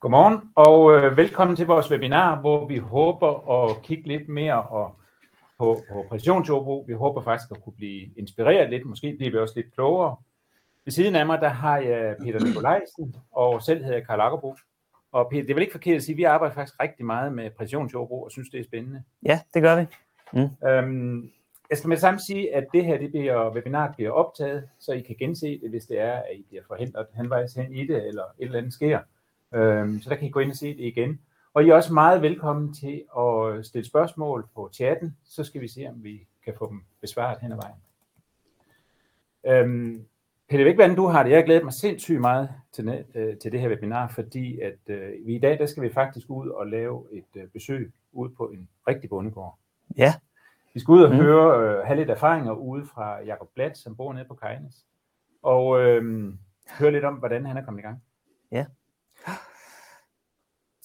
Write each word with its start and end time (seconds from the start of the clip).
Godmorgen 0.00 0.50
og 0.54 0.92
øh, 0.92 1.16
velkommen 1.16 1.56
til 1.56 1.66
vores 1.66 1.90
webinar, 1.90 2.40
hvor 2.40 2.66
vi 2.66 2.78
håber 2.78 3.50
at 3.50 3.82
kigge 3.82 4.08
lidt 4.08 4.28
mere 4.28 4.62
og, 4.62 4.96
på, 5.58 5.82
på 5.92 6.04
præcisionsjordbrug. 6.08 6.88
Vi 6.88 6.92
håber 6.92 7.22
faktisk 7.22 7.50
at 7.50 7.62
kunne 7.64 7.72
blive 7.76 8.08
inspireret 8.16 8.70
lidt, 8.70 8.86
måske 8.86 9.14
bliver 9.16 9.30
vi 9.30 9.38
også 9.38 9.54
lidt 9.56 9.74
klogere. 9.74 10.16
Ved 10.84 10.92
siden 10.92 11.16
af 11.16 11.26
mig, 11.26 11.40
der 11.40 11.48
har 11.48 11.78
jeg 11.78 12.16
Peter 12.22 12.44
Nikolajsen, 12.44 13.16
og 13.32 13.62
selv 13.62 13.82
hedder 13.82 13.96
jeg 13.96 14.06
Karl 14.06 14.20
Akkerbo. 14.20 14.56
Og 15.12 15.30
Peter, 15.30 15.42
det 15.42 15.50
er 15.50 15.54
vel 15.54 15.62
ikke 15.62 15.72
forkert 15.72 15.96
at 15.96 16.02
sige, 16.02 16.14
at 16.14 16.18
vi 16.18 16.24
arbejder 16.24 16.54
faktisk 16.54 16.82
rigtig 16.82 17.06
meget 17.06 17.32
med 17.32 17.50
præcisionsjordbrug 17.50 18.24
og 18.24 18.30
synes, 18.30 18.48
det 18.48 18.60
er 18.60 18.64
spændende. 18.64 19.02
Ja, 19.26 19.40
det 19.54 19.62
gør 19.62 19.80
vi. 19.80 19.86
Mm. 20.32 20.68
Øhm, 20.68 21.30
jeg 21.70 21.78
skal 21.78 21.88
med 21.88 21.96
det 21.96 22.00
samme 22.00 22.20
sige, 22.20 22.54
at 22.54 22.66
det 22.72 22.84
her 22.84 22.98
det 22.98 23.10
bliver, 23.10 23.54
webinaret 23.54 23.94
bliver 23.96 24.10
optaget, 24.10 24.68
så 24.78 24.92
I 24.92 25.00
kan 25.00 25.16
gense 25.18 25.46
det, 25.46 25.70
hvis 25.70 25.84
det 25.84 26.00
er, 26.00 26.12
at 26.12 26.36
I 26.36 26.44
bliver 26.48 26.62
forhindret 26.66 27.06
henvejs 27.14 27.54
hen 27.54 27.74
i 27.74 27.86
det, 27.86 28.06
eller 28.06 28.24
et 28.38 28.44
eller 28.44 28.58
andet 28.58 28.72
sker. 28.72 29.00
Øhm, 29.54 30.00
så 30.00 30.10
der 30.10 30.16
kan 30.16 30.28
I 30.28 30.30
gå 30.30 30.40
ind 30.40 30.50
og 30.50 30.56
se 30.56 30.76
det 30.76 30.84
igen. 30.84 31.20
Og 31.54 31.64
I 31.64 31.68
er 31.68 31.74
også 31.74 31.92
meget 31.92 32.22
velkommen 32.22 32.74
til 32.74 33.04
at 33.18 33.66
stille 33.66 33.86
spørgsmål 33.86 34.48
på 34.54 34.70
chatten, 34.72 35.16
så 35.24 35.44
skal 35.44 35.60
vi 35.60 35.68
se, 35.68 35.86
om 35.88 36.04
vi 36.04 36.26
kan 36.44 36.54
få 36.58 36.70
dem 36.70 36.82
besvaret 37.00 37.38
hen 37.40 37.52
ad 37.52 37.56
vejen. 37.56 37.76
Øhm, 39.46 40.06
ikke 40.50 40.74
hvordan 40.74 40.96
du 40.96 41.06
har 41.06 41.22
det. 41.22 41.30
Jeg 41.30 41.38
har 41.38 41.44
glædet 41.44 41.64
mig 41.64 41.72
sindssygt 41.72 42.20
meget 42.20 42.48
til, 42.72 43.04
øh, 43.14 43.38
til 43.38 43.52
det 43.52 43.60
her 43.60 43.68
webinar, 43.68 44.08
fordi 44.08 44.60
at 44.60 44.78
øh, 44.86 45.26
vi 45.26 45.36
i 45.36 45.38
dag, 45.38 45.58
der 45.58 45.66
skal 45.66 45.82
vi 45.82 45.92
faktisk 45.92 46.30
ud 46.30 46.48
og 46.48 46.66
lave 46.66 47.06
et 47.12 47.36
øh, 47.36 47.48
besøg 47.48 47.92
ude 48.12 48.34
på 48.34 48.48
en 48.48 48.68
rigtig 48.88 49.10
bondegård. 49.10 49.58
Ja. 49.96 50.14
Vi 50.74 50.80
skal 50.80 50.92
ud 50.92 51.02
og 51.02 51.10
mm. 51.10 51.16
høre, 51.16 51.60
øh, 51.60 51.86
have 51.86 51.96
lidt 51.96 52.10
erfaringer 52.10 52.52
ude 52.52 52.86
fra 52.86 53.22
Jakob 53.22 53.48
Blatt, 53.54 53.78
som 53.78 53.96
bor 53.96 54.12
nede 54.12 54.24
på 54.24 54.34
Kajnes, 54.34 54.86
og 55.42 55.80
øh, 55.80 56.32
høre 56.78 56.92
lidt 56.92 57.04
om, 57.04 57.14
hvordan 57.14 57.46
han 57.46 57.56
er 57.56 57.64
kommet 57.64 57.80
i 57.80 57.84
gang. 57.86 58.02
Ja. 58.52 58.66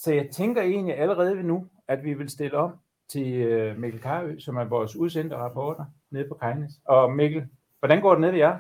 Så 0.05 0.14
jeg 0.14 0.30
tænker 0.32 0.62
egentlig 0.62 0.98
allerede 0.98 1.44
nu, 1.44 1.68
at 1.88 2.04
vi 2.04 2.14
vil 2.14 2.30
stille 2.30 2.58
om 2.58 2.72
til 3.09 3.34
øh, 3.34 3.78
Mikkel 3.78 4.02
Karø, 4.02 4.39
som 4.39 4.58
er 4.58 4.64
vores 4.64 4.95
udsendte 4.95 5.36
rapporter 5.36 5.86
nede 6.11 6.28
på 6.28 6.36
Kajnes. 6.42 6.72
Og 6.88 7.11
Mikkel, 7.11 7.44
hvordan 7.80 8.02
går 8.02 8.11
det 8.11 8.22
nede 8.22 8.31
ved 8.31 8.39
jer? 8.39 8.59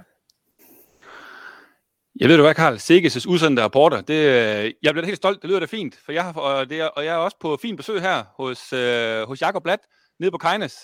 Jeg 2.19 2.29
ved 2.29 2.37
du 2.37 2.43
hvad, 2.43 2.53
Karl? 2.53 2.75
Sikkes' 2.75 3.29
udsendte 3.29 3.63
rapporter. 3.63 4.01
Det, 4.01 4.13
øh, 4.13 4.73
jeg 4.83 4.93
bliver 4.93 5.05
helt 5.05 5.17
stolt. 5.17 5.41
Det 5.41 5.49
lyder 5.49 5.59
da 5.59 5.65
fint, 5.65 5.95
for 6.05 6.11
jeg, 6.11 6.23
har, 6.23 6.33
og, 6.33 6.69
det 6.69 6.81
er, 6.81 6.85
og 6.85 7.05
jeg 7.05 7.13
er 7.13 7.17
også 7.17 7.37
på 7.39 7.57
fin 7.61 7.75
besøg 7.75 8.01
her 8.01 8.23
hos, 8.37 8.73
øh, 8.73 9.27
hos 9.27 9.41
Jakob 9.41 9.63
Blatt 9.63 9.81
nede 10.19 10.31
på 10.31 10.37
Kajnes. 10.37 10.75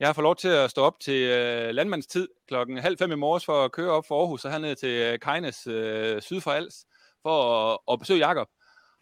Jeg 0.00 0.08
har 0.08 0.12
fået 0.12 0.22
lov 0.22 0.36
til 0.36 0.48
at 0.48 0.70
stå 0.70 0.82
op 0.82 1.00
til 1.00 1.30
øh, 1.30 1.70
landmandstid 1.70 2.28
klokken 2.48 2.78
halv 2.78 2.98
fem 2.98 3.12
i 3.12 3.14
morges 3.14 3.44
for 3.44 3.64
at 3.64 3.72
køre 3.72 3.90
op 3.90 4.04
for 4.08 4.20
Aarhus 4.20 4.44
og 4.44 4.52
herned 4.52 4.76
til 4.76 4.88
øh, 4.88 5.18
Kajnes 5.18 5.66
øh, 5.66 6.22
syd 6.22 6.40
for 6.40 6.50
Als 6.50 6.74
for 7.22 7.36
at, 7.72 7.78
at 7.92 7.98
besøge 7.98 8.26
Jakob. 8.26 8.48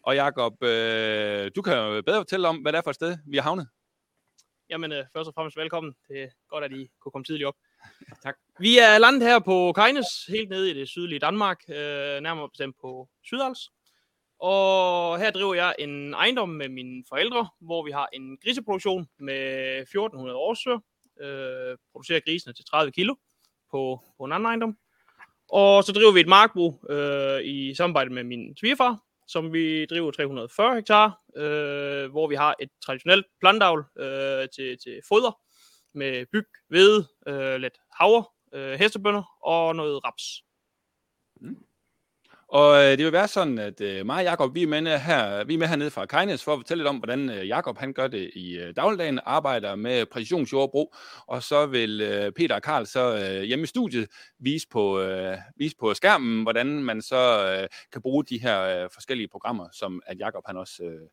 Og 0.05 0.15
Jakob, 0.15 0.63
øh, 0.63 1.51
du 1.55 1.61
kan 1.61 1.73
jo 1.73 2.01
bedre 2.01 2.19
fortælle 2.19 2.47
om, 2.47 2.57
hvad 2.57 2.73
det 2.73 2.77
er 2.77 2.81
for 2.81 2.89
et 2.89 2.95
sted, 2.95 3.17
vi 3.27 3.37
har 3.37 3.43
havnet. 3.43 3.67
Jamen, 4.69 4.91
øh, 4.91 5.03
først 5.13 5.27
og 5.27 5.33
fremmest 5.33 5.57
velkommen. 5.57 5.93
Det 6.07 6.23
er 6.23 6.27
godt, 6.49 6.63
at 6.63 6.71
I 6.71 6.89
kunne 7.01 7.11
komme 7.11 7.25
tidligt 7.25 7.47
op. 7.47 7.55
tak. 8.23 8.35
Vi 8.59 8.77
er 8.77 8.97
landet 8.97 9.23
her 9.23 9.39
på 9.39 9.73
Kajnes, 9.75 10.07
helt 10.27 10.49
nede 10.49 10.71
i 10.71 10.73
det 10.73 10.89
sydlige 10.89 11.19
Danmark, 11.19 11.59
øh, 11.69 12.19
nærmere 12.21 12.49
bestemt 12.49 12.75
på 12.81 13.09
Sydals. 13.23 13.59
Og 14.39 15.19
her 15.19 15.31
driver 15.31 15.53
jeg 15.53 15.75
en 15.79 16.13
ejendom 16.13 16.49
med 16.49 16.69
mine 16.69 17.03
forældre, 17.09 17.49
hvor 17.61 17.85
vi 17.85 17.91
har 17.91 18.09
en 18.13 18.37
griseproduktion 18.43 19.07
med 19.19 19.81
1400 19.81 20.37
årsøer. 20.37 20.79
Øh, 21.21 21.77
producerer 21.91 22.19
grisene 22.19 22.53
til 22.53 22.65
30 22.65 22.91
kilo 22.91 23.15
på, 23.71 24.01
på 24.17 24.23
en 24.23 24.31
anden 24.31 24.45
ejendom. 24.45 24.77
Og 25.49 25.83
så 25.83 25.91
driver 25.91 26.11
vi 26.11 26.19
et 26.19 26.27
markbrug 26.27 26.85
øh, 26.89 27.41
i 27.43 27.75
samarbejde 27.75 28.09
med 28.09 28.23
min 28.23 28.57
svigerfar, 28.57 29.05
som 29.27 29.53
vi 29.53 29.85
driver 29.85 30.11
340 30.11 30.75
hektar, 30.75 31.21
øh, 31.35 32.11
hvor 32.11 32.27
vi 32.27 32.35
har 32.35 32.55
et 32.59 32.69
traditionelt 32.85 33.25
plantavl 33.39 33.85
øh, 33.99 34.47
til, 34.55 34.77
til 34.83 35.01
foder 35.09 35.39
med 35.93 36.25
byg, 36.31 36.47
hvede, 36.67 37.07
øh, 37.27 37.55
lidt 37.55 37.77
havre, 37.99 38.23
øh, 38.53 38.79
hestebønder 38.79 39.23
og 39.41 39.75
noget 39.75 40.05
raps. 40.05 40.43
Mm. 41.41 41.65
Og 42.55 42.83
øh, 42.83 42.97
det 42.97 43.05
vil 43.05 43.11
være 43.11 43.27
sådan, 43.27 43.59
at 43.59 43.81
øh, 43.81 44.05
mig 44.05 44.17
og 44.17 44.23
Jacob, 44.23 44.55
vi 44.55 44.63
er 44.63 44.67
med 44.67 44.99
her, 44.99 45.43
vi 45.43 45.53
er 45.53 45.57
med 45.57 45.67
hernede 45.67 45.91
fra 45.91 46.05
Kajnes 46.05 46.43
for 46.43 46.53
at 46.53 46.59
fortælle 46.59 46.83
lidt 46.83 46.89
om, 46.89 46.97
hvordan 46.97 47.29
øh, 47.29 47.47
Jakob 47.47 47.77
han 47.77 47.93
gør 47.93 48.07
det 48.07 48.31
i 48.35 48.57
øh, 48.57 48.75
dagligdagen, 48.75 49.19
arbejder 49.25 49.75
med 49.75 50.05
præcisionsjordbrug, 50.05 50.95
og 51.27 51.43
så 51.43 51.65
vil 51.65 52.01
øh, 52.01 52.31
Peter 52.31 52.55
og 52.55 52.61
Karl 52.61 52.85
så 52.85 53.15
øh, 53.17 53.43
hjemme 53.43 53.63
i 53.63 53.65
studiet 53.67 54.07
vise 54.39 54.67
på, 54.71 54.99
øh, 54.99 55.37
vise 55.57 55.75
på 55.79 55.93
skærmen, 55.93 56.43
hvordan 56.43 56.67
man 56.67 57.01
så 57.01 57.47
øh, 57.51 57.67
kan 57.91 58.01
bruge 58.01 58.25
de 58.25 58.41
her 58.41 58.61
øh, 58.61 58.89
forskellige 58.93 59.27
programmer, 59.27 59.67
som 59.73 60.01
at 60.05 60.19
Jakob 60.19 60.43
han 60.45 60.57
også 60.57 60.83
øh, 60.83 61.07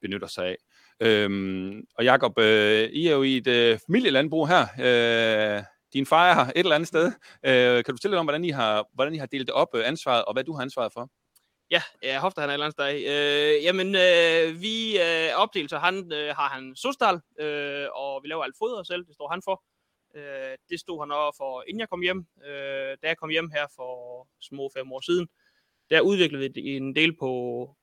benytter 0.00 0.28
sig 0.28 0.46
af. 0.46 0.56
Øhm, 1.00 1.80
og 1.98 2.04
Jakob, 2.04 2.38
øh, 2.38 2.88
I 2.88 3.06
er 3.06 3.12
jo 3.12 3.22
i 3.22 3.36
et 3.36 3.46
øh, 3.46 3.78
familielandbrug 3.86 4.48
her. 4.48 4.62
Øh, 4.62 5.62
din 5.96 6.06
far 6.06 6.30
er 6.30 6.34
her 6.34 6.44
et 6.44 6.52
eller 6.56 6.74
andet 6.74 6.88
sted. 6.88 7.06
Øh, 7.48 7.84
kan 7.84 7.92
du 7.92 7.96
fortælle 7.96 8.12
lidt 8.14 8.20
om, 8.20 8.26
hvordan 8.26 8.44
I 8.44 8.50
har, 8.50 8.86
hvordan 8.94 9.14
I 9.14 9.18
har 9.18 9.26
delt 9.26 9.50
op, 9.50 9.68
øh, 9.74 9.88
ansvaret, 9.88 10.24
og 10.24 10.32
hvad 10.32 10.44
du 10.44 10.52
har 10.52 10.62
ansvaret 10.62 10.92
for? 10.92 11.10
Ja, 11.70 11.82
ja 12.02 12.18
hofter 12.20 12.40
han 12.40 12.50
er 12.50 12.52
et 12.52 12.54
eller 12.54 12.66
andet 12.66 12.78
sted. 12.78 12.88
Øh, 13.12 13.64
jamen, 13.64 13.88
øh, 14.06 14.62
vi 14.62 14.76
øh, 15.06 15.30
opdelt, 15.42 15.70
så 15.70 15.78
han 15.78 16.12
øh, 16.12 16.28
har 16.38 16.48
han 16.54 16.76
Sostal, 16.76 17.20
øh, 17.40 17.86
og 17.94 18.22
vi 18.22 18.28
laver 18.28 18.44
alt 18.44 18.58
foder 18.58 18.82
selv, 18.82 19.06
det 19.06 19.14
står 19.14 19.28
han 19.30 19.42
for. 19.44 19.56
Øh, 20.16 20.54
det 20.70 20.80
stod 20.80 21.02
han 21.02 21.10
over 21.12 21.32
for, 21.36 21.64
inden 21.68 21.80
jeg 21.80 21.88
kom 21.88 22.00
hjem. 22.00 22.26
Øh, 22.46 22.92
da 23.00 23.04
jeg 23.10 23.18
kom 23.18 23.30
hjem 23.30 23.50
her 23.50 23.66
for 23.76 23.92
små 24.40 24.70
fem 24.76 24.92
år 24.92 25.00
siden, 25.00 25.26
der 25.90 26.00
udviklede 26.00 26.52
vi 26.54 26.76
en 26.76 26.94
del 26.94 27.16
på, 27.16 27.30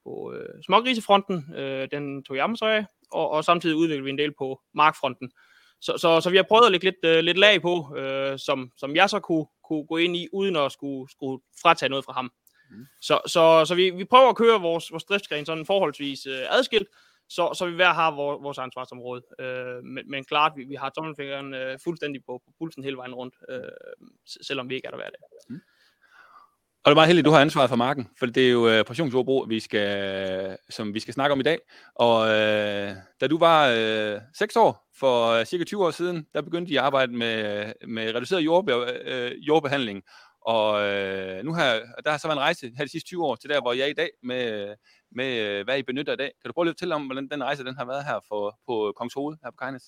på 0.03 0.33
øh, 0.35 0.63
smågrisefronten. 0.65 1.55
Øh, 1.55 1.87
den 1.91 2.23
tog 2.23 2.35
jeg 2.37 2.49
mig 2.49 2.57
så 2.57 2.65
af, 2.65 2.85
og, 3.11 3.29
og 3.29 3.43
samtidig 3.43 3.75
udviklede 3.75 4.03
vi 4.03 4.09
en 4.09 4.17
del 4.17 4.33
på 4.37 4.61
markfronten. 4.73 5.31
Så, 5.85 5.97
så, 5.97 6.21
så 6.21 6.29
vi 6.29 6.37
har 6.37 6.43
prøvet 6.43 6.65
at 6.65 6.71
lægge 6.71 6.85
lidt, 6.85 7.05
øh, 7.05 7.19
lidt 7.19 7.37
lag 7.37 7.61
på, 7.61 7.97
øh, 7.97 8.39
som, 8.39 8.71
som 8.77 8.95
jeg 8.95 9.09
så 9.09 9.19
kunne, 9.19 9.45
kunne 9.63 9.85
gå 9.85 9.97
ind 9.97 10.15
i, 10.15 10.27
uden 10.33 10.55
at 10.55 10.71
skulle, 10.71 11.11
skulle 11.11 11.43
fratage 11.61 11.89
noget 11.89 12.05
fra 12.05 12.13
ham. 12.13 12.31
Mm. 12.71 12.85
Så, 13.01 13.21
så, 13.27 13.65
så 13.65 13.75
vi, 13.75 13.89
vi 13.89 14.05
prøver 14.05 14.29
at 14.29 14.35
køre 14.35 14.61
vores, 14.61 14.91
vores 14.91 15.03
driftsgren 15.03 15.45
sådan 15.45 15.65
forholdsvis 15.65 16.25
øh, 16.25 16.45
adskilt, 16.49 16.87
så, 17.29 17.53
så 17.57 17.65
vi 17.65 17.75
hver 17.75 17.93
har 17.93 18.11
vores, 18.11 18.43
vores 18.43 18.57
ansvarsområde. 18.57 19.23
Øh, 19.39 19.83
men, 19.83 20.11
men 20.11 20.23
klart, 20.23 20.51
vi, 20.55 20.63
vi 20.63 20.75
har 20.75 20.89
tommelfingeren 20.89 21.53
øh, 21.53 21.79
fuldstændig 21.83 22.25
på, 22.25 22.41
på 22.45 22.51
pulsen 22.59 22.83
hele 22.83 22.97
vejen 22.97 23.13
rundt, 23.13 23.35
øh, 23.49 23.61
selvom 24.41 24.69
vi 24.69 24.75
ikke 24.75 24.85
er 24.85 24.91
der 24.91 24.97
hver 24.97 25.09
dag. 25.09 25.19
Mm. 25.49 25.61
Og 26.85 26.89
det 26.89 26.93
er 26.93 26.95
meget 26.95 27.07
heldigt, 27.07 27.25
at 27.25 27.29
du 27.29 27.33
har 27.33 27.41
ansvaret 27.41 27.69
for 27.69 27.75
marken, 27.75 28.09
for 28.19 28.25
det 28.25 28.47
er 28.47 28.51
jo 28.51 28.69
øh, 28.69 28.79
uh, 28.79 28.85
pressionsjordbrug, 28.85 29.49
vi 29.49 29.59
skal, 29.59 30.57
som 30.69 30.93
vi 30.93 30.99
skal 30.99 31.13
snakke 31.13 31.33
om 31.33 31.39
i 31.39 31.43
dag. 31.43 31.59
Og 31.95 32.19
uh, 32.21 32.95
da 33.21 33.27
du 33.29 33.37
var 33.37 33.67
øh, 33.77 34.15
uh, 34.15 34.21
6 34.33 34.55
år, 34.55 34.89
for 34.99 35.39
uh, 35.39 35.45
cirka 35.45 35.63
20 35.63 35.85
år 35.85 35.91
siden, 35.91 36.27
der 36.33 36.41
begyndte 36.41 36.73
de 36.73 36.79
at 36.79 36.85
arbejde 36.85 37.17
med, 37.17 37.65
med 37.87 38.15
reduceret 38.15 38.41
jordbe, 38.41 38.77
uh, 38.77 39.47
jordbehandling. 39.47 40.03
Og 40.41 40.71
uh, 40.73 41.45
nu 41.45 41.53
har 41.53 41.81
der 42.05 42.11
har 42.11 42.17
så 42.17 42.27
været 42.27 42.37
en 42.37 42.41
rejse 42.41 42.71
her 42.77 42.85
de 42.85 42.91
sidste 42.91 43.07
20 43.07 43.25
år 43.25 43.35
til 43.35 43.49
der, 43.49 43.61
hvor 43.61 43.73
jeg 43.73 43.83
er 43.83 43.87
i 43.87 43.93
dag, 43.93 44.09
med, 44.23 44.75
med 45.11 45.59
uh, 45.59 45.65
hvad 45.65 45.77
I 45.79 45.83
benytter 45.83 46.13
i 46.13 46.17
dag. 46.17 46.31
Kan 46.41 46.49
du 46.49 46.53
prøve 46.53 46.65
lidt 46.65 46.77
til 46.77 46.91
om, 46.91 47.05
hvordan 47.05 47.27
den 47.27 47.43
rejse 47.43 47.63
den 47.63 47.77
har 47.77 47.85
været 47.85 48.05
her 48.05 48.19
for, 48.27 48.59
på 48.67 48.93
Kongs 48.97 49.13
Hoved, 49.13 49.37
her 49.43 49.51
på 49.51 49.57
Kajnes? 49.59 49.83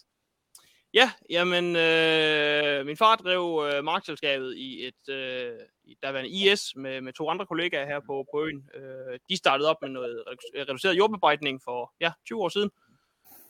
Ja, 0.95 1.11
jamen, 1.29 1.75
øh, 1.75 2.85
min 2.85 2.97
far 2.97 3.15
drev 3.15 3.69
øh, 3.71 3.83
markedselskabet 3.83 4.57
i 4.57 4.87
et, 4.87 5.09
øh, 5.09 5.59
der 6.03 6.09
var 6.09 6.19
en 6.19 6.25
IS 6.25 6.75
med, 6.75 7.01
med 7.01 7.13
to 7.13 7.29
andre 7.29 7.45
kollegaer 7.45 7.85
her 7.85 7.99
på, 7.99 8.25
på 8.33 8.45
øen. 8.45 8.69
Øh, 8.75 9.19
de 9.29 9.37
startede 9.37 9.69
op 9.69 9.81
med 9.81 9.89
noget 9.89 10.23
reduceret 10.55 10.97
jordbearbejdning 10.97 11.61
for 11.63 11.93
ja, 12.01 12.11
20 12.25 12.41
år 12.41 12.49
siden. 12.49 12.69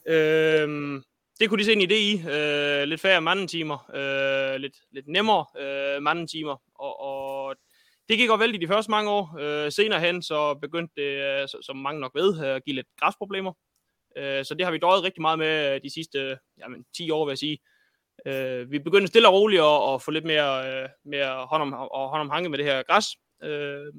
Øh, 0.07 1.01
det 1.39 1.49
kunne 1.49 1.59
de 1.59 1.65
se 1.65 1.73
en 1.73 1.91
idé 1.91 1.95
i. 1.95 2.13
Øh, 2.13 2.83
lidt 2.83 3.01
færre 3.01 3.21
mandetimer, 3.21 3.91
øh, 3.95 4.59
lidt, 4.59 4.75
lidt 4.91 5.07
nemmere 5.07 5.45
øh, 5.59 6.01
mandetimer, 6.01 6.61
og, 6.75 6.99
og 6.99 7.55
det 8.09 8.17
gik 8.17 8.29
godt 8.29 8.41
vældig 8.41 8.61
de 8.61 8.67
første 8.67 8.91
mange 8.91 9.09
år. 9.09 9.37
Øh, 9.39 9.71
senere 9.71 9.99
hen 9.99 10.21
så 10.21 10.53
begyndte 10.53 10.93
det, 11.01 11.41
øh, 11.41 11.47
som 11.61 11.77
mange 11.77 12.01
nok 12.01 12.15
ved, 12.15 12.45
at 12.45 12.63
give 12.63 12.75
lidt 12.75 12.87
græsproblemer. 12.99 13.53
Øh, 14.17 14.45
så 14.45 14.53
det 14.53 14.65
har 14.65 14.71
vi 14.71 14.77
døjet 14.77 15.03
rigtig 15.03 15.21
meget 15.21 15.39
med 15.39 15.75
øh, 15.75 15.81
de 15.83 15.93
sidste 15.93 16.19
øh, 16.19 16.37
jamen, 16.59 16.85
10 16.97 17.11
år, 17.11 17.25
vil 17.25 17.31
jeg 17.31 17.37
sige. 17.37 17.57
Øh, 18.27 18.71
vi 18.71 18.79
begynder 18.79 19.07
stille 19.07 19.27
og 19.27 19.33
roligt 19.33 19.61
at, 19.61 19.93
at 19.93 20.01
få 20.01 20.11
lidt 20.11 20.25
mere, 20.25 20.83
øh, 20.83 20.89
mere 21.05 21.45
hånd, 21.45 21.61
om, 21.61 21.73
og 21.73 22.09
hånd 22.09 22.21
om 22.21 22.29
hanke 22.29 22.49
med 22.49 22.57
det 22.57 22.65
her 22.65 22.83
græs. 22.83 23.05
Øh, 23.43 23.93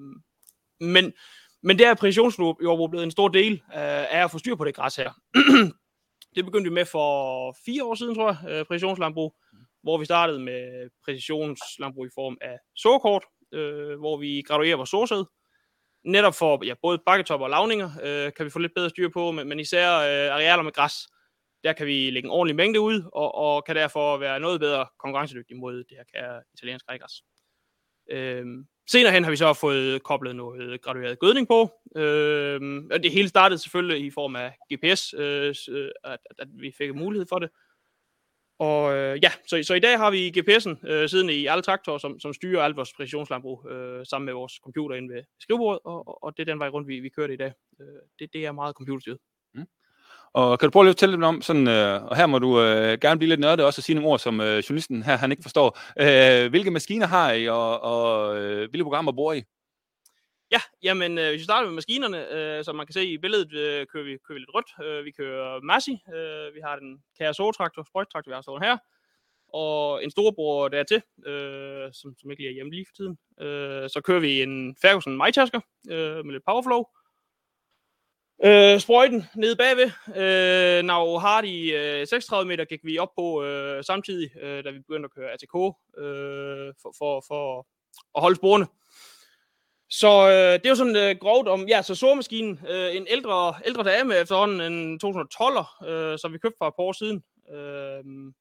men, 0.81 1.13
men 1.63 1.79
det 1.79 1.87
er 1.87 1.95
præcisionsjordbrug 1.95 2.91
blevet 2.91 3.05
en 3.05 3.11
stor 3.11 3.29
del 3.29 3.53
øh, 3.53 4.15
af 4.17 4.25
at 4.25 4.31
få 4.31 4.39
styr 4.39 4.55
på 4.55 4.65
det 4.65 4.75
græs 4.75 4.97
her. 4.97 5.11
det 6.37 6.45
begyndte 6.45 6.71
vi 6.71 6.75
med 6.75 6.85
for 6.85 7.57
fire 7.67 7.85
år 7.85 7.95
siden, 7.95 8.15
tror 8.15 8.29
jeg, 8.29 8.51
øh, 8.51 8.65
præcisionslandbrug, 8.65 9.37
hvor 9.83 9.99
vi 9.99 10.05
startede 10.05 10.39
med 10.39 10.91
præcisionslandbrug 11.05 12.07
i 12.07 12.15
form 12.15 12.39
af 12.41 12.59
såkort, 12.77 13.25
øh, 13.53 13.99
hvor 13.99 14.17
vi 14.17 14.43
graduerer 14.47 14.77
vores 14.77 14.91
såsæd, 14.91 15.25
netop 16.07 16.35
for 16.35 16.65
ja, 16.65 16.75
både 16.83 16.99
bakketop 17.07 17.41
og 17.41 17.51
lavninger, 17.51 17.91
øh, 18.03 18.33
kan 18.37 18.45
vi 18.45 18.51
få 18.51 18.59
lidt 18.59 18.75
bedre 18.75 18.91
styr 18.91 19.09
på, 19.09 19.31
men, 19.31 19.49
men 19.49 19.61
især 19.61 19.93
øh, 19.93 20.35
arealer 20.35 20.63
med 20.63 20.73
græs, 20.73 21.09
der 21.65 21.73
kan 21.73 21.87
vi 21.87 22.11
lægge 22.11 22.27
en 22.27 22.31
ordentlig 22.31 22.57
mængde 22.57 22.81
ud, 22.81 23.03
og, 23.13 23.35
og 23.35 23.65
kan 23.65 23.77
derfor 23.77 24.17
være 24.17 24.41
noget 24.41 24.61
bedre 24.61 24.87
konkurrencedygtig 24.99 25.57
mod 25.57 25.77
det 25.77 25.97
her 25.97 26.05
kære 26.15 26.43
italienske 26.55 26.99
græs. 26.99 27.23
Øh, 28.11 28.47
senere 28.91 29.13
hen 29.13 29.25
har 29.25 29.31
vi 29.31 29.37
så 29.37 29.53
fået 29.53 30.03
koblet 30.03 30.37
noget 30.37 30.83
gradueret 30.83 31.19
gødning 31.19 31.49
på. 31.49 31.71
Øh, 31.97 32.85
og 32.93 33.03
det 33.03 33.13
hele 33.13 33.29
startede 33.29 33.59
selvfølgelig 33.59 34.07
i 34.07 34.11
form 34.11 34.37
af 34.37 34.53
GPS, 34.73 35.15
øh, 35.19 35.55
øh 35.69 35.91
at, 36.05 36.19
at 36.39 36.49
vi 36.53 36.73
fik 36.79 36.95
mulighed 36.95 37.27
for 37.29 37.39
det. 37.39 37.51
Og 38.59 38.97
øh, 38.97 39.19
ja, 39.23 39.31
så, 39.47 39.63
så 39.63 39.75
i 39.75 39.81
dag 39.81 39.99
har 39.99 40.11
vi 40.11 40.33
GPS'en 40.39 40.89
øh, 40.89 41.09
siden 41.09 41.31
i 41.31 41.47
alle 41.47 41.63
traktorer, 41.63 41.99
som, 41.99 42.21
som 42.21 42.35
styrer 42.35 42.63
alt 42.63 42.77
vores 42.77 42.93
præcisionslandbrug 42.97 43.69
øh, 43.71 44.07
sammen 44.07 44.27
med 44.27 44.35
vores 44.35 44.53
computer 44.65 44.97
inde 44.97 45.15
ved 45.15 45.23
skrivebordet, 45.41 45.81
og, 45.85 46.25
og 46.25 46.37
det 46.37 46.43
er 46.43 46.53
den 46.53 46.59
vej 46.59 46.69
rundt, 46.69 46.89
vi, 46.89 47.01
vi 47.01 47.09
kører 47.09 47.27
det 47.27 47.35
i 47.35 47.37
dag. 47.37 47.53
Øh, 47.81 47.87
det, 48.19 48.33
det 48.33 48.47
er 48.47 48.53
meget 48.53 48.77
computerstyret. 48.77 49.19
Mm. 49.55 49.67
Og 50.33 50.59
kan 50.59 50.67
du 50.67 50.71
prøve 50.71 50.85
lige 50.85 50.91
at 50.91 50.95
fortælle 50.95 51.15
lidt 51.15 51.25
om, 51.25 51.43
sådan, 51.43 51.69
øh, 51.69 52.05
og 52.05 52.17
her 52.17 52.27
må 52.27 52.39
du 52.39 52.61
øh, 52.61 52.99
gerne 53.01 53.19
blive 53.19 53.29
lidt 53.29 53.41
nørdet 53.41 53.65
også 53.67 53.79
og 53.79 53.83
sige 53.83 53.95
nogle 53.95 54.11
ord, 54.11 54.19
som 54.19 54.41
øh, 54.41 54.59
journalisten 54.59 55.03
her 55.03 55.17
han 55.17 55.31
ikke 55.31 55.43
forstår. 55.43 55.79
Øh, 56.01 56.51
hvilke 56.51 56.71
maskiner 56.71 57.07
har 57.07 57.33
I, 57.33 57.49
og, 57.49 57.81
og 57.83 58.39
øh, 58.39 58.71
hvilke 58.71 58.85
programmer 58.85 59.13
bruger 59.13 59.33
I? 59.33 59.43
Ja, 60.51 60.61
jamen 60.83 61.19
øh, 61.19 61.29
hvis 61.29 61.39
vi 61.39 61.45
starter 61.45 61.67
med 61.69 61.75
maskinerne, 61.75 62.33
øh, 62.33 62.65
som 62.65 62.77
man 62.77 62.87
kan 62.87 62.93
se 62.93 63.07
i 63.07 63.19
billedet, 63.19 63.53
øh, 63.53 63.87
kører, 63.87 64.05
vi, 64.05 64.19
kører 64.27 64.37
vi 64.37 64.39
lidt 64.39 64.55
rødt. 64.55 64.87
Øh, 64.87 65.05
vi 65.05 65.11
kører 65.11 65.61
Massey, 65.61 65.93
øh, 65.93 66.55
vi 66.55 66.61
har 66.65 66.77
den 66.77 67.03
KSO-traktor, 67.21 67.83
sprøjttraktor, 67.83 68.31
vi 68.31 68.35
har 68.35 68.43
stående 68.43 68.67
her, 68.67 68.79
og 69.49 70.05
en 70.05 70.11
storebror 70.11 70.69
dertil, 70.69 71.03
øh, 71.27 71.93
som, 71.93 72.15
som 72.19 72.31
ikke 72.31 72.43
lige 72.43 72.51
er 72.51 72.55
hjemme 72.55 72.73
lige 72.73 72.87
for 72.89 72.95
tiden. 72.97 73.19
Øh, 73.41 73.91
så 73.91 74.01
kører 74.05 74.21
vi 74.21 74.43
en 74.43 74.77
Ferguson 74.83 75.17
Mytasker 75.17 75.61
øh, 75.91 76.25
med 76.25 76.33
lidt 76.33 76.45
powerflow. 76.45 76.85
Øh, 78.45 78.81
sprøjten 78.81 79.25
nede 79.37 79.57
bagved. 79.57 79.91
Øh, 80.23 80.85
Nav 80.85 81.21
Hardy 81.21 81.75
øh, 81.75 82.07
36 82.07 82.49
meter 82.49 82.65
gik 82.65 82.81
vi 82.85 82.99
op 82.99 83.13
på 83.19 83.45
øh, 83.45 83.85
samtidig, 83.85 84.31
øh, 84.43 84.65
da 84.65 84.71
vi 84.71 84.79
begyndte 84.79 85.07
at 85.07 85.15
køre 85.15 85.33
ATK 85.33 85.55
øh, 85.99 86.75
for, 86.83 86.95
for, 86.99 87.25
for 87.29 87.67
at 88.15 88.23
holde 88.23 88.37
sporene. 88.37 88.67
Så 89.91 90.29
øh, 90.29 90.53
det 90.53 90.67
er 90.67 90.71
jo 90.71 90.75
sådan 90.75 90.97
øh, 90.97 91.17
grovt 91.21 91.49
om, 91.49 91.69
ja, 91.69 91.83
så 91.83 91.95
såmaskinen, 91.95 92.61
øh, 92.69 92.97
en 92.97 93.07
ældre, 93.11 93.55
ældre 93.67 93.85
dame 93.85 94.17
efterhånden, 94.17 94.73
en 94.73 95.01
2012'er, 95.05 95.89
øh, 95.89 96.19
som 96.19 96.33
vi 96.33 96.39
købte 96.39 96.57
for 96.59 96.69
et 96.69 96.75
par 96.75 96.83
år 96.83 96.93
siden. 96.93 97.23
Øh, 97.55 98.33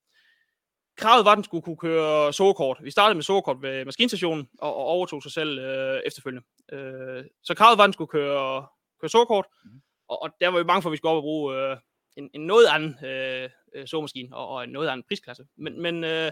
kravet 0.97 1.25
var, 1.25 1.31
at 1.31 1.35
den 1.35 1.43
skulle 1.43 1.61
kunne 1.61 1.77
køre 1.77 2.33
såkort. 2.33 2.77
Vi 2.83 2.91
startede 2.91 3.15
med 3.15 3.23
såkort 3.23 3.61
ved 3.61 3.85
maskinstationen 3.85 4.49
og, 4.59 4.75
og 4.75 4.85
overtog 4.85 5.23
sig 5.23 5.31
selv 5.31 5.59
øh, 5.59 6.01
efterfølgende. 6.05 6.47
Øh, 6.71 7.23
så 7.43 7.53
kravet 7.53 7.77
var, 7.77 7.83
at 7.83 7.87
den 7.87 7.93
skulle 7.93 8.07
køre, 8.07 8.67
køre 9.01 9.09
såkort, 9.09 9.45
mm. 9.65 9.81
og, 10.07 10.21
og 10.21 10.29
der 10.41 10.47
var 10.47 10.57
vi 10.57 10.63
bange 10.63 10.81
for, 10.81 10.89
at 10.89 10.91
vi 10.91 10.97
skulle 10.97 11.11
op 11.11 11.17
og 11.17 11.23
bruge 11.23 11.55
øh, 11.55 11.77
en, 12.17 12.29
en 12.33 12.41
noget 12.41 12.67
anden 12.67 13.05
øh, 13.05 13.49
øh 13.75 13.87
såmaskine 13.87 14.35
og, 14.35 14.47
og 14.47 14.63
en 14.63 14.69
noget 14.69 14.87
anden 14.87 15.05
prisklasse. 15.07 15.43
Men, 15.57 15.81
men 15.81 16.03
øh, 16.03 16.31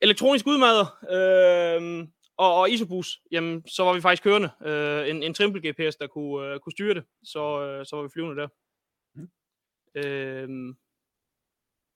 elektronisk 0.00 0.46
udmader, 0.46 0.86
øh, 1.10 2.06
og, 2.40 2.54
og 2.54 2.70
Isobus, 2.70 3.20
jamen, 3.32 3.68
så 3.68 3.84
var 3.84 3.92
vi 3.92 4.00
faktisk 4.00 4.22
kørende. 4.22 4.50
Øh, 4.62 5.10
en, 5.10 5.22
en 5.22 5.34
triple 5.34 5.70
GPS, 5.70 5.96
der 5.96 6.06
kunne, 6.06 6.46
øh, 6.46 6.60
kunne 6.60 6.72
styre 6.72 6.94
det. 6.94 7.04
Så, 7.24 7.62
øh, 7.62 7.86
så 7.86 7.96
var 7.96 8.02
vi 8.02 8.08
flyvende 8.08 8.42
der. 8.42 8.48
Mm. 9.14 9.28
Øh, 9.94 10.74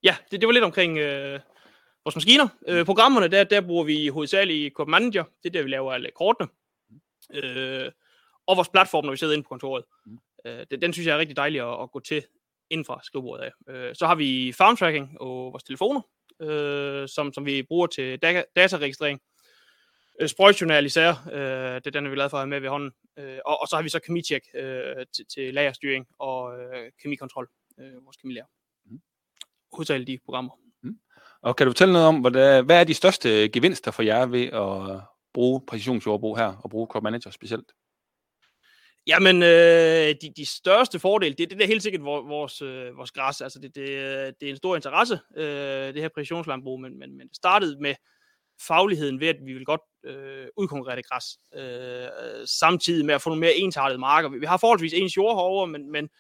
ja, 0.03 0.17
det, 0.31 0.41
det 0.41 0.47
var 0.47 0.53
lidt 0.53 0.65
omkring 0.65 0.99
øh, 0.99 1.41
vores 2.05 2.17
maskiner. 2.17 2.49
Øh, 2.69 2.79
mm. 2.79 2.85
programmerne, 2.85 3.29
der, 3.29 3.45
der 3.45 3.61
bruger 3.61 3.85
vi 3.85 4.09
hovedsageligt 4.09 4.75
Code 4.75 4.91
Manager. 4.91 5.25
Det 5.43 5.49
er 5.49 5.53
der, 5.53 5.63
vi 5.63 5.69
laver 5.69 5.93
alle 5.93 6.11
kortene. 6.15 6.49
Øh, 7.35 7.93
og 8.47 8.57
vores 8.57 8.69
platform, 8.69 9.05
når 9.05 9.11
vi 9.11 9.17
sidder 9.17 9.35
inde 9.35 9.45
på 9.45 9.49
kontoret. 9.49 9.85
Mm. 10.07 10.19
Øh, 10.47 10.67
den, 10.71 10.83
den 10.83 10.93
synes 10.93 11.07
jeg 11.07 11.15
er 11.15 11.19
rigtig 11.19 11.37
dejlig 11.37 11.61
at, 11.61 11.83
at 11.83 11.91
gå 11.91 12.01
til 12.01 12.25
inden 12.71 12.85
fra 12.85 13.01
skrivebordet 13.03 13.45
af. 13.45 13.53
Øh, 13.69 13.95
så 13.95 14.07
har 14.07 14.15
vi 14.15 14.53
farm 14.53 14.77
tracking 14.77 15.21
og 15.21 15.53
vores 15.53 15.65
telefoner, 15.65 16.01
øh, 16.43 17.09
som, 17.09 17.33
som 17.33 17.47
vi 17.47 17.63
bruger 17.63 17.87
til 17.87 18.19
data, 18.19 18.45
dataregistrering 18.57 19.21
øh, 20.21 20.29
sprøjtjournal 20.29 20.87
især. 20.87 21.29
Øh, 21.33 21.75
det 21.75 21.87
er 21.87 21.91
den, 21.91 22.05
vi 22.05 22.11
er 22.11 22.15
glade 22.15 22.31
for 22.31 22.37
at 22.37 22.41
have 22.41 22.49
med 22.49 22.61
ved 22.61 22.69
hånden. 22.69 22.93
Øh, 23.19 23.39
og, 23.47 23.61
og 23.61 23.69
så 23.69 23.77
har 23.77 23.83
vi 23.83 23.89
så 23.89 23.99
kemicheck 23.99 24.45
øh, 24.55 25.07
til, 25.17 25.27
til 25.35 25.55
lagerstyring 25.55 26.07
og 26.19 26.59
øh, 26.59 26.93
kemikontrol, 27.03 27.49
øh, 27.81 28.05
vores 28.05 28.17
kemilærer. 28.17 28.47
Mm. 28.87 29.01
Hovedsageligt 29.73 30.09
de 30.09 30.19
programmer. 30.25 30.53
Mm. 30.83 30.99
Og 31.43 31.57
kan 31.57 31.67
du 31.67 31.71
fortælle 31.71 31.93
noget 31.93 32.09
om, 32.09 32.21
hvad, 32.21 32.63
hvad 32.63 32.81
er 32.81 32.85
de 32.85 32.95
største 32.95 33.49
gevinster 33.49 33.91
for 33.91 34.03
jer 34.03 34.27
ved 34.27 34.47
at 34.47 35.01
bruge 35.35 35.61
præcisionsjordbrug 35.67 36.39
her, 36.39 36.61
og 36.65 36.71
bruge 36.71 36.87
Crop 36.87 37.03
Manager 37.03 37.31
specielt? 37.31 37.73
Jamen, 39.07 39.43
øh, 39.43 40.15
de, 40.23 40.33
de 40.37 40.47
største 40.47 40.99
fordele, 40.99 41.35
det, 41.35 41.51
det 41.51 41.63
er 41.63 41.67
helt 41.67 41.83
sikkert 41.83 42.05
vores, 42.05 42.63
øh, 42.63 42.97
vores 42.97 43.11
græs. 43.11 43.41
Altså, 43.41 43.59
det, 43.59 43.75
det, 43.75 43.87
det 44.41 44.47
er 44.47 44.51
en 44.51 44.57
stor 44.57 44.77
interesse, 44.77 45.19
øh, 45.37 45.95
det 45.95 46.03
her 46.03 46.09
præcisionslandbrug, 46.09 46.81
men, 46.81 46.99
men, 46.99 47.17
men 47.17 47.29
det 47.29 47.37
startede 47.37 47.81
med 47.81 47.95
fagligheden 48.61 49.21
ved, 49.21 49.29
at 49.29 49.37
vi 49.45 49.53
vil 49.53 49.65
godt 49.65 49.81
øh, 50.05 50.47
udkonkurrere 50.57 50.97
det 50.97 51.07
græs, 51.07 51.25
øh, 51.55 52.47
samtidig 52.47 53.07
med 53.07 53.15
at 53.15 53.23
få 53.23 53.29
nogle 53.29 53.41
mere 53.41 53.55
ensartede 53.55 53.99
marker. 53.99 54.29
Vi 54.29 54.47
har 54.47 54.57
forholdsvis 54.57 54.93
ens 54.93 55.17
jord 55.17 55.37
herovre, 55.37 55.67
men, 55.67 55.93
men 55.93 56.11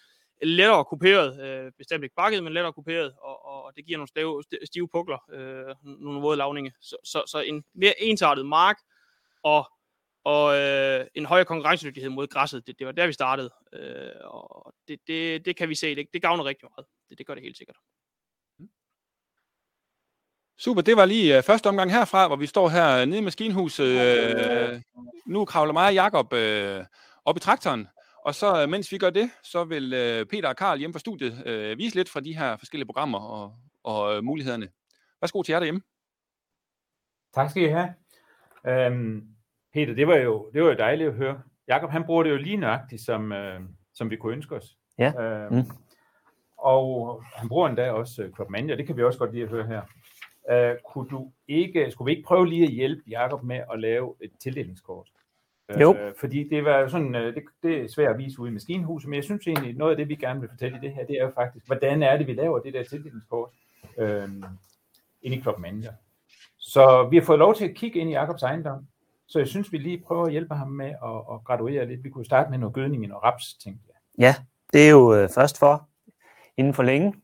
lettere 0.42 0.84
kuperet, 0.84 1.46
øh, 1.46 1.72
bestemt 1.78 2.04
ikke 2.04 2.14
bakket, 2.14 2.44
men 2.44 2.52
lettere 2.52 2.72
kuperet, 2.72 3.14
og, 3.22 3.46
og 3.46 3.72
det 3.76 3.86
giver 3.86 3.98
nogle 3.98 4.08
stive, 4.08 4.42
stive 4.66 4.88
pukler, 4.88 5.18
øh, 5.32 5.74
nogle 5.84 6.20
våde 6.20 6.36
lavninge. 6.36 6.72
Så, 6.80 6.96
så, 7.04 7.22
så 7.26 7.40
en 7.40 7.64
mere 7.74 8.02
ensartet 8.02 8.46
mark, 8.46 8.76
og, 9.42 9.70
og 10.24 10.56
øh, 10.56 11.06
en 11.14 11.26
højere 11.26 11.44
konkurrencedygtighed 11.44 12.10
mod 12.10 12.26
græsset, 12.26 12.66
det, 12.66 12.78
det 12.78 12.86
var 12.86 12.92
der, 12.92 13.06
vi 13.06 13.12
startede. 13.12 13.50
Øh, 13.72 14.10
og 14.24 14.74
det, 14.88 14.98
det, 15.06 15.44
det 15.44 15.56
kan 15.56 15.68
vi 15.68 15.74
se, 15.74 15.94
det, 15.94 16.06
det 16.12 16.22
gavner 16.22 16.44
rigtig 16.44 16.68
meget. 16.76 16.86
Det, 17.10 17.18
det 17.18 17.26
gør 17.26 17.34
det 17.34 17.42
helt 17.42 17.56
sikkert. 17.56 17.76
Super, 20.58 20.82
det 20.82 20.96
var 20.96 21.04
lige 21.04 21.38
uh, 21.38 21.44
første 21.44 21.66
omgang 21.66 21.92
herfra, 21.92 22.26
hvor 22.26 22.36
vi 22.36 22.46
står 22.46 22.68
her 22.68 23.04
nede 23.04 23.18
i 23.18 23.22
maskinhuset. 23.22 23.94
Uh, 24.74 24.80
nu 25.26 25.44
kravler 25.44 25.72
mig 25.72 25.86
og 25.86 25.94
Jacob 25.94 26.32
uh, 26.32 26.86
op 27.24 27.36
i 27.36 27.40
traktoren, 27.40 27.88
og 28.24 28.34
så 28.34 28.62
uh, 28.62 28.70
mens 28.70 28.92
vi 28.92 28.98
gør 28.98 29.10
det, 29.10 29.30
så 29.42 29.64
vil 29.64 29.84
uh, 29.84 30.28
Peter 30.28 30.48
og 30.48 30.56
Karl 30.56 30.78
hjemme 30.78 30.94
fra 30.94 30.98
studiet 30.98 31.32
uh, 31.32 31.78
vise 31.78 31.96
lidt 31.96 32.08
fra 32.08 32.20
de 32.20 32.36
her 32.36 32.56
forskellige 32.56 32.86
programmer 32.86 33.18
og, 33.18 33.52
og 33.84 34.16
uh, 34.16 34.24
mulighederne. 34.24 34.68
Værsgo 35.20 35.42
til 35.42 35.52
jer 35.52 35.58
derhjemme. 35.58 35.80
Tak 37.34 37.50
skal 37.50 37.62
I 37.62 37.68
have. 37.68 37.94
Um, 38.92 39.22
Peter, 39.72 39.94
det 39.94 40.06
var, 40.06 40.16
jo, 40.16 40.50
det 40.54 40.62
var 40.62 40.68
jo 40.68 40.74
dejligt 40.74 41.08
at 41.08 41.14
høre. 41.14 41.40
Jakob 41.68 41.90
han 41.90 42.04
bruger 42.04 42.22
det 42.22 42.30
jo 42.30 42.36
lige 42.36 42.56
nøjagtigt, 42.56 43.02
som, 43.02 43.32
uh, 43.32 43.64
som 43.94 44.10
vi 44.10 44.16
kunne 44.16 44.32
ønske 44.32 44.54
os. 44.54 44.76
Ja. 44.98 45.46
Uh, 45.46 45.52
mm. 45.52 45.64
Og 46.58 47.22
han 47.34 47.48
bruger 47.48 47.68
endda 47.68 47.92
også 47.92 48.30
Crop 48.36 48.50
Manager, 48.50 48.76
det 48.76 48.86
kan 48.86 48.96
vi 48.96 49.02
også 49.02 49.18
godt 49.18 49.32
lide 49.32 49.42
at 49.42 49.50
høre 49.50 49.66
her. 49.66 49.82
Uh, 50.52 50.76
kunne 50.92 51.08
du 51.08 51.30
ikke, 51.48 51.90
skulle 51.90 52.06
vi 52.06 52.16
ikke 52.16 52.26
prøve 52.26 52.46
lige 52.46 52.64
at 52.64 52.72
hjælpe 52.72 53.02
Jakob 53.10 53.42
med 53.42 53.60
at 53.72 53.80
lave 53.80 54.14
et 54.20 54.30
tildelingskort? 54.42 55.08
Uh, 55.74 55.80
jo. 55.80 55.96
Fordi 56.20 56.48
det 56.48 56.64
var 56.64 56.88
sådan, 56.88 57.14
uh, 57.14 57.20
det, 57.20 57.42
det 57.62 57.80
er 57.80 57.88
svært 57.88 58.10
at 58.10 58.18
vise 58.18 58.40
ude 58.40 58.50
i 58.50 58.52
maskinhuset, 58.52 59.08
men 59.08 59.16
jeg 59.16 59.24
synes 59.24 59.46
egentlig, 59.46 59.74
noget 59.74 59.90
af 59.90 59.96
det, 59.96 60.08
vi 60.08 60.14
gerne 60.14 60.40
vil 60.40 60.48
fortælle 60.48 60.76
i 60.76 60.80
det 60.80 60.94
her, 60.94 61.06
det 61.06 61.16
er 61.20 61.24
jo 61.24 61.32
faktisk, 61.34 61.66
hvordan 61.66 62.02
er 62.02 62.16
det, 62.16 62.26
vi 62.26 62.32
laver 62.32 62.58
det 62.58 62.74
der 62.74 62.84
tildelingskort 62.84 63.50
uh, 63.98 64.28
ind 65.22 65.34
i 65.34 65.40
Club 65.40 65.58
Manager. 65.58 65.92
Så 66.58 67.08
vi 67.10 67.16
har 67.16 67.24
fået 67.24 67.38
lov 67.38 67.54
til 67.54 67.64
at 67.64 67.74
kigge 67.74 68.00
ind 68.00 68.10
i 68.10 68.12
Jakobs 68.12 68.42
ejendom, 68.42 68.86
så 69.26 69.38
jeg 69.38 69.48
synes, 69.48 69.72
vi 69.72 69.78
lige 69.78 70.02
prøver 70.06 70.24
at 70.24 70.32
hjælpe 70.32 70.54
ham 70.54 70.68
med 70.68 70.86
at, 70.86 71.34
at 71.34 71.44
graduere 71.44 71.86
lidt. 71.86 72.04
Vi 72.04 72.10
kunne 72.10 72.24
starte 72.24 72.50
med 72.50 72.58
noget 72.58 72.74
gødning 72.74 73.14
og 73.14 73.22
raps, 73.22 73.54
tænkte 73.54 73.84
jeg. 73.88 74.24
Ja, 74.24 74.34
det 74.72 74.86
er 74.86 74.90
jo 74.90 75.14
øh, 75.14 75.28
først 75.34 75.58
for 75.58 75.88
inden 76.56 76.74
for 76.74 76.82
længe. 76.82 77.14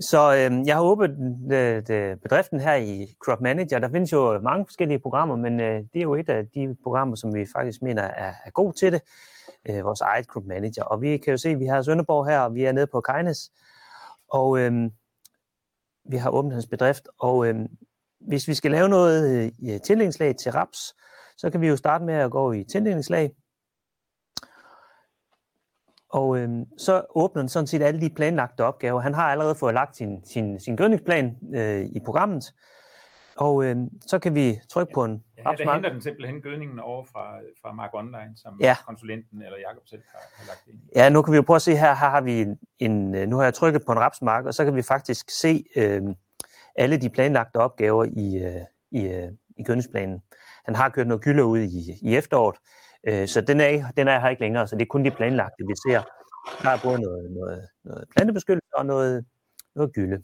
Så 0.00 0.34
øh, 0.34 0.66
jeg 0.66 0.74
har 0.74 0.82
åbnet 0.82 1.52
øh, 1.52 1.82
øh, 1.90 2.16
bedriften 2.16 2.60
her 2.60 2.74
i 2.74 3.14
Crop 3.24 3.40
Manager. 3.40 3.78
Der 3.78 3.88
findes 3.88 4.12
jo 4.12 4.40
mange 4.40 4.66
forskellige 4.66 4.98
programmer, 4.98 5.36
men 5.36 5.60
øh, 5.60 5.76
det 5.92 5.98
er 5.98 6.02
jo 6.02 6.14
et 6.14 6.28
af 6.28 6.48
de 6.48 6.76
programmer, 6.82 7.16
som 7.16 7.34
vi 7.34 7.46
faktisk 7.56 7.82
mener 7.82 8.02
er, 8.02 8.32
er 8.44 8.50
god 8.50 8.72
til 8.72 8.92
det. 8.92 9.02
Øh, 9.68 9.84
vores 9.84 10.00
eget 10.00 10.26
Crop 10.26 10.44
Manager. 10.44 10.82
Og 10.82 11.02
vi 11.02 11.16
kan 11.16 11.30
jo 11.30 11.36
se, 11.36 11.48
at 11.48 11.60
vi 11.60 11.66
har 11.66 11.82
Sønderborg 11.82 12.26
her, 12.26 12.40
og 12.40 12.54
vi 12.54 12.64
er 12.64 12.72
nede 12.72 12.86
på 12.86 13.00
Kajnes. 13.00 13.50
Og 14.28 14.58
øh, 14.58 14.90
vi 16.04 16.16
har 16.16 16.30
åbnet 16.30 16.52
hans 16.52 16.66
bedrift. 16.66 17.08
Og 17.18 17.46
øh, 17.46 17.54
hvis 18.20 18.48
vi 18.48 18.54
skal 18.54 18.70
lave 18.70 18.88
noget 18.88 19.44
øh, 19.44 19.74
øh 19.74 19.80
tildelingslag 19.80 20.36
til 20.36 20.52
raps, 20.52 20.94
så 21.36 21.50
kan 21.50 21.60
vi 21.60 21.68
jo 21.68 21.76
starte 21.76 22.04
med 22.04 22.14
at 22.14 22.30
gå 22.30 22.52
i 22.52 22.64
tildelingslag. 22.64 23.30
Og 26.16 26.38
øh, 26.38 26.48
så 26.78 27.02
åbner 27.14 27.42
den 27.42 27.48
sådan 27.48 27.66
set 27.66 27.82
alle 27.82 28.00
de 28.00 28.10
planlagte 28.10 28.64
opgaver. 28.64 29.00
Han 29.00 29.14
har 29.14 29.22
allerede 29.22 29.54
fået 29.54 29.74
lagt 29.74 29.96
sin, 29.96 30.24
sin, 30.24 30.60
sin 30.60 30.76
gødningsplan 30.76 31.36
øh, 31.54 31.84
i 31.84 32.00
programmet. 32.04 32.54
Og 33.36 33.64
øh, 33.64 33.76
så 34.06 34.18
kan 34.18 34.34
vi 34.34 34.60
trykke 34.70 34.92
på 34.94 35.04
en 35.04 35.24
ja, 35.38 35.42
der 35.42 35.72
henter 35.72 35.90
den 35.92 36.00
simpelthen 36.00 36.40
gødningen 36.40 36.80
over 36.80 37.04
fra, 37.04 37.38
fra 37.62 37.72
Mark 37.72 37.90
Online, 37.94 38.32
som 38.36 38.58
ja. 38.60 38.76
konsulenten 38.86 39.42
eller 39.42 39.58
Jakob 39.58 39.82
selv 39.86 40.02
har, 40.12 40.20
har 40.34 40.46
lagt 40.46 40.66
ind. 40.68 40.78
Ja, 40.96 41.08
nu 41.08 41.22
kan 41.22 41.32
vi 41.32 41.36
jo 41.36 41.42
prøve 41.42 41.56
at 41.56 41.62
se 41.62 41.76
her. 41.76 41.94
Her 41.94 42.10
har 42.10 42.20
vi 42.20 42.40
en, 42.40 42.58
en 42.78 43.28
nu 43.28 43.36
har 43.36 43.44
jeg 43.44 43.54
trykket 43.54 43.82
på 43.86 43.92
en 43.92 43.98
rapsmark, 43.98 44.44
og 44.44 44.54
så 44.54 44.64
kan 44.64 44.76
vi 44.76 44.82
faktisk 44.82 45.30
se 45.30 45.64
øh, 45.76 46.02
alle 46.76 46.96
de 46.96 47.10
planlagte 47.10 47.56
opgaver 47.56 48.04
i, 48.04 48.36
øh, 48.44 48.62
i, 48.90 49.06
øh, 49.06 49.28
i 49.56 49.62
gødningsplanen. 49.62 50.22
Han 50.64 50.74
har 50.74 50.88
kørt 50.88 51.06
noget 51.06 51.22
gylde 51.22 51.44
ud 51.44 51.58
i, 51.58 51.92
i 52.02 52.16
efteråret, 52.16 52.56
Øh, 53.06 53.28
så 53.28 53.40
den 53.40 53.60
er, 53.60 53.90
den 53.96 54.08
er 54.08 54.20
her 54.20 54.28
ikke 54.28 54.42
længere, 54.42 54.68
så 54.68 54.76
det 54.76 54.82
er 54.82 54.86
kun 54.86 55.04
de 55.04 55.10
planlagte, 55.10 55.66
vi 55.66 55.74
ser. 55.88 56.02
Der 56.62 56.70
er 56.70 56.78
både 56.82 57.00
noget, 57.00 57.30
noget, 57.30 57.68
noget 57.84 58.04
plantebeskyttelse 58.16 58.76
og 58.76 58.86
noget, 58.86 59.24
noget 59.74 59.92
gylde 59.92 60.22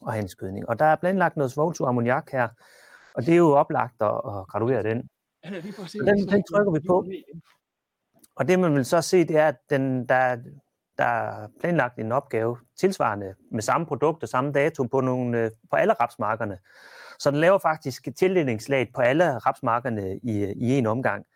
og 0.00 0.12
handskydning. 0.12 0.68
Og 0.68 0.78
der 0.78 0.84
er 0.84 0.96
planlagt 0.96 1.36
noget 1.36 1.52
svovltur 1.52 1.88
ammoniak 1.88 2.32
her, 2.32 2.48
og 3.14 3.26
det 3.26 3.32
er 3.32 3.38
jo 3.38 3.52
oplagt 3.52 4.02
at, 4.02 4.08
at 4.08 4.48
graduere 4.48 4.82
den. 4.82 5.08
Den, 5.44 6.28
den 6.28 6.44
trykker 6.50 6.72
vi 6.72 6.80
på. 6.88 7.06
Og 8.36 8.48
det 8.48 8.60
man 8.60 8.74
vil 8.74 8.84
så 8.84 9.02
se, 9.02 9.24
det 9.24 9.36
er, 9.36 9.48
at 9.48 9.56
den, 9.70 10.08
der, 10.08 10.36
der 10.98 11.04
er 11.04 11.48
planlagt 11.60 11.98
en 11.98 12.12
opgave 12.12 12.58
tilsvarende 12.78 13.34
med 13.50 13.62
samme 13.62 13.86
produkt 13.86 14.22
og 14.22 14.28
samme 14.28 14.52
dato 14.52 14.82
på, 14.84 15.00
nogle, 15.00 15.40
øh, 15.40 15.50
på 15.70 15.76
alle 15.76 15.92
rapsmarkerne. 15.92 16.58
Så 17.18 17.30
den 17.30 17.40
laver 17.40 17.58
faktisk 17.58 18.08
tildelingslag 18.16 18.90
på 18.94 19.00
alle 19.00 19.38
rapsmarkerne 19.38 20.16
i, 20.22 20.52
i 20.56 20.78
en 20.78 20.86
omgang. 20.86 21.26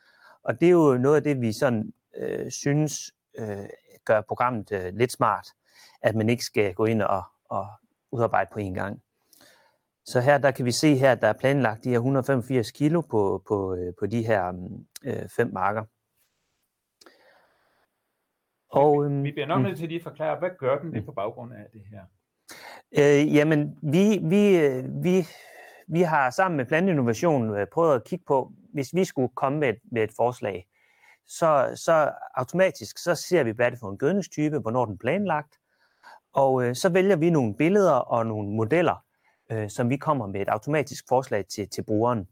Og 0.43 0.61
det 0.61 0.67
er 0.67 0.73
jo 0.73 0.99
noget 0.99 1.17
af 1.17 1.23
det, 1.23 1.41
vi 1.41 1.53
sådan 1.53 1.93
øh, 2.17 2.51
synes 2.51 3.13
øh, 3.39 3.69
gør 4.05 4.21
programmet 4.21 4.73
øh, 4.73 4.95
lidt 4.95 5.13
smart, 5.13 5.47
at 6.03 6.15
man 6.15 6.29
ikke 6.29 6.45
skal 6.45 6.75
gå 6.75 6.85
ind 6.85 7.03
og, 7.03 7.23
og 7.45 7.67
udarbejde 8.13 8.51
på 8.53 8.59
en 8.59 8.75
gang. 8.75 9.03
Så 10.05 10.21
her 10.21 10.39
der 10.39 10.51
kan 10.51 10.65
vi 10.65 10.73
se 10.73 10.95
her, 10.95 11.13
at 11.13 11.21
der 11.21 11.29
er 11.29 11.33
planlagt 11.41 11.85
de 11.85 11.89
her 11.89 11.97
185 11.97 12.71
kilo 12.71 13.01
på, 13.01 13.43
på, 13.49 13.75
øh, 13.75 13.93
på 13.99 14.07
de 14.07 14.27
her 14.27 14.53
øh, 15.05 15.29
fem 15.37 15.51
marker. 15.53 15.85
Og, 18.71 19.05
øhm, 19.05 19.25
vi 19.25 19.33
bliver 19.33 19.47
nok 19.47 19.59
mm. 19.59 19.65
nødt 19.65 19.79
til 19.79 19.89
lige 19.89 19.99
at 19.99 20.03
forklare, 20.03 20.39
hvad 20.39 20.51
gør 20.59 20.79
den 20.79 20.93
det 20.93 21.01
mm. 21.03 21.07
på 21.07 21.13
baggrund 21.13 21.53
af 21.53 21.67
det 21.73 21.83
her? 21.91 22.03
Øh, 22.99 23.35
jamen, 23.35 23.79
vi, 23.83 24.19
vi, 24.23 24.59
øh, 24.59 25.05
vi, 25.05 25.27
vi 25.93 26.03
har 26.03 26.31
sammen 26.31 26.57
med 26.57 26.67
Plantinnovation 26.67 27.57
øh, 27.57 27.67
prøvet 27.73 27.95
at 27.95 28.05
kigge 28.05 28.25
på, 28.29 28.53
hvis 28.73 28.95
vi 28.95 29.05
skulle 29.05 29.29
komme 29.35 29.59
med 29.59 29.69
et, 29.69 29.79
med 29.93 30.03
et 30.03 30.11
forslag, 30.17 30.67
så, 31.27 31.73
så 31.75 32.11
automatisk 32.35 32.99
så 32.99 33.15
ser 33.15 33.43
vi, 33.43 33.51
hvad 33.51 33.71
det 33.71 33.77
er 33.77 33.81
for 33.81 33.91
en 33.91 33.99
gødningstype, 33.99 34.59
hvornår 34.59 34.85
den 34.85 34.95
er 34.95 34.99
planlagt, 34.99 35.59
og 36.33 36.65
øh, 36.65 36.75
så 36.75 36.89
vælger 36.89 37.17
vi 37.17 37.31
nogle 37.31 37.55
billeder 37.55 37.93
og 37.93 38.27
nogle 38.27 38.49
modeller, 38.49 39.05
øh, 39.53 39.71
som 39.71 39.91
vi 39.91 39.97
kommer 39.97 40.27
med 40.27 40.41
et 40.41 40.49
automatisk 40.49 41.05
forslag 41.09 41.47
til, 41.47 41.69
til 41.69 41.83
brugeren. 41.83 42.29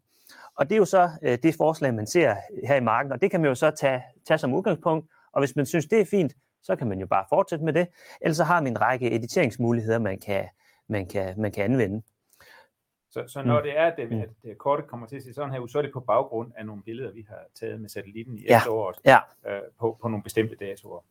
Og 0.57 0.69
det 0.69 0.75
er 0.75 0.79
jo 0.79 0.85
så 0.85 1.11
øh, 1.23 1.39
det 1.43 1.55
forslag, 1.55 1.95
man 1.95 2.07
ser 2.07 2.37
her 2.67 2.77
i 2.77 2.81
marken, 2.81 3.13
og 3.13 3.21
det 3.21 3.31
kan 3.31 3.41
man 3.41 3.49
jo 3.49 3.55
så 3.55 3.71
tage, 3.71 4.03
tage 4.29 4.39
som 4.39 4.55
udgangspunkt, 4.55 5.11
og 5.33 5.41
hvis 5.41 5.57
man 5.57 5.67
synes, 5.67 5.87
det 5.87 6.01
er 6.01 6.05
fint, 6.05 6.33
så 6.63 6.77
kan 6.77 6.89
man 6.89 7.01
jo 7.01 7.07
bare 7.07 7.25
fortsætte 7.29 7.65
med 7.65 7.73
det. 7.73 7.89
Ellers 8.21 8.37
så 8.37 8.45
har 8.45 8.61
man 8.61 8.73
en 8.73 8.81
række 8.81 9.13
editeringsmuligheder, 9.13 9.99
man 9.99 10.21
kan, 10.21 10.45
man 10.89 11.07
kan, 11.07 11.41
man 11.41 11.53
kan 11.53 11.65
anvende. 11.65 12.03
Så, 13.11 13.25
så 13.27 13.43
når 13.43 13.59
mm. 13.59 13.63
det 13.63 13.79
er, 13.79 13.87
at 13.87 13.95
det, 13.97 14.23
at 14.23 14.29
det 14.43 14.59
kortet 14.59 14.87
kommer 14.87 15.07
til 15.07 15.17
at 15.17 15.23
se 15.23 15.35
sådan 15.35 15.53
her 15.53 15.59
ud, 15.59 15.69
så 15.69 15.79
er 15.79 15.83
det 15.83 15.93
på 15.93 16.01
baggrund 16.01 16.53
af 16.57 16.67
nogle 16.67 16.83
billeder, 16.83 17.13
vi 17.13 17.27
har 17.29 17.41
taget 17.61 17.81
med 17.81 17.89
satellitten 17.89 18.39
i 18.39 18.45
ja. 18.49 18.57
efteråret 18.57 18.97
ja. 19.05 19.19
øh, 19.47 19.61
på, 19.81 19.99
på 20.03 20.09
nogle 20.09 20.23
bestemte 20.23 20.57
datoer. 20.57 21.05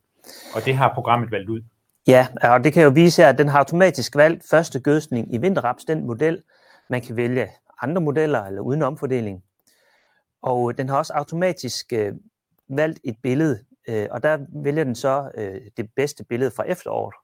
Og 0.54 0.64
det 0.64 0.74
har 0.74 0.94
programmet 0.94 1.30
valgt 1.30 1.48
ud. 1.48 1.62
Ja, 2.06 2.28
og 2.42 2.64
det 2.64 2.72
kan 2.72 2.82
jo 2.82 2.90
vise 2.94 3.22
her, 3.22 3.28
at 3.28 3.38
den 3.38 3.48
har 3.48 3.58
automatisk 3.58 4.16
valgt 4.16 4.44
første 4.50 4.80
gødsning 4.80 5.34
i 5.34 5.38
vinterraps, 5.38 5.84
den 5.84 6.06
model. 6.06 6.42
Man 6.90 7.02
kan 7.02 7.16
vælge 7.16 7.48
andre 7.82 8.00
modeller 8.00 8.44
eller 8.44 8.60
uden 8.60 8.82
omfordeling. 8.82 9.44
Og 10.42 10.78
den 10.78 10.88
har 10.88 10.98
også 10.98 11.12
automatisk 11.12 11.92
øh, 11.92 12.12
valgt 12.68 13.00
et 13.04 13.16
billede, 13.22 13.64
øh, 13.88 14.06
og 14.10 14.22
der 14.22 14.38
vælger 14.62 14.84
den 14.84 14.94
så 14.94 15.30
øh, 15.34 15.60
det 15.76 15.90
bedste 15.96 16.24
billede 16.24 16.50
fra 16.50 16.64
efteråret. 16.64 17.14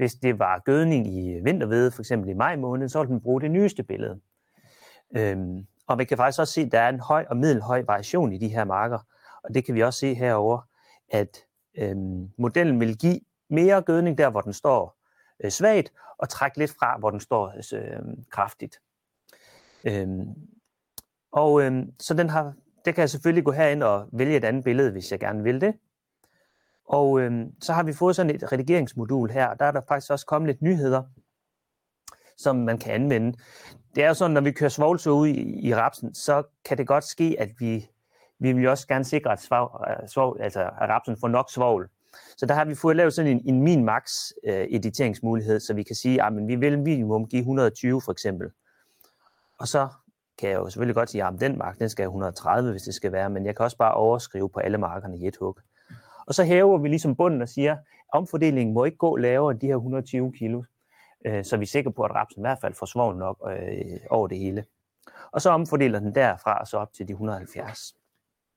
Hvis 0.00 0.14
det 0.14 0.38
var 0.38 0.58
gødning 0.58 1.06
i 1.06 1.40
vintervede, 1.44 1.90
for 1.90 2.02
eksempel 2.02 2.30
i 2.30 2.34
maj 2.34 2.56
måned, 2.56 2.88
så 2.88 2.98
ville 2.98 3.12
den 3.12 3.20
bruge 3.20 3.40
det 3.40 3.50
nyeste 3.50 3.82
billede. 3.82 4.20
Øhm, 5.16 5.66
og 5.86 5.98
vi 5.98 6.04
kan 6.04 6.16
faktisk 6.16 6.40
også 6.40 6.52
se, 6.52 6.60
at 6.60 6.72
der 6.72 6.80
er 6.80 6.88
en 6.88 7.00
høj 7.00 7.26
og 7.30 7.36
middelhøj 7.36 7.82
variation 7.86 8.32
i 8.32 8.38
de 8.38 8.48
her 8.48 8.64
marker. 8.64 8.98
Og 9.44 9.54
det 9.54 9.64
kan 9.64 9.74
vi 9.74 9.82
også 9.82 9.98
se 9.98 10.14
herover, 10.14 10.60
at 11.08 11.44
øhm, 11.78 12.28
modellen 12.38 12.80
vil 12.80 12.98
give 12.98 13.20
mere 13.50 13.82
gødning 13.82 14.18
der, 14.18 14.30
hvor 14.30 14.40
den 14.40 14.52
står 14.52 14.96
øh, 15.44 15.50
svagt, 15.50 15.92
og 16.18 16.28
trække 16.28 16.58
lidt 16.58 16.70
fra, 16.70 16.98
hvor 16.98 17.10
den 17.10 17.20
står 17.20 17.52
øh, 17.74 18.00
kraftigt. 18.30 18.80
Øhm, 19.84 20.34
og 21.32 21.62
øhm, 21.62 21.92
så 21.98 22.14
den 22.14 22.30
har, 22.30 22.54
det 22.84 22.94
kan 22.94 23.02
jeg 23.02 23.10
selvfølgelig 23.10 23.44
gå 23.44 23.52
herind 23.52 23.82
og 23.82 24.08
vælge 24.12 24.36
et 24.36 24.44
andet 24.44 24.64
billede, 24.64 24.92
hvis 24.92 25.12
jeg 25.12 25.20
gerne 25.20 25.42
vil 25.42 25.60
det. 25.60 25.74
Og 26.90 27.20
øh, 27.20 27.46
så 27.60 27.72
har 27.72 27.82
vi 27.82 27.92
fået 27.92 28.16
sådan 28.16 28.34
et 28.34 28.52
redigeringsmodul 28.52 29.30
her, 29.30 29.46
og 29.46 29.58
der 29.58 29.64
er 29.64 29.70
der 29.70 29.80
faktisk 29.88 30.10
også 30.10 30.26
kommet 30.26 30.48
lidt 30.48 30.62
nyheder, 30.62 31.02
som 32.36 32.56
man 32.56 32.78
kan 32.78 32.92
anvende. 32.92 33.38
Det 33.94 34.04
er 34.04 34.08
jo 34.08 34.14
sådan, 34.14 34.34
når 34.34 34.40
vi 34.40 34.52
kører 34.52 34.70
svovlså 34.70 35.10
ud 35.10 35.28
i, 35.28 35.68
i 35.68 35.74
rapsen, 35.74 36.14
så 36.14 36.42
kan 36.64 36.78
det 36.78 36.86
godt 36.86 37.04
ske, 37.04 37.36
at 37.38 37.50
vi, 37.58 37.90
vi 38.38 38.52
vil 38.52 38.68
også 38.68 38.86
gerne 38.86 39.04
sikre, 39.04 39.32
at, 39.32 39.40
svov, 39.40 39.84
øh, 39.90 40.08
svov, 40.08 40.36
altså, 40.40 40.60
at 40.60 40.88
rapsen 40.88 41.16
får 41.20 41.28
nok 41.28 41.50
svovl. 41.50 41.90
Så 42.36 42.46
der 42.46 42.54
har 42.54 42.64
vi 42.64 42.74
fået 42.74 42.96
lavet 42.96 43.14
sådan 43.14 43.30
en, 43.30 43.42
en 43.54 43.62
min-max 43.62 44.30
øh, 44.44 44.66
editeringsmulighed, 44.70 45.60
så 45.60 45.74
vi 45.74 45.82
kan 45.82 45.96
sige, 45.96 46.22
ah, 46.22 46.36
at 46.36 46.48
vi 46.48 46.56
vil 46.56 46.78
minimum 46.78 47.26
give 47.26 47.40
120 47.40 48.00
for 48.04 48.12
eksempel. 48.12 48.50
Og 49.58 49.68
så 49.68 49.88
kan 50.38 50.50
jeg 50.50 50.56
jo 50.56 50.70
selvfølgelig 50.70 50.94
godt 50.94 51.10
sige, 51.10 51.24
ah, 51.24 51.34
at 51.34 51.40
den 51.40 51.58
mark, 51.58 51.78
den 51.78 51.88
skal 51.88 52.02
have 52.02 52.08
130, 52.08 52.70
hvis 52.70 52.82
det 52.82 52.94
skal 52.94 53.12
være, 53.12 53.30
men 53.30 53.46
jeg 53.46 53.56
kan 53.56 53.64
også 53.64 53.76
bare 53.76 53.94
overskrive 53.94 54.50
på 54.50 54.60
alle 54.60 54.78
markerne 54.78 55.18
i 55.18 55.26
et 55.26 55.36
hug. 55.36 55.58
Og 56.26 56.34
så 56.34 56.44
hæver 56.44 56.78
vi 56.78 56.88
ligesom 56.88 57.16
bunden 57.16 57.42
og 57.42 57.48
siger, 57.48 57.72
at 57.72 57.78
omfordelingen 58.12 58.74
må 58.74 58.84
ikke 58.84 58.96
gå 58.96 59.16
lavere 59.16 59.50
end 59.50 59.60
de 59.60 59.66
her 59.66 59.76
120 59.76 60.32
kilo, 60.32 60.62
øh, 61.26 61.44
så 61.44 61.56
vi 61.56 61.62
er 61.62 61.66
sikre 61.66 61.92
på, 61.92 62.02
at 62.02 62.14
rapsen 62.14 62.40
i 62.40 62.44
hvert 62.44 62.58
fald 62.60 62.74
får 62.74 62.86
svovl 62.86 63.16
nok 63.16 63.50
øh, 63.50 63.98
over 64.10 64.28
det 64.28 64.38
hele. 64.38 64.64
Og 65.32 65.40
så 65.40 65.50
omfordeler 65.50 66.00
den 66.00 66.14
derfra 66.14 66.60
og 66.60 66.66
så 66.66 66.76
op 66.76 66.92
til 66.92 67.08
de 67.08 67.12
170. 67.12 67.94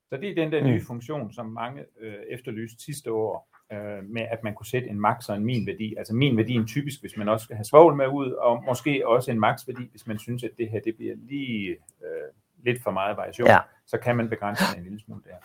Så 0.08 0.16
det 0.20 0.30
er 0.30 0.34
den 0.34 0.52
der 0.52 0.64
nye 0.64 0.78
mm. 0.78 0.86
funktion, 0.86 1.32
som 1.32 1.46
mange 1.46 1.84
øh, 2.00 2.14
efterlyste 2.30 2.84
sidste 2.84 3.12
år, 3.12 3.48
øh, 3.72 4.04
med 4.04 4.22
at 4.22 4.44
man 4.44 4.54
kunne 4.54 4.66
sætte 4.66 4.88
en 4.88 5.00
max 5.00 5.28
og 5.28 5.36
en 5.36 5.44
min 5.44 5.66
værdi. 5.66 5.94
Altså 5.98 6.14
min 6.14 6.36
værdi 6.36 6.56
er 6.56 6.64
typisk, 6.66 7.00
hvis 7.00 7.16
man 7.16 7.28
også 7.28 7.44
skal 7.44 7.56
have 7.56 7.64
svovl 7.64 7.96
med 7.96 8.08
ud, 8.08 8.30
og 8.32 8.64
måske 8.66 9.08
også 9.08 9.30
en 9.30 9.40
max 9.40 9.68
værdi, 9.68 9.88
hvis 9.90 10.06
man 10.06 10.18
synes, 10.18 10.44
at 10.44 10.50
det 10.58 10.70
her 10.70 10.80
det 10.80 10.96
bliver 10.96 11.14
lige 11.16 11.70
øh, 11.70 12.30
lidt 12.64 12.82
for 12.82 12.90
meget 12.90 13.16
variation, 13.16 13.48
ja. 13.48 13.58
så 13.86 13.98
kan 13.98 14.16
man 14.16 14.28
begrænse 14.28 14.64
det 14.70 14.78
en 14.78 14.84
lille 14.84 15.00
smule 15.00 15.22
der. 15.24 15.36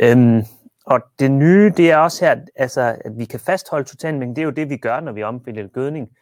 Øhm, 0.00 0.42
og 0.84 1.00
det 1.18 1.30
nye, 1.30 1.72
det 1.76 1.90
er 1.90 1.96
også 1.96 2.24
her, 2.24 2.40
altså, 2.56 2.80
at 3.04 3.18
vi 3.18 3.24
kan 3.24 3.40
fastholde 3.40 3.84
totalmængden. 3.84 4.36
Det 4.36 4.42
er 4.42 4.46
jo 4.46 4.50
det, 4.50 4.70
vi 4.70 4.76
gør, 4.76 5.00
når 5.00 5.12
vi 5.12 5.22
omfordeler 5.22 5.68
gødning. 5.68 6.16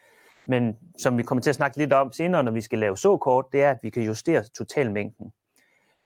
Men 0.46 0.76
som 0.98 1.18
vi 1.18 1.22
kommer 1.22 1.42
til 1.42 1.50
at 1.50 1.56
snakke 1.56 1.78
lidt 1.78 1.92
om 1.92 2.12
senere, 2.12 2.42
når 2.42 2.52
vi 2.52 2.60
skal 2.60 2.78
lave 2.78 2.96
såkort, 2.96 3.44
det 3.52 3.62
er, 3.62 3.70
at 3.70 3.78
vi 3.82 3.90
kan 3.90 4.02
justere 4.02 4.42
totalmængden. 4.42 5.32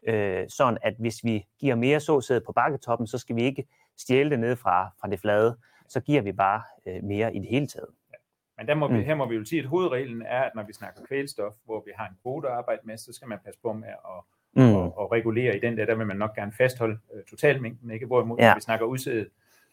Øh, 0.09 0.45
sådan 0.49 0.79
at 0.83 0.95
hvis 0.99 1.25
vi 1.25 1.47
giver 1.61 1.75
mere 1.75 2.01
såsæde 2.01 2.41
på 2.41 2.53
bakketoppen, 2.53 3.07
så 3.07 3.19
skal 3.19 3.37
vi 3.37 3.43
ikke 3.43 3.67
stjæle 3.99 4.31
det 4.31 4.41
ned 4.41 4.57
fra, 4.57 4.91
fra 5.01 5.09
det 5.09 5.21
flade. 5.21 5.57
Så 5.89 6.01
giver 6.01 6.23
vi 6.23 6.33
bare 6.33 6.63
øh, 6.87 7.05
mere 7.05 7.37
i 7.37 7.39
det 7.39 7.49
hele 7.49 7.67
taget. 7.67 7.89
Ja. 8.13 8.17
Men 8.59 8.69
der 8.69 8.75
må 8.75 8.89
vi, 8.89 8.97
mm. 8.97 9.05
her 9.05 9.15
må 9.15 9.29
vi 9.29 9.35
jo 9.35 9.45
sige, 9.45 9.63
at 9.63 9.69
hovedreglen 9.69 10.23
er, 10.23 10.43
at 10.43 10.53
når 10.55 10.63
vi 10.63 10.73
snakker 10.73 11.01
kvælstof, 11.09 11.55
hvor 11.65 11.83
vi 11.87 11.91
har 11.97 12.07
en 12.09 12.17
kvote 12.23 12.49
at 12.49 12.55
arbejde 12.55 12.81
med, 12.85 12.97
så 12.97 13.13
skal 13.13 13.29
man 13.29 13.39
passe 13.45 13.61
på 13.63 13.73
med 13.73 13.89
at 13.89 14.25
mm. 14.57 14.75
og, 14.75 14.99
og 14.99 15.13
regulere 15.13 15.57
i 15.57 15.61
den 15.61 15.79
der, 15.79 15.87
der 15.87 15.95
vil 15.95 16.07
man 16.07 16.17
nok 16.17 16.35
gerne 16.35 16.53
fastholde 16.59 16.99
øh, 17.15 17.23
totalmængden, 17.25 17.91
ikke? 17.91 18.07
Hvorimod, 18.07 18.39
ja. 18.39 18.49
når 18.49 18.55
vi 18.55 18.61
snakker 18.61 18.87
udsædet 18.87 19.29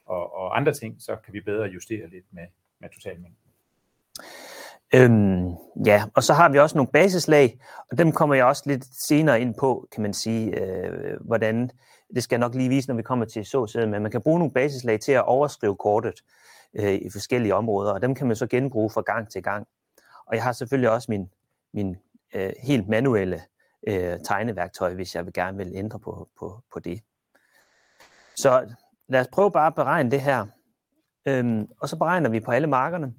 og, 0.06 0.36
og 0.36 0.58
andre 0.58 0.74
ting, 0.74 0.96
så 1.00 1.16
kan 1.26 1.34
vi 1.34 1.42
bedre 1.42 1.66
justere 1.66 2.10
lidt 2.10 2.26
med, 2.32 2.44
med 2.80 2.90
totalmængden. 2.90 3.38
Øhm, 4.96 5.54
ja, 5.86 6.04
og 6.16 6.24
så 6.24 6.34
har 6.34 6.50
vi 6.50 6.60
også 6.60 6.78
nogle 6.78 6.92
basislag, 6.92 7.60
og 7.92 7.98
dem 7.98 8.12
kommer 8.12 8.36
jeg 8.36 8.46
også 8.46 8.64
lidt 8.66 8.86
senere 9.08 9.42
ind 9.42 9.56
på, 9.60 9.88
kan 9.92 10.02
man 10.02 10.14
sige, 10.14 10.62
øh, 10.62 11.18
hvordan, 11.22 11.70
det 12.16 12.24
skal 12.24 12.36
jeg 12.36 12.40
nok 12.40 12.56
lige 12.56 12.70
vise, 12.70 12.88
når 12.88 12.96
vi 12.96 13.02
kommer 13.02 13.26
til 13.26 13.46
såsæden, 13.46 13.92
men 13.92 14.02
man 14.02 14.12
kan 14.12 14.22
bruge 14.22 14.40
nogle 14.40 14.54
basislag 14.54 15.00
til 15.00 15.12
at 15.12 15.26
overskrive 15.26 15.76
kortet 15.76 16.24
øh, 16.74 16.94
i 16.94 17.10
forskellige 17.12 17.56
områder, 17.56 17.92
og 17.94 18.02
dem 18.02 18.16
kan 18.16 18.28
man 18.28 18.36
så 18.36 18.48
genbruge 18.48 18.90
fra 18.90 19.02
gang 19.02 19.32
til 19.32 19.44
gang. 19.44 19.68
Og 20.28 20.36
jeg 20.36 20.44
har 20.44 20.52
selvfølgelig 20.52 20.90
også 20.90 21.12
min, 21.12 21.30
min 21.74 21.96
øh, 22.36 22.54
helt 22.64 22.88
manuelle 22.88 23.42
øh, 23.88 24.20
tegneværktøj, 24.20 24.94
hvis 24.94 25.16
jeg 25.16 25.26
vil 25.26 25.34
gerne 25.34 25.58
vil 25.58 25.72
ændre 25.76 26.00
på, 26.00 26.30
på, 26.40 26.64
på 26.74 26.80
det. 26.80 27.02
Så 28.36 28.76
lad 29.08 29.22
os 29.22 29.28
prøve 29.28 29.52
bare 29.52 29.68
at 29.68 29.76
beregne 29.76 30.12
det 30.12 30.22
her. 30.22 30.46
Øhm, 31.26 31.68
og 31.82 31.90
så 31.90 31.98
beregner 31.98 32.30
vi 32.30 32.40
på 32.40 32.52
alle 32.52 32.68
markerne. 32.68 33.14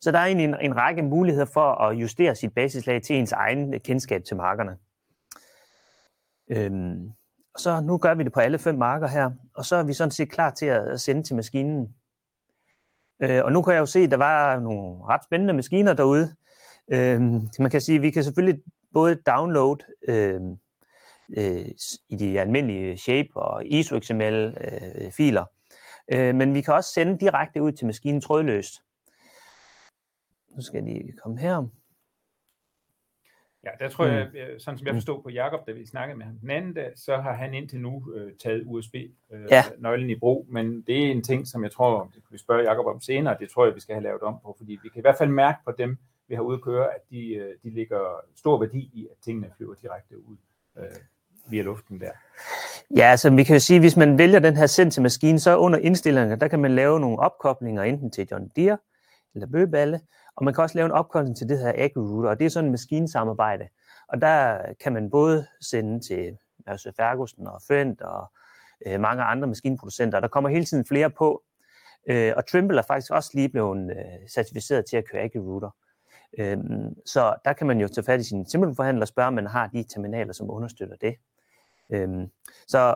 Så 0.00 0.12
der 0.12 0.18
er 0.18 0.26
egentlig 0.26 0.44
en, 0.44 0.56
en 0.60 0.76
række 0.76 1.02
muligheder 1.02 1.46
for 1.46 1.74
at 1.74 1.94
justere 1.94 2.34
sit 2.34 2.54
basislag 2.54 3.02
til 3.02 3.16
ens 3.16 3.32
egen 3.32 3.80
kendskab 3.80 4.24
til 4.24 4.36
markerne. 4.36 4.78
Øhm, 6.50 7.12
og 7.54 7.60
så 7.60 7.80
nu 7.80 7.98
gør 7.98 8.14
vi 8.14 8.24
det 8.24 8.32
på 8.32 8.40
alle 8.40 8.58
fem 8.58 8.74
marker 8.74 9.06
her, 9.06 9.30
og 9.54 9.64
så 9.64 9.76
er 9.76 9.82
vi 9.82 9.92
sådan 9.92 10.10
set 10.10 10.30
klar 10.30 10.50
til 10.50 10.66
at 10.66 11.00
sende 11.00 11.22
til 11.22 11.36
maskinen. 11.36 11.94
Øh, 13.22 13.44
og 13.44 13.52
nu 13.52 13.62
kan 13.62 13.74
jeg 13.74 13.80
jo 13.80 13.86
se, 13.86 13.98
at 13.98 14.10
der 14.10 14.16
var 14.16 14.60
nogle 14.60 15.04
ret 15.04 15.24
spændende 15.24 15.54
maskiner 15.54 15.92
derude. 15.92 16.34
Øh, 16.92 17.20
man 17.58 17.70
kan 17.70 17.80
sige, 17.80 17.96
at 17.96 18.02
vi 18.02 18.10
kan 18.10 18.24
selvfølgelig 18.24 18.62
både 18.94 19.14
download 19.14 19.76
øh, 20.08 20.40
øh, 21.38 21.66
i 22.08 22.16
de 22.16 22.40
almindelige 22.40 22.96
shape 22.98 23.28
og 23.34 23.66
ISO 23.66 24.00
XML 24.00 24.56
øh, 24.60 25.12
filer, 25.12 25.44
øh, 26.12 26.34
men 26.34 26.54
vi 26.54 26.60
kan 26.60 26.74
også 26.74 26.92
sende 26.92 27.18
direkte 27.18 27.62
ud 27.62 27.72
til 27.72 27.86
maskinen 27.86 28.20
trådløst. 28.20 28.82
Nu 30.56 30.62
skal 30.62 30.84
jeg 30.84 30.94
lige 30.94 31.12
komme 31.22 31.38
her. 31.38 31.66
Ja, 33.64 33.70
der 33.84 33.88
tror 33.88 34.04
jeg, 34.04 34.28
mm. 34.32 34.58
sådan 34.58 34.78
som 34.78 34.86
jeg 34.86 34.94
forstod 34.94 35.22
på 35.22 35.30
Jakob, 35.30 35.66
da 35.66 35.72
vi 35.72 35.86
snakkede 35.86 36.18
med 36.18 36.26
ham 36.26 36.38
den 36.38 36.50
anden 36.50 36.74
dag, 36.74 36.92
så 36.96 37.16
har 37.16 37.32
han 37.32 37.54
indtil 37.54 37.80
nu 37.80 38.12
øh, 38.14 38.32
taget 38.42 38.62
USB-nøglen 38.66 40.04
øh, 40.04 40.10
ja. 40.10 40.16
i 40.16 40.18
brug, 40.18 40.46
men 40.50 40.82
det 40.82 41.06
er 41.06 41.10
en 41.10 41.22
ting, 41.22 41.46
som 41.46 41.62
jeg 41.62 41.72
tror, 41.72 42.04
det 42.04 42.12
kan 42.12 42.32
vi 42.32 42.38
spørge 42.38 42.62
Jakob 42.62 42.86
om 42.86 43.00
senere, 43.00 43.36
det 43.40 43.50
tror 43.50 43.66
jeg, 43.66 43.74
vi 43.74 43.80
skal 43.80 43.94
have 43.94 44.02
lavet 44.02 44.22
om 44.22 44.38
på, 44.42 44.54
fordi 44.58 44.78
vi 44.82 44.88
kan 44.88 44.98
i 44.98 45.00
hvert 45.00 45.18
fald 45.18 45.30
mærke 45.30 45.58
på 45.64 45.72
dem, 45.78 45.98
vi 46.28 46.34
har 46.34 46.42
ude 46.42 46.54
at 46.54 46.62
køre, 46.62 46.94
at 46.94 47.00
de, 47.10 47.34
øh, 47.34 47.54
de 47.62 47.70
ligger 47.70 48.20
stor 48.36 48.58
værdi 48.60 48.78
i, 48.78 49.08
at 49.10 49.16
tingene 49.24 49.50
flyver 49.56 49.74
direkte 49.82 50.18
ud. 50.18 50.36
øh, 50.78 50.84
via 51.46 51.62
luften 51.62 52.00
der. 52.00 52.10
Ja, 52.96 53.04
altså 53.04 53.30
vi 53.30 53.44
kan 53.44 53.56
jo 53.56 53.60
sige, 53.60 53.80
hvis 53.80 53.96
man 53.96 54.18
vælger 54.18 54.38
den 54.38 54.56
her 54.56 54.66
send 54.66 54.90
til 54.90 55.02
maskinen, 55.02 55.38
så 55.38 55.58
under 55.58 55.78
indstillingerne, 55.78 56.40
der 56.40 56.48
kan 56.48 56.60
man 56.60 56.74
lave 56.74 57.00
nogle 57.00 57.18
opkoblinger 57.18 57.82
enten 57.82 58.10
til 58.10 58.28
John 58.30 58.50
Deere 58.56 58.78
eller 59.34 59.46
Bøballe, 59.46 60.00
og 60.36 60.44
man 60.44 60.54
kan 60.54 60.62
også 60.62 60.78
lave 60.78 60.86
en 60.86 60.92
opkobling 60.92 61.36
til 61.36 61.48
det 61.48 61.58
her 61.58 61.72
AgriRouter, 61.76 62.30
og 62.30 62.38
det 62.38 62.44
er 62.44 62.50
sådan 62.50 62.64
en 62.64 62.70
maskinsamarbejde. 62.70 63.68
Og 64.08 64.20
der 64.20 64.58
kan 64.82 64.92
man 64.92 65.10
både 65.10 65.46
sende 65.60 66.00
til 66.00 66.36
altså 66.66 66.92
Ferguson 66.96 67.46
og 67.46 67.62
Fendt 67.68 68.00
og 68.00 68.32
øh, 68.86 69.00
mange 69.00 69.22
andre 69.22 69.48
maskinproducenter. 69.48 70.20
Der 70.20 70.28
kommer 70.28 70.50
hele 70.50 70.64
tiden 70.64 70.84
flere 70.86 71.10
på, 71.10 71.42
øh, 72.06 72.32
og 72.36 72.46
Trimble 72.46 72.78
er 72.78 72.82
faktisk 72.88 73.12
også 73.12 73.30
lige 73.34 73.48
blevet 73.48 73.90
øh, 73.90 74.28
certificeret 74.28 74.84
til 74.86 74.96
at 74.96 75.04
køre 75.10 75.22
AgriRouter. 75.22 75.70
Øh, 76.38 76.58
så 77.06 77.34
der 77.44 77.52
kan 77.52 77.66
man 77.66 77.80
jo 77.80 77.88
tage 77.88 78.04
fat 78.04 78.20
i 78.20 78.24
sin 78.24 78.46
simpelforhandler 78.46 79.02
og 79.02 79.08
spørge, 79.08 79.26
om 79.26 79.34
man 79.34 79.46
har 79.46 79.66
de 79.66 79.82
terminaler, 79.82 80.32
som 80.32 80.50
understøtter 80.50 80.96
det. 80.96 81.14
Øhm, 81.90 82.30
så 82.66 82.94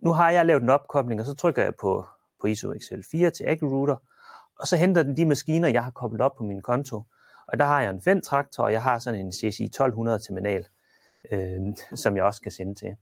nu 0.00 0.12
har 0.12 0.30
jeg 0.30 0.46
lavet 0.46 0.62
en 0.62 0.70
opkobling, 0.70 1.20
og 1.20 1.26
så 1.26 1.34
trykker 1.34 1.62
jeg 1.62 1.74
på, 1.74 2.06
på 2.40 2.46
ISO 2.46 2.72
XL4 2.72 3.30
til 3.30 3.44
AgriRouter, 3.44 3.96
og 4.58 4.66
så 4.66 4.76
henter 4.76 5.02
den 5.02 5.16
de 5.16 5.26
maskiner, 5.26 5.68
jeg 5.68 5.84
har 5.84 5.90
koblet 5.90 6.20
op 6.20 6.36
på 6.36 6.44
min 6.44 6.62
konto. 6.62 7.02
Og 7.46 7.58
der 7.58 7.64
har 7.64 7.80
jeg 7.82 7.90
en 7.90 8.00
Fendt-traktor, 8.00 8.64
og 8.64 8.72
jeg 8.72 8.82
har 8.82 8.98
sådan 8.98 9.20
en 9.20 9.32
CSI 9.32 9.64
1200 9.64 10.18
terminal, 10.18 10.66
øhm, 11.32 11.76
som 11.94 12.16
jeg 12.16 12.24
også 12.24 12.42
kan 12.42 12.52
sende 12.52 12.74
til. 12.74 12.96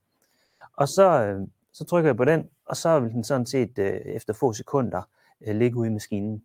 Og 0.76 0.88
så, 0.88 1.22
øh, 1.22 1.48
så 1.72 1.84
trykker 1.84 2.08
jeg 2.08 2.16
på 2.16 2.24
den, 2.24 2.48
og 2.66 2.76
så 2.76 3.00
vil 3.00 3.10
den 3.10 3.24
sådan 3.24 3.46
set 3.46 3.78
øh, 3.78 3.92
efter 3.92 4.32
få 4.32 4.52
sekunder 4.52 5.02
øh, 5.40 5.56
ligge 5.56 5.76
ude 5.76 5.88
i 5.88 5.92
maskinen 5.92 6.44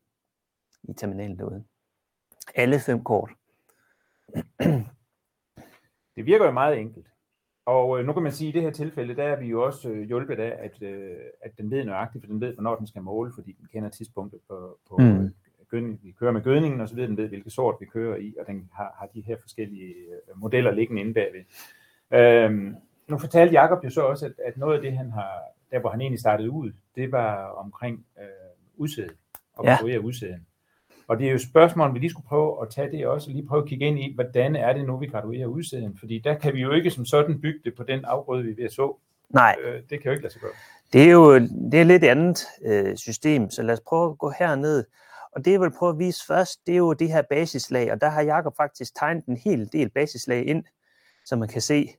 i 0.84 0.94
terminalen 0.94 1.39
derude. 1.39 1.63
Alle 2.55 2.79
fem 2.79 3.03
kort. 3.03 3.31
Det 6.15 6.25
virker 6.25 6.46
jo 6.46 6.51
meget 6.51 6.79
enkelt. 6.79 7.08
Og 7.65 8.00
øh, 8.00 8.05
nu 8.05 8.13
kan 8.13 8.24
man 8.24 8.31
sige, 8.31 8.48
at 8.48 8.55
i 8.55 8.58
det 8.58 8.63
her 8.63 8.72
tilfælde, 8.72 9.15
der 9.15 9.24
er 9.24 9.39
vi 9.39 9.46
jo 9.46 9.65
også 9.65 9.89
øh, 9.89 10.08
hjulpet 10.08 10.39
af, 10.39 10.58
at, 10.60 10.81
øh, 10.81 11.17
at 11.41 11.58
den 11.58 11.72
ved 11.72 11.86
nøjagtigt, 11.86 12.24
for 12.24 12.31
den 12.31 12.41
ved, 12.41 12.53
hvornår 12.53 12.75
den 12.75 12.88
skal 12.88 13.01
måle, 13.01 13.31
fordi 13.36 13.51
den 13.51 13.67
kender 13.74 13.89
tidspunktet 13.89 14.39
på, 14.50 14.77
på 14.89 14.98
mm. 14.98 15.34
gødning. 15.70 16.00
Vi 16.03 16.12
kører 16.12 16.31
med 16.31 16.41
gødningen, 16.41 16.81
og 16.81 16.89
så 16.89 16.96
ved 16.96 17.08
den 17.08 17.17
ved, 17.17 17.27
hvilket 17.27 17.51
sort 17.51 17.75
vi 17.79 17.86
kører 17.86 18.17
i, 18.17 18.36
og 18.39 18.48
den 18.48 18.70
har, 18.74 18.96
har 19.00 19.08
de 19.13 19.22
her 19.22 19.36
forskellige 19.41 19.93
øh, 19.93 20.41
modeller 20.41 20.72
liggende 20.72 21.01
inde 21.01 21.13
bagved. 21.13 21.43
Øhm, 22.13 22.75
nu 23.08 23.17
fortalte 23.17 23.53
Jacob 23.53 23.84
jo 23.84 23.89
så 23.89 24.01
også, 24.01 24.25
at, 24.25 24.34
at 24.46 24.58
noget 24.58 24.75
af 24.75 24.81
det, 24.81 24.98
han 24.98 25.12
har, 25.12 25.41
der 25.72 25.79
hvor 25.79 25.89
han 25.89 26.01
egentlig 26.01 26.20
startede 26.20 26.51
ud, 26.51 26.72
det 26.96 27.12
var 27.12 27.46
omkring 27.46 28.05
øh, 28.20 28.25
udsædet, 28.75 29.15
og 29.53 29.65
ja. 29.65 29.98
udsæden. 29.98 30.46
Og 31.08 31.20
det 31.20 31.25
er 31.25 31.29
jo 31.29 31.36
et 31.36 31.41
spørgsmål, 31.41 31.93
vi 31.93 32.00
lige 32.00 32.10
skulle 32.10 32.27
prøve 32.27 32.62
at 32.62 32.70
tage 32.70 32.91
det 32.91 33.08
også, 33.08 33.29
og 33.29 33.34
lige 33.34 33.48
prøve 33.48 33.63
at 33.63 33.70
kigge 33.70 33.86
ind 33.86 34.00
i, 34.00 34.15
hvordan 34.15 34.55
er 34.55 34.74
det 34.74 34.86
nu, 34.86 34.98
vi 34.98 35.08
graduerer 35.08 35.48
udsæden? 35.48 35.98
Fordi 36.00 36.20
der 36.20 36.34
kan 36.34 36.53
vi 36.53 36.62
jo 36.62 36.72
ikke 36.72 36.91
som 36.91 37.05
sådan 37.05 37.41
bygge 37.41 37.60
det 37.65 37.75
på 37.75 37.84
den 37.84 38.05
afgrøde, 38.05 38.43
vi 38.43 38.51
er 38.51 38.55
ved 38.55 38.65
at 38.65 38.74
så. 38.74 38.98
Nej. 39.29 39.55
Øh, 39.63 39.81
det 39.89 40.01
kan 40.01 40.01
jo 40.05 40.12
ikke 40.12 40.24
lade 40.24 40.34
sig 40.34 40.41
gøre. 40.41 40.51
Det 40.93 41.03
er 41.03 41.12
jo 41.12 41.39
det 41.39 41.74
er 41.74 41.84
lidt 41.84 42.03
andet 42.03 42.46
øh, 42.65 42.98
system, 42.98 43.50
så 43.50 43.63
lad 43.63 43.74
os 43.74 43.81
prøve 43.88 44.12
at 44.12 44.17
gå 44.17 44.34
herned. 44.39 44.84
Og 45.36 45.46
det 45.46 45.51
jeg 45.51 45.62
vil 45.62 45.72
prøve 45.72 45.89
at 45.89 46.00
vise 46.00 46.25
først, 46.25 46.67
det 46.67 46.74
er 46.74 46.77
jo 46.77 46.93
det 46.93 47.08
her 47.08 47.22
basislag, 47.22 47.91
og 47.91 48.01
der 48.01 48.10
har 48.10 48.22
Jakob 48.22 48.55
faktisk 48.58 48.96
tegnet 48.96 49.25
en 49.25 49.38
hel 49.38 49.70
del 49.74 49.89
basislag 49.89 50.48
ind, 50.48 50.63
som 51.25 51.39
man 51.39 51.48
kan 51.48 51.62
se. 51.62 51.89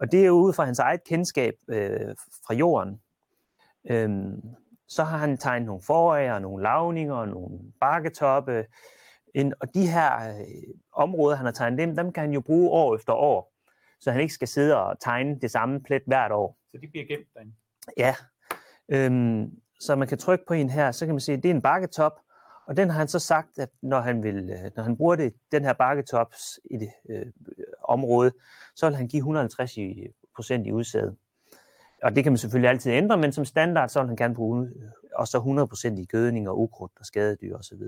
Og 0.00 0.12
det 0.12 0.20
er 0.20 0.26
jo 0.26 0.32
ud 0.32 0.52
fra 0.52 0.64
hans 0.64 0.78
eget 0.78 1.04
kendskab 1.04 1.54
øh, 1.68 2.14
fra 2.46 2.54
jorden. 2.54 3.00
Øhm, 3.90 4.42
så 4.88 5.04
har 5.04 5.18
han 5.18 5.38
tegnet 5.38 5.66
nogle 5.66 5.82
forager, 5.82 6.38
nogle 6.38 6.62
lavninger, 6.62 7.24
nogle 7.24 7.58
bakketoppe. 7.80 8.66
En, 9.34 9.54
og 9.60 9.74
de 9.74 9.86
her 9.86 10.28
øh, 10.28 10.74
områder, 10.92 11.36
han 11.36 11.46
har 11.46 11.52
tegnet 11.52 11.78
dem, 11.78 11.96
dem 11.96 12.12
kan 12.12 12.20
han 12.20 12.32
jo 12.32 12.40
bruge 12.40 12.70
år 12.70 12.94
efter 12.94 13.12
år, 13.12 13.52
så 14.00 14.10
han 14.10 14.20
ikke 14.20 14.34
skal 14.34 14.48
sidde 14.48 14.76
og 14.76 15.00
tegne 15.00 15.40
det 15.40 15.50
samme 15.50 15.82
plet 15.82 16.02
hvert 16.06 16.32
år. 16.32 16.58
Så 16.70 16.78
de 16.82 16.88
bliver 16.88 17.06
gemt 17.06 17.28
derinde? 17.34 17.52
Ja. 17.96 18.14
Øhm, 18.88 19.60
så 19.80 19.96
man 19.96 20.08
kan 20.08 20.18
trykke 20.18 20.44
på 20.46 20.54
en 20.54 20.70
her, 20.70 20.92
så 20.92 21.06
kan 21.06 21.14
man 21.14 21.20
se, 21.20 21.32
at 21.32 21.42
det 21.42 21.50
er 21.50 21.54
en 21.54 21.62
bakketop, 21.62 22.12
og 22.66 22.76
den 22.76 22.90
har 22.90 22.98
han 22.98 23.08
så 23.08 23.18
sagt, 23.18 23.58
at 23.58 23.68
når 23.82 24.00
han, 24.00 24.22
vil, 24.22 24.50
øh, 24.50 24.70
når 24.76 24.82
han 24.82 24.96
bruger 24.96 25.16
det, 25.16 25.34
den 25.52 25.64
her 25.64 25.72
bakketops 25.72 26.60
i 26.70 26.76
det 26.76 26.90
øh, 27.10 27.26
område, 27.82 28.32
så 28.76 28.86
vil 28.86 28.96
han 28.96 29.08
give 29.08 29.18
150 29.18 29.72
procent 30.34 30.66
i 30.66 30.72
udsæde 30.72 31.16
og 32.02 32.16
det 32.16 32.24
kan 32.24 32.32
man 32.32 32.38
selvfølgelig 32.38 32.70
altid 32.70 32.92
ændre, 32.92 33.16
men 33.16 33.32
som 33.32 33.44
standard, 33.44 33.88
så 33.88 34.04
han 34.04 34.16
gerne 34.16 34.34
bruge 34.34 34.66
øh, 34.66 34.90
og 35.14 35.28
så 35.28 35.38
100% 35.94 36.00
i 36.00 36.04
gødning 36.04 36.48
og 36.48 36.60
ukrudt 36.60 36.92
og 37.00 37.06
skadedyr 37.06 37.56
osv. 37.56 37.82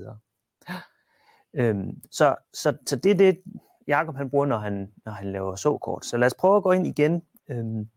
Øhm, 1.54 2.02
så, 2.10 2.36
så, 2.52 2.76
så 2.86 2.96
det 2.96 3.10
er 3.10 3.14
det, 3.14 3.42
Jakob 3.86 4.16
han 4.16 4.30
bruger, 4.30 4.46
når 4.46 4.58
han, 4.58 4.92
når 5.04 5.12
han 5.12 5.32
laver 5.32 5.56
såkort. 5.56 6.06
Så 6.06 6.16
lad 6.16 6.26
os 6.26 6.34
prøve 6.34 6.56
at 6.56 6.62
gå 6.62 6.72
ind 6.72 6.86
igen 6.86 7.22
øhm, 7.48 7.88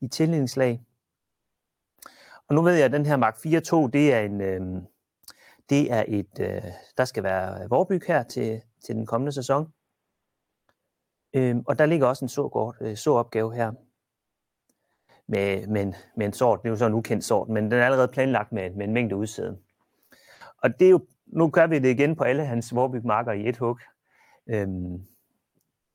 i 0.00 0.08
tillidningslag. 0.08 0.80
Og 2.48 2.54
nu 2.54 2.62
ved 2.62 2.74
jeg, 2.74 2.84
at 2.84 2.92
den 2.92 3.06
her 3.06 3.16
Mark 3.16 3.36
4.2, 3.36 3.90
det 3.90 4.14
er 4.14 4.20
en, 4.20 4.40
øhm, 4.40 4.86
det 5.70 5.92
er 5.92 6.04
et, 6.08 6.40
øh, 6.40 6.62
der 6.96 7.04
skal 7.04 7.22
være 7.22 7.68
vorbyg 7.68 8.02
her 8.06 8.22
til, 8.22 8.62
til 8.86 8.94
den 8.94 9.06
kommende 9.06 9.32
sæson. 9.32 9.72
Øhm, 11.34 11.62
og 11.66 11.78
der 11.78 11.86
ligger 11.86 12.06
også 12.06 12.24
en 12.24 12.28
såkort, 12.28 12.76
øh, 12.80 12.96
såopgave 12.96 13.54
her 13.54 13.72
med, 15.26 15.66
med, 15.66 15.82
en, 15.82 15.94
med 16.16 16.26
en 16.26 16.32
sort. 16.32 16.62
Det 16.62 16.68
er 16.68 16.70
jo 16.70 16.76
så 16.76 16.86
en 16.86 16.94
ukendt 16.94 17.24
sort, 17.24 17.48
men 17.48 17.64
den 17.64 17.72
er 17.72 17.84
allerede 17.84 18.08
planlagt 18.08 18.52
med, 18.52 18.70
med 18.70 18.86
en 18.86 18.92
mængde 18.92 19.16
udsæde. 19.16 19.58
Og 20.62 20.80
det 20.80 20.86
er 20.86 20.90
jo, 20.90 21.06
nu 21.26 21.50
gør 21.50 21.66
vi 21.66 21.78
det 21.78 21.88
igen 21.88 22.16
på 22.16 22.24
alle 22.24 22.44
hans 22.44 22.74
vorbygmarker 22.74 23.32
i 23.32 23.48
et 23.48 23.56
hug. 23.56 23.78
Øhm, 24.46 25.06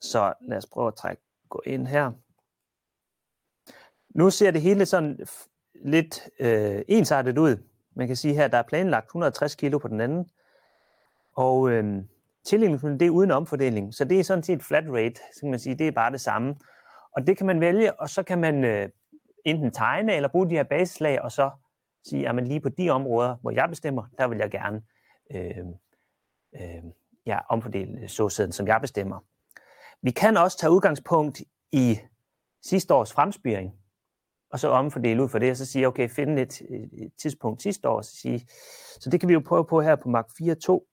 så 0.01 0.33
lad 0.41 0.57
os 0.57 0.65
prøve 0.65 0.87
at 0.87 0.95
trække, 0.95 1.21
gå 1.49 1.61
ind 1.65 1.87
her. 1.87 2.11
Nu 4.09 4.29
ser 4.29 4.51
det 4.51 4.61
hele 4.61 4.85
sådan 4.85 5.19
lidt 5.85 6.29
øh, 6.39 6.81
ensartet 6.87 7.37
ud. 7.37 7.57
Man 7.95 8.07
kan 8.07 8.15
sige 8.15 8.33
her, 8.33 8.47
der 8.47 8.57
er 8.57 8.63
planlagt 8.63 9.05
160 9.05 9.55
kilo 9.55 9.77
på 9.77 9.87
den 9.87 10.01
anden. 10.01 10.29
Og 11.35 11.69
øh, 11.69 12.03
tildelingen 12.43 12.99
det 12.99 13.05
er 13.05 13.09
uden 13.09 13.31
omfordeling, 13.31 13.93
så 13.93 14.05
det 14.05 14.19
er 14.19 14.23
sådan 14.23 14.43
set 14.43 14.63
flat 14.63 14.83
rate, 14.87 15.15
så 15.15 15.39
kan 15.39 15.49
man 15.49 15.59
sige, 15.59 15.75
det 15.75 15.87
er 15.87 15.91
bare 15.91 16.11
det 16.11 16.21
samme. 16.21 16.55
Og 17.11 17.27
det 17.27 17.37
kan 17.37 17.45
man 17.45 17.61
vælge, 17.61 17.99
og 17.99 18.09
så 18.09 18.23
kan 18.23 18.39
man 18.39 18.63
øh, 18.63 18.89
enten 19.45 19.71
tegne 19.71 20.15
eller 20.15 20.29
bruge 20.29 20.49
de 20.49 20.55
her 20.55 20.63
baseslag, 20.63 21.21
og 21.21 21.31
så 21.31 21.49
sige, 22.05 22.29
at 22.29 22.47
lige 22.47 22.61
på 22.61 22.69
de 22.69 22.89
områder, 22.89 23.35
hvor 23.35 23.51
jeg 23.51 23.69
bestemmer, 23.69 24.03
der 24.17 24.27
vil 24.27 24.37
jeg 24.37 24.51
gerne 24.51 24.81
øh, 25.31 25.57
øh, 26.55 26.83
ja, 27.25 27.39
omfordele 27.49 28.07
såsæden, 28.07 28.51
som 28.51 28.67
jeg 28.67 28.81
bestemmer. 28.81 29.19
Vi 30.01 30.11
kan 30.11 30.37
også 30.37 30.57
tage 30.57 30.71
udgangspunkt 30.71 31.41
i 31.71 31.99
sidste 32.61 32.93
års 32.93 33.13
fremspiring, 33.13 33.73
og 34.51 34.59
så 34.59 34.69
omfordele 34.69 35.23
ud 35.23 35.29
for 35.29 35.39
det, 35.39 35.51
og 35.51 35.57
så 35.57 35.65
sige, 35.65 35.87
okay, 35.87 36.09
finde 36.09 36.41
et, 36.41 36.61
et 36.93 37.11
tidspunkt 37.21 37.61
sidste 37.61 37.89
år, 37.89 37.97
og 37.97 38.05
så 38.05 38.15
sige, 38.15 38.47
så 38.99 39.09
det 39.09 39.19
kan 39.19 39.29
vi 39.29 39.33
jo 39.33 39.41
prøve 39.45 39.65
på 39.65 39.81
her 39.81 39.95
på 39.95 40.09
Mark 40.09 40.25
4.2. 40.41 40.85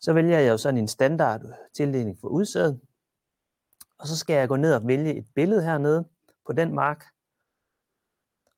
Så 0.00 0.12
vælger 0.12 0.38
jeg 0.38 0.50
jo 0.50 0.56
sådan 0.56 0.78
en 0.78 0.88
standard 0.88 1.40
tildeling 1.74 2.18
for 2.20 2.28
udsæden, 2.28 2.80
og 3.98 4.06
så 4.06 4.16
skal 4.16 4.34
jeg 4.34 4.48
gå 4.48 4.56
ned 4.56 4.74
og 4.74 4.88
vælge 4.88 5.14
et 5.14 5.26
billede 5.34 5.62
hernede 5.62 6.04
på 6.46 6.52
den 6.52 6.74
mark, 6.74 7.04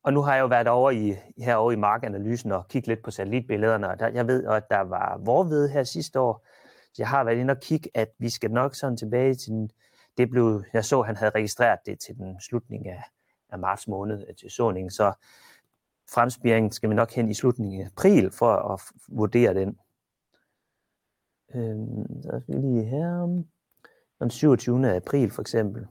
og 0.03 0.13
nu 0.13 0.23
har 0.23 0.35
jeg 0.35 0.43
jo 0.43 0.47
været 0.47 0.69
over 0.69 0.91
i, 0.91 1.15
herovre 1.39 1.73
i 1.73 1.77
markanalysen 1.77 2.53
og 2.53 2.69
kigget 2.69 2.89
lidt 2.89 3.03
på 3.03 3.11
satellitbillederne, 3.11 3.89
og 3.89 3.99
der, 3.99 4.09
jeg 4.09 4.27
ved, 4.27 4.47
at 4.47 4.71
der 4.71 4.81
var 4.81 5.19
vorved 5.25 5.69
her 5.69 5.85
sidste 5.85 6.21
år. 6.21 6.47
Så 6.93 7.03
jeg 7.03 7.09
har 7.09 7.25
været 7.25 7.39
inde 7.39 7.51
og 7.51 7.61
kigge, 7.61 7.91
at 7.95 8.09
vi 8.19 8.31
skal 8.31 8.51
nok 8.51 8.75
sådan 8.75 8.97
tilbage 8.97 9.35
til 9.35 9.53
den, 9.53 9.71
det 10.17 10.31
blev, 10.31 10.63
jeg 10.73 10.85
så, 10.85 11.01
at 11.01 11.07
han 11.07 11.17
havde 11.17 11.33
registreret 11.35 11.79
det 11.87 12.01
til 12.01 12.17
den 12.17 12.41
slutning 12.41 12.89
af, 12.89 13.03
af 13.51 13.59
marts 13.59 13.89
måned 13.89 14.25
øh, 14.29 14.35
til 14.35 14.51
såningen, 14.51 14.91
så 14.91 15.13
fremspiringen 16.15 16.73
skal 16.73 16.91
vi 16.91 16.95
nok 16.95 17.13
hen 17.13 17.29
i 17.29 17.35
slutningen 17.35 17.83
af 17.83 17.87
april 17.87 18.31
for 18.31 18.53
at 18.53 18.81
vurdere 19.09 19.55
den. 19.55 19.79
Øhm, 21.55 22.23
så 22.23 22.41
skal 22.43 22.57
vi 22.57 22.61
lige 22.61 22.85
her, 22.85 23.43
den 24.21 24.31
27. 24.31 24.97
april 24.97 25.31
for 25.31 25.43
eksempel. 25.43 25.87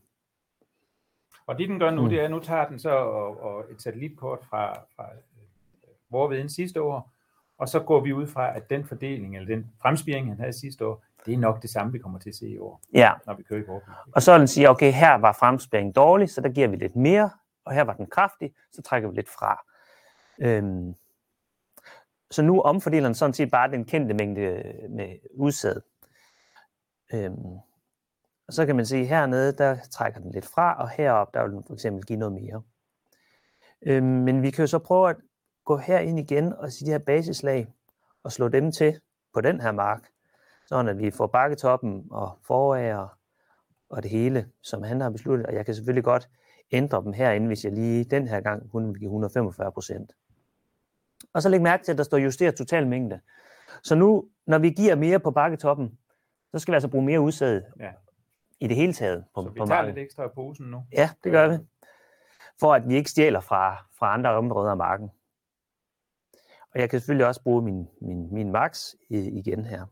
Og 1.46 1.58
det 1.58 1.70
den 1.70 1.80
gør 1.80 1.92
nu, 1.92 2.02
mm. 2.02 2.10
det 2.10 2.20
er, 2.20 2.26
at 2.26 2.32
nu 2.32 2.40
tager 2.40 2.68
den 2.68 2.80
så 2.80 2.90
og, 2.90 3.44
og 3.44 3.66
et 3.72 3.82
satellitkort 3.82 4.40
fra, 4.50 4.74
fra 4.96 5.06
hvor 6.10 6.28
ved 6.28 6.50
sidste 6.50 6.82
år, 6.82 7.12
og 7.58 7.70
så 7.70 7.80
går 7.80 8.00
vi 8.00 8.14
ud 8.14 8.28
fra, 8.28 8.56
at 8.56 8.70
den 8.70 8.86
fordeling, 8.86 9.36
eller 9.36 9.56
den 9.56 9.72
fremspiring, 9.82 10.28
han 10.28 10.40
havde 10.40 10.54
sidste 10.54 10.86
år, 10.86 11.04
det 11.26 11.34
er 11.34 11.38
nok 11.38 11.62
det 11.62 11.70
samme, 11.70 11.92
vi 11.92 12.00
kommer 12.00 12.20
til 12.20 12.30
at 12.30 12.36
se 12.36 12.50
i 12.50 12.58
år, 12.58 12.82
ja. 12.94 13.12
når 13.26 13.34
vi 13.34 13.44
kører 13.44 13.60
i 13.60 13.64
Vorby. 13.68 13.90
Og 14.16 14.22
så 14.22 14.32
vil 14.32 14.40
den 14.40 14.48
sige, 14.48 14.70
okay, 14.70 14.92
her 14.92 15.16
var 15.16 15.38
fremspiringen 15.40 15.92
dårlig, 15.92 16.30
så 16.30 16.42
der 16.42 16.50
giver 16.50 16.68
vi 16.68 16.76
lidt 16.76 16.96
mere, 16.96 17.30
og 17.66 17.74
her 17.74 17.84
var 17.84 17.94
den 17.94 18.08
kraftig, 18.08 18.54
så 18.72 18.82
trækker 18.82 19.10
vi 19.10 19.16
lidt 19.16 19.30
fra. 19.30 19.66
Øhm, 20.40 20.96
så 22.32 22.42
nu 22.42 22.62
omfordeler 22.62 23.08
den 23.08 23.16
sådan 23.16 23.34
set 23.34 23.52
bare 23.52 23.72
den 23.72 23.86
kendte 23.86 24.14
mængde 24.14 24.64
med 24.90 25.16
udsæd. 25.34 25.82
Øhm, 27.14 27.58
og 28.48 28.54
så 28.54 28.66
kan 28.66 28.76
man 28.76 28.86
se 28.86 29.06
hernede, 29.06 29.52
der 29.52 29.78
trækker 29.92 30.20
den 30.20 30.32
lidt 30.32 30.46
fra, 30.46 30.82
og 30.82 30.90
herop, 30.90 31.34
der 31.34 31.44
vil 31.44 31.52
den 31.52 31.64
for 31.68 31.74
eksempel 31.74 32.04
give 32.04 32.20
noget 32.20 32.34
mere. 32.34 32.62
Øhm, 33.82 34.06
men 34.06 34.42
vi 34.42 34.52
kan 34.52 34.64
jo 34.64 34.68
så 34.68 34.80
prøve 34.80 35.10
at 35.10 35.16
gå 35.66 35.78
her 35.78 36.00
ind 36.00 36.20
igen 36.20 36.54
og 36.54 36.72
sige 36.72 36.86
de 36.86 36.92
her 36.92 37.00
basislag, 37.00 37.68
og 38.24 38.32
slå 38.32 38.48
dem 38.48 38.72
til 38.72 39.00
på 39.34 39.42
den 39.42 39.62
her 39.62 39.72
mark, 39.72 40.10
sådan 40.66 40.88
at 40.88 40.98
vi 40.98 41.12
får 41.12 41.28
bakketoppen 41.28 42.08
og 42.12 42.40
forager 42.48 43.18
og 43.90 44.04
det 44.04 44.12
hele, 44.12 44.48
som 44.62 44.84
han 44.84 45.02
har 45.02 45.10
besluttet. 45.10 45.48
Og 45.48 45.54
jeg 45.54 45.66
kan 45.66 45.76
selvfølgelig 45.76 46.04
godt 46.04 46.30
ændre 46.72 47.04
dem 47.04 47.14
herinde, 47.14 47.48
hvis 47.48 47.66
jeg 47.66 47.74
lige 47.74 48.04
den 48.04 48.28
her 48.28 48.42
gang 48.42 48.72
kun 48.72 48.88
vil 48.88 49.00
give 49.00 49.08
145 49.08 49.72
procent. 49.72 50.12
Og 51.34 51.42
så 51.42 51.50
læg 51.50 51.62
mærke 51.62 51.84
til, 51.84 51.92
at 51.92 51.98
der 51.98 52.04
står 52.04 52.18
justeret 52.18 52.56
total 52.56 52.88
mængde. 52.88 53.20
Så 53.84 53.96
nu, 53.96 54.26
når 54.48 54.58
vi 54.60 54.70
giver 54.70 54.96
mere 54.96 55.20
på 55.20 55.32
bakketoppen, 55.32 55.98
så 56.52 56.60
skal 56.60 56.72
vi 56.72 56.76
altså 56.76 56.88
bruge 56.88 57.06
mere 57.06 57.22
udsæde 57.22 57.66
Ja 57.80 57.92
i 58.62 58.68
det 58.68 58.76
hele 58.76 58.94
taget 58.94 59.26
på, 59.36 59.42
Så 59.42 59.50
vi 59.50 59.60
på 59.60 59.66
tager 59.66 59.68
marken. 59.82 59.96
lidt 59.96 60.06
ekstra 60.06 60.24
af 60.24 60.32
posen 60.32 60.66
nu. 60.66 60.86
Ja, 60.94 61.10
det 61.24 61.32
gør 61.32 61.48
vi. 61.48 61.58
For 62.60 62.74
at 62.74 62.90
vi 62.90 62.96
ikke 62.96 63.10
stjæler 63.10 63.40
fra, 63.40 63.86
fra 64.00 64.14
andre 64.14 64.30
områder 64.30 64.72
af 64.72 64.78
marken. 64.78 65.10
Og 66.74 66.80
jeg 66.80 66.90
kan 66.90 67.00
selvfølgelig 67.00 67.28
også 67.28 67.44
bruge 67.44 67.62
min, 67.62 67.88
min, 68.02 68.34
min 68.34 68.52
max 68.52 68.94
i, 69.10 69.18
igen 69.40 69.66
her. 69.66 69.86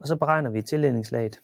Og 0.00 0.06
så 0.08 0.16
beregner 0.16 0.50
vi 0.50 0.62
tildækningslaget 0.62 1.40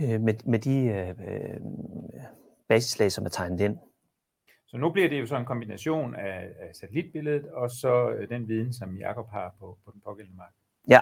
øh, 0.00 0.20
med, 0.20 0.34
med 0.44 0.58
de 0.58 0.84
øh, 0.84 1.08
øh, 1.08 1.60
basislag, 2.68 3.12
som 3.12 3.24
er 3.24 3.28
tegnet 3.28 3.60
ind. 3.60 3.78
Så 4.66 4.76
nu 4.76 4.90
bliver 4.90 5.08
det 5.08 5.20
jo 5.20 5.26
så 5.26 5.36
en 5.36 5.44
kombination 5.44 6.14
af, 6.14 6.52
af 6.58 6.74
satellitbilledet 6.74 7.50
og 7.52 7.70
så 7.70 8.10
øh, 8.10 8.28
den 8.28 8.48
viden, 8.48 8.72
som 8.72 8.96
Jakob 8.96 9.28
har 9.28 9.54
på, 9.58 9.78
på 9.84 9.90
den 9.90 10.00
pågældende 10.00 10.36
mark. 10.36 10.52
Ja. 10.88 11.00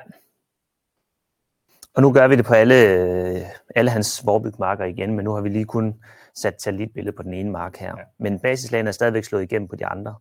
Og 1.95 2.03
nu 2.03 2.13
gør 2.13 2.29
vi 2.29 2.37
det 2.37 2.45
på 2.45 2.55
alle, 2.55 2.75
øh, 2.75 3.41
alle 3.75 3.91
hans 3.91 4.27
vorbygmarker 4.27 4.85
igen, 4.85 5.17
men 5.17 5.25
nu 5.25 5.33
har 5.33 5.41
vi 5.41 5.49
lige 5.49 5.65
kun 5.65 5.95
sat 6.35 6.63
satellitbillede 6.63 7.17
på 7.17 7.23
den 7.23 7.35
ene 7.35 7.51
mark 7.51 7.77
her. 7.77 7.87
Ja. 7.87 7.99
Ja. 7.99 8.05
Men 8.19 8.41
basislagen 8.41 8.87
er 8.87 8.93
stadigvæk 8.93 9.25
slået 9.25 9.43
igennem 9.43 9.69
på 9.69 9.77
de 9.77 9.87
andre. 9.87 10.15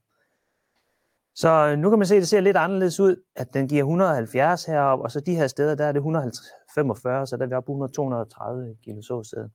Så 1.35 1.49
øh, 1.49 1.77
nu 1.77 1.89
kan 1.89 1.99
man 1.99 2.07
se, 2.07 2.15
at 2.15 2.19
det 2.19 2.29
ser 2.29 2.39
lidt 2.39 2.57
anderledes 2.57 2.99
ud, 2.99 3.23
at 3.35 3.53
den 3.53 3.67
giver 3.67 3.83
170 3.83 4.65
heroppe, 4.65 5.03
og 5.05 5.11
så 5.11 5.19
de 5.19 5.35
her 5.35 5.47
steder, 5.47 5.75
der 5.75 5.85
er 5.85 5.91
det 5.91 5.99
145, 5.99 7.27
så 7.27 7.37
der 7.37 7.43
er 7.43 7.47
vi 7.47 7.53
oppe 7.53 7.65
på 7.65 7.87
230 7.87 8.75
kilo 8.83 9.01
såsæde. 9.01 9.49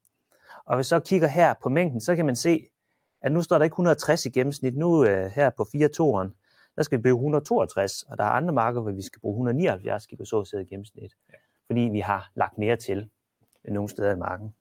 Og 0.66 0.76
hvis 0.76 0.86
vi 0.86 0.88
så 0.88 1.00
kigger 1.00 1.28
her 1.28 1.54
på 1.62 1.68
mængden, 1.68 2.00
så 2.00 2.16
kan 2.16 2.26
man 2.26 2.36
se, 2.36 2.66
at 3.22 3.32
nu 3.32 3.42
står 3.42 3.58
der 3.58 3.64
ikke 3.64 3.74
160 3.74 4.26
i 4.26 4.30
gennemsnit. 4.30 4.76
Nu 4.76 5.04
øh, 5.04 5.30
her 5.30 5.50
på 5.50 5.66
4 5.72 5.88
toren, 5.88 6.34
der 6.76 6.82
skal 6.82 6.98
vi 6.98 7.02
bruge 7.02 7.14
162, 7.14 8.02
og 8.02 8.18
der 8.18 8.24
er 8.24 8.28
andre 8.28 8.52
marker, 8.54 8.80
hvor 8.80 8.90
vi 8.90 9.02
skal 9.02 9.20
bruge 9.20 9.34
179 9.34 10.06
kilo 10.06 10.24
såsæde 10.24 10.62
i 10.62 10.66
gennemsnit, 10.66 11.12
fordi 11.66 11.80
vi 11.80 12.00
har 12.00 12.30
lagt 12.34 12.58
mere 12.58 12.76
til 12.76 13.08
nogle 13.64 13.88
steder 13.88 14.14
i 14.14 14.18
marken. 14.18 14.54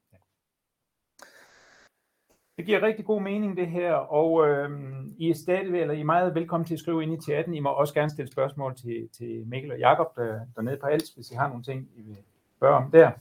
Det 2.57 2.65
giver 2.65 2.81
rigtig 2.81 3.05
god 3.05 3.21
mening 3.21 3.57
det 3.57 3.67
her, 3.67 3.93
og 3.93 4.47
øh, 4.47 4.69
I 5.17 5.29
er 5.29 5.35
stadigvæk, 5.35 5.81
eller 5.81 5.93
I 5.93 5.99
er 5.99 6.05
meget 6.05 6.35
velkommen 6.35 6.67
til 6.67 6.73
at 6.73 6.79
skrive 6.79 7.03
ind 7.03 7.13
i 7.13 7.21
chatten. 7.21 7.53
I 7.53 7.59
må 7.59 7.69
også 7.69 7.93
gerne 7.93 8.09
stille 8.09 8.31
spørgsmål 8.31 8.75
til, 8.75 9.09
til 9.17 9.43
Mikkel 9.47 9.71
og 9.71 9.79
Jakob 9.79 10.15
der, 10.15 10.39
dernede 10.55 10.77
på 10.77 10.87
Als, 10.87 11.09
hvis 11.09 11.31
I 11.31 11.35
har 11.35 11.47
nogle 11.47 11.63
ting, 11.63 11.89
I 11.95 12.01
vil 12.01 12.17
spørge 12.57 12.75
om 12.75 12.91
der. 12.91 13.11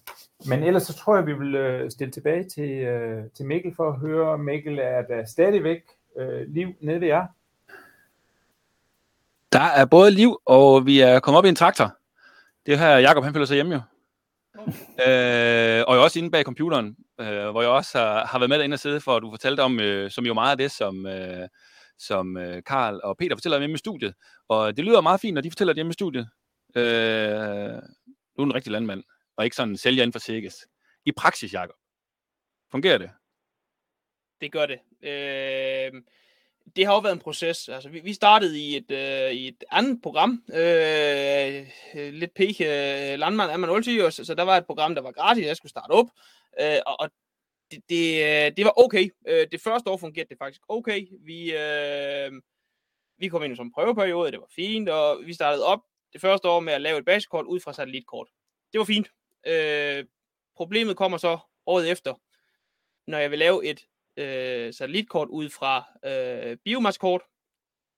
Men 0.48 0.62
ellers 0.62 0.82
så 0.82 0.94
tror 0.94 1.16
jeg, 1.16 1.26
vi 1.26 1.32
vil 1.32 1.54
øh, 1.54 1.90
stille 1.90 2.10
tilbage 2.10 2.44
til, 2.44 2.70
øh, 2.70 3.24
til 3.34 3.46
Mikkel 3.46 3.74
for 3.74 3.88
at 3.88 3.98
høre, 3.98 4.38
Mikkel, 4.38 4.78
er 4.78 5.02
der 5.02 5.24
stadigvæk 5.24 5.82
øh, 6.16 6.48
liv 6.48 6.68
nede 6.80 7.00
ved 7.00 7.08
jer? 7.08 7.26
Der 9.52 9.64
er 9.76 9.84
både 9.84 10.10
liv, 10.10 10.40
og 10.44 10.86
vi 10.86 11.00
er 11.00 11.20
kommet 11.20 11.38
op 11.38 11.44
i 11.44 11.48
en 11.48 11.54
traktor. 11.54 11.96
Det 12.66 12.74
er 12.74 12.78
her, 12.78 12.98
Jakob 12.98 13.24
han 13.24 13.32
føler 13.32 13.46
sig 13.46 13.54
hjemme 13.54 13.74
jo. 13.74 13.80
øh, 15.06 15.84
og 15.86 15.94
jeg 15.94 16.00
er 16.00 16.04
også 16.04 16.18
inde 16.18 16.30
bag 16.30 16.44
computeren, 16.44 16.96
øh, 17.20 17.50
hvor 17.50 17.62
jeg 17.62 17.70
også 17.70 17.98
har, 17.98 18.26
har 18.26 18.38
været 18.38 18.48
med 18.48 18.58
derinde 18.58 18.74
og 18.74 18.78
sidde 18.78 19.00
for, 19.00 19.16
at 19.16 19.22
du 19.22 19.30
fortalte 19.30 19.60
om, 19.60 19.80
øh, 19.80 20.10
som 20.10 20.26
jo 20.26 20.34
meget 20.34 20.50
af 20.50 20.58
det, 20.58 20.70
som, 20.70 21.06
øh, 21.06 21.48
som 21.98 22.36
øh, 22.36 22.62
Karl 22.66 23.00
og 23.04 23.16
Peter 23.16 23.36
fortæller 23.36 23.58
hjemme 23.58 23.74
i 23.74 23.78
studiet. 23.78 24.14
Og 24.48 24.76
det 24.76 24.84
lyder 24.84 25.00
meget 25.00 25.20
fint, 25.20 25.34
når 25.34 25.40
de 25.40 25.50
fortæller 25.50 25.72
det 25.72 25.78
hjemme 25.78 25.90
i 25.90 25.92
studiet. 25.92 26.28
Øh, 26.76 26.84
du 28.36 28.42
er 28.42 28.44
en 28.44 28.54
rigtig 28.54 28.72
landmand, 28.72 29.04
og 29.36 29.44
ikke 29.44 29.56
sådan 29.56 29.70
en 29.70 29.76
sælger 29.76 30.02
inden 30.02 30.12
for 30.12 30.18
Sikkes. 30.18 30.54
I 31.06 31.12
praksis, 31.12 31.52
Jakob. 31.52 31.76
Fungerer 32.70 32.98
det? 32.98 33.10
det 34.44 34.52
gør 34.52 34.66
det. 34.66 34.78
Øh, 35.02 36.02
det 36.76 36.86
har 36.86 36.94
jo 36.94 36.98
været 36.98 37.12
en 37.12 37.20
proces. 37.20 37.68
Altså, 37.68 37.88
vi, 37.88 38.00
vi 38.00 38.12
startede 38.12 38.60
i 38.60 38.76
et, 38.76 38.90
øh, 38.90 39.30
i 39.32 39.48
et 39.48 39.64
andet 39.70 40.02
program. 40.02 40.44
Øh, 40.54 41.66
øh 41.94 42.12
lidt 42.12 42.34
pik 42.34 42.60
øh, 42.60 43.18
landmand 43.18 43.50
er 43.50 43.56
man 43.56 43.70
altid, 43.70 44.10
så, 44.10 44.24
så 44.24 44.34
der 44.34 44.42
var 44.42 44.56
et 44.56 44.66
program, 44.66 44.94
der 44.94 45.02
var 45.02 45.12
gratis, 45.12 45.46
jeg 45.46 45.56
skulle 45.56 45.70
starte 45.70 45.90
op. 45.90 46.06
Øh, 46.60 46.78
og 46.86 47.00
og 47.00 47.10
det, 47.70 47.82
det, 47.88 48.24
øh, 48.24 48.56
det 48.56 48.64
var 48.64 48.72
okay. 48.76 49.10
Øh, 49.28 49.46
det 49.52 49.60
første 49.60 49.90
år 49.90 49.96
fungerede 49.96 50.28
det 50.28 50.38
faktisk 50.38 50.60
okay. 50.68 51.08
Vi, 51.20 51.52
øh, 51.56 52.32
vi 53.18 53.28
kom 53.28 53.42
ind 53.42 53.58
i 53.58 53.60
en 53.60 53.72
prøveperiode, 53.72 54.32
det 54.32 54.40
var 54.40 54.50
fint, 54.56 54.88
og 54.88 55.20
vi 55.26 55.34
startede 55.34 55.64
op 55.64 55.80
det 56.12 56.20
første 56.20 56.48
år 56.48 56.60
med 56.60 56.72
at 56.72 56.80
lave 56.80 56.98
et 56.98 57.04
basekort 57.04 57.46
ud 57.46 57.60
fra 57.60 57.72
satellitkort. 57.72 58.28
Det 58.72 58.78
var 58.78 58.84
fint. 58.84 59.08
Øh, 59.46 60.04
problemet 60.56 60.96
kommer 60.96 61.18
så 61.18 61.38
året 61.66 61.90
efter, 61.90 62.14
når 63.06 63.18
jeg 63.18 63.30
vil 63.30 63.38
lave 63.38 63.66
et 63.66 63.86
øh, 64.16 64.74
satellitkort 64.74 65.28
ud 65.28 65.50
fra 65.50 65.84
øh, 66.04 66.56
biomassekort, 66.64 67.22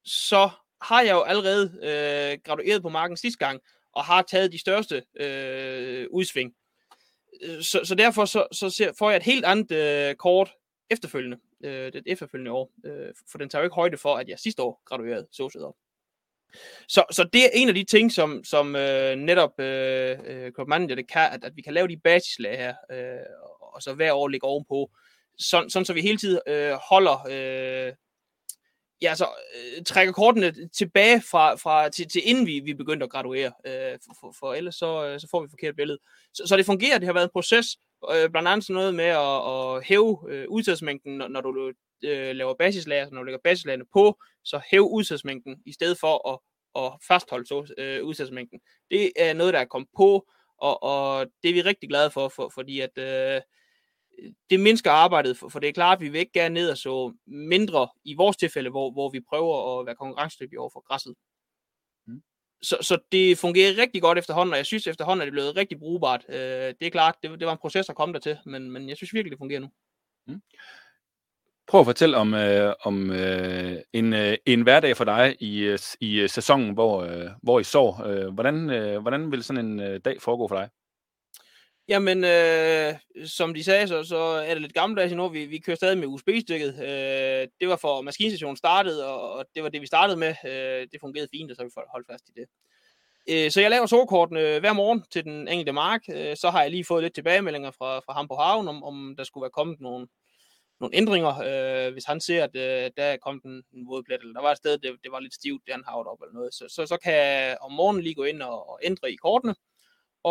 så 0.04 0.50
har 0.82 1.02
jeg 1.02 1.12
jo 1.12 1.22
allerede 1.22 1.78
øh, 1.82 2.38
gradueret 2.44 2.82
på 2.82 2.88
marken 2.88 3.16
sidste 3.16 3.38
gang, 3.38 3.60
og 3.92 4.04
har 4.04 4.22
taget 4.22 4.52
de 4.52 4.58
største 4.58 5.02
øh, 5.20 6.06
udsving. 6.10 6.54
Øh, 7.42 7.62
så, 7.62 7.80
så 7.84 7.94
derfor 7.94 8.24
så, 8.24 8.46
så 8.52 8.70
ser, 8.70 8.92
får 8.98 9.10
jeg 9.10 9.16
et 9.16 9.22
helt 9.22 9.44
andet 9.44 9.72
øh, 9.72 10.14
kort 10.14 10.52
efterfølgende, 10.90 11.38
øh, 11.64 11.92
det 11.92 12.02
efterfølgende 12.06 12.52
år, 12.52 12.72
øh, 12.84 13.14
for 13.30 13.38
den 13.38 13.48
tager 13.48 13.62
jo 13.62 13.66
ikke 13.66 13.74
højde 13.74 13.98
for, 13.98 14.16
at 14.16 14.28
jeg 14.28 14.38
sidste 14.38 14.62
år 14.62 14.82
graduerede 14.84 15.26
op. 15.66 15.74
Så, 16.88 17.04
så 17.10 17.28
det 17.32 17.44
er 17.44 17.48
en 17.54 17.68
af 17.68 17.74
de 17.74 17.84
ting, 17.84 18.12
som, 18.12 18.44
som 18.44 18.76
øh, 18.76 19.16
netop 19.16 19.60
øh, 19.60 20.18
øh 20.24 20.52
Crop 20.52 20.68
Manager 20.68 20.94
det 20.94 21.08
kan, 21.08 21.32
at, 21.32 21.44
at 21.44 21.56
vi 21.56 21.62
kan 21.62 21.74
lave 21.74 21.88
de 21.88 21.96
basislag 21.96 22.58
her, 22.58 22.74
øh, 22.90 23.26
og, 23.42 23.74
og 23.74 23.82
så 23.82 23.94
hver 23.94 24.12
år 24.12 24.28
ligge 24.28 24.46
ovenpå, 24.46 24.90
sådan, 25.38 25.70
sådan 25.70 25.86
så 25.86 25.92
vi 25.92 26.00
hele 26.00 26.18
tiden 26.18 26.40
øh, 26.46 26.72
holder, 26.72 27.26
øh, 27.30 27.92
ja, 29.02 29.14
så 29.14 29.26
øh, 29.54 29.84
trækker 29.84 30.12
kortene 30.12 30.68
tilbage 30.68 31.22
fra, 31.30 31.54
fra 31.54 31.88
til, 31.88 32.08
til 32.08 32.22
inden 32.24 32.46
vi, 32.46 32.60
vi 32.60 32.74
begyndte 32.74 33.04
at 33.04 33.10
graduere, 33.10 33.52
øh, 33.66 33.98
for, 34.06 34.16
for, 34.20 34.34
for 34.38 34.54
ellers 34.54 34.74
så, 34.74 35.06
øh, 35.06 35.20
så 35.20 35.28
får 35.30 35.40
vi 35.40 35.44
et 35.44 35.50
forkert 35.50 35.76
billede. 35.76 35.98
Så, 36.34 36.42
så 36.46 36.56
det 36.56 36.66
fungerer, 36.66 36.98
det 36.98 37.06
har 37.06 37.12
været 37.12 37.24
en 37.24 37.30
proces, 37.32 37.76
øh, 38.14 38.30
blandt 38.30 38.48
andet 38.48 38.66
sådan 38.66 38.74
noget 38.74 38.94
med 38.94 39.04
at, 39.04 39.76
at 39.76 39.84
hæve 39.84 40.18
øh, 40.28 40.48
udsatsmængden, 40.48 41.18
når, 41.18 41.28
når 41.28 41.40
du 41.40 41.72
øh, 42.04 42.36
laver 42.36 42.54
basislager, 42.54 43.10
når 43.10 43.18
du 43.18 43.24
lægger 43.24 43.40
basislagerne 43.44 43.84
på, 43.92 44.18
så 44.44 44.60
hæve 44.70 44.90
udsatsmængden, 44.90 45.56
i 45.66 45.72
stedet 45.72 45.98
for 45.98 46.30
at, 46.32 46.38
at 46.84 46.92
fastholde 47.08 47.46
så, 47.46 47.74
øh, 47.78 48.04
udsatsmængden. 48.04 48.60
Det 48.90 49.12
er 49.16 49.32
noget, 49.32 49.54
der 49.54 49.60
er 49.60 49.64
kommet 49.64 49.88
på, 49.96 50.26
og, 50.58 50.82
og 50.82 51.26
det 51.42 51.48
er 51.48 51.54
vi 51.54 51.62
rigtig 51.62 51.88
glade 51.88 52.10
for, 52.10 52.28
for 52.28 52.50
fordi 52.54 52.80
at 52.80 52.98
øh, 52.98 53.40
det 54.50 54.60
mindsker 54.60 54.90
arbejdet, 54.90 55.36
for, 55.36 55.48
for 55.48 55.58
det 55.58 55.68
er 55.68 55.72
klart, 55.72 55.98
at 55.98 56.00
vi 56.00 56.08
vil 56.08 56.18
ikke 56.18 56.32
gerne 56.32 56.54
ned 56.54 56.70
og 56.70 56.78
så 56.78 57.14
mindre 57.26 57.88
i 58.04 58.14
vores 58.14 58.36
tilfælde, 58.36 58.70
hvor, 58.70 58.90
hvor 58.90 59.10
vi 59.10 59.20
prøver 59.20 59.80
at 59.80 59.86
være 59.86 59.94
konkurrencedygtige 59.94 60.60
over 60.60 60.70
for 60.72 60.84
græsset. 60.88 61.14
Mm. 62.06 62.22
Så, 62.62 62.76
så 62.80 62.98
det 63.12 63.38
fungerer 63.38 63.78
rigtig 63.78 64.02
godt 64.02 64.18
efterhånden, 64.18 64.52
og 64.52 64.56
jeg 64.56 64.66
synes 64.66 64.86
efterhånden, 64.86 65.22
at 65.22 65.26
det 65.26 65.30
er 65.30 65.34
blevet 65.34 65.56
rigtig 65.56 65.78
brugbart. 65.78 66.24
Øh, 66.28 66.36
det 66.80 66.82
er 66.82 66.90
klart, 66.90 67.14
det, 67.22 67.40
det 67.40 67.46
var 67.46 67.52
en 67.52 67.58
proces 67.58 67.88
at 67.88 67.96
komme 67.96 68.12
der 68.12 68.20
til, 68.20 68.38
men, 68.46 68.70
men 68.70 68.88
jeg 68.88 68.96
synes 68.96 69.12
virkelig, 69.14 69.30
det 69.30 69.38
fungerer 69.38 69.60
nu. 69.60 69.70
Prøv 71.66 71.80
at 71.80 71.86
fortælle 71.86 72.16
om, 72.16 72.34
øh, 72.34 72.74
om 72.80 73.10
øh, 73.10 73.76
en, 73.92 74.12
øh, 74.12 74.36
en 74.46 74.62
hverdag 74.62 74.96
for 74.96 75.04
dig 75.04 75.36
i, 75.40 75.58
øh, 75.58 75.78
i 76.00 76.20
øh, 76.20 76.28
sæsonen, 76.28 76.74
hvor, 76.74 77.02
øh, 77.02 77.30
hvor 77.42 77.60
I 77.60 77.64
sår. 77.64 78.04
Øh, 78.06 78.34
hvordan, 78.34 78.70
øh, 78.70 78.98
hvordan 79.02 79.32
vil 79.32 79.42
sådan 79.42 79.66
en 79.66 79.80
øh, 79.80 80.00
dag 80.04 80.22
foregå 80.22 80.48
for 80.48 80.56
dig? 80.56 80.68
Jamen, 81.88 82.24
øh, 82.24 82.94
som 83.26 83.54
de 83.54 83.64
sagde, 83.64 83.88
så, 83.88 84.04
så 84.04 84.16
er 84.18 84.54
det 84.54 84.62
lidt 84.62 84.74
gammeldags 84.74 85.12
endnu. 85.12 85.28
Vi, 85.28 85.44
vi 85.44 85.58
kører 85.58 85.76
stadig 85.76 85.98
med 85.98 86.06
USB-stikket. 86.06 86.74
Øh, 86.82 87.48
det 87.60 87.68
var 87.68 87.76
for 87.76 88.00
maskinstationen 88.00 88.56
startede, 88.56 89.06
og, 89.06 89.32
og 89.32 89.44
det 89.54 89.62
var 89.62 89.68
det, 89.68 89.80
vi 89.80 89.86
startede 89.86 90.18
med. 90.18 90.34
Øh, 90.46 90.86
det 90.92 91.00
fungerede 91.00 91.28
fint, 91.32 91.50
og 91.50 91.56
så 91.56 91.62
har 91.62 91.66
vi 91.66 91.88
holdt 91.92 92.06
fast 92.10 92.28
i 92.28 92.32
det. 92.40 92.46
Øh, 93.30 93.50
så 93.50 93.60
jeg 93.60 93.70
laver 93.70 93.86
sovekortene 93.86 94.60
hver 94.60 94.72
morgen 94.72 95.04
til 95.10 95.24
den 95.24 95.48
enkelte 95.48 95.72
mark. 95.72 96.00
Øh, 96.12 96.36
så 96.36 96.50
har 96.50 96.62
jeg 96.62 96.70
lige 96.70 96.84
fået 96.84 97.02
lidt 97.02 97.14
tilbagemeldinger 97.14 97.70
fra, 97.70 97.98
fra 97.98 98.12
ham 98.12 98.28
på 98.28 98.34
havn, 98.34 98.68
om, 98.68 98.84
om 98.84 99.14
der 99.18 99.24
skulle 99.24 99.42
være 99.42 99.50
kommet 99.50 99.80
nogle, 99.80 100.06
nogle 100.80 100.96
ændringer. 100.96 101.32
Øh, 101.48 101.92
hvis 101.92 102.04
han 102.04 102.20
ser, 102.20 102.44
at 102.44 102.56
øh, 102.56 102.90
der 102.96 103.04
er 103.04 103.16
kommet 103.16 103.44
en, 103.44 103.62
en 103.72 103.88
vådplet, 103.88 104.20
eller 104.20 104.32
der 104.32 104.42
var 104.42 104.52
et 104.52 104.58
sted, 104.58 104.78
det, 104.78 104.96
det 105.04 105.12
var 105.12 105.20
lidt 105.20 105.34
stivt, 105.34 105.62
det 105.66 105.74
han 105.74 105.84
havede 105.88 106.08
op 106.08 106.18
eller 106.22 106.34
noget. 106.34 106.54
Så, 106.54 106.64
så, 106.68 106.86
så 106.86 106.96
kan 106.96 107.14
jeg 107.14 107.56
om 107.60 107.72
morgenen 107.72 108.02
lige 108.02 108.14
gå 108.14 108.24
ind 108.24 108.42
og, 108.42 108.68
og 108.70 108.80
ændre 108.82 109.12
i 109.12 109.16
kortene. 109.16 109.54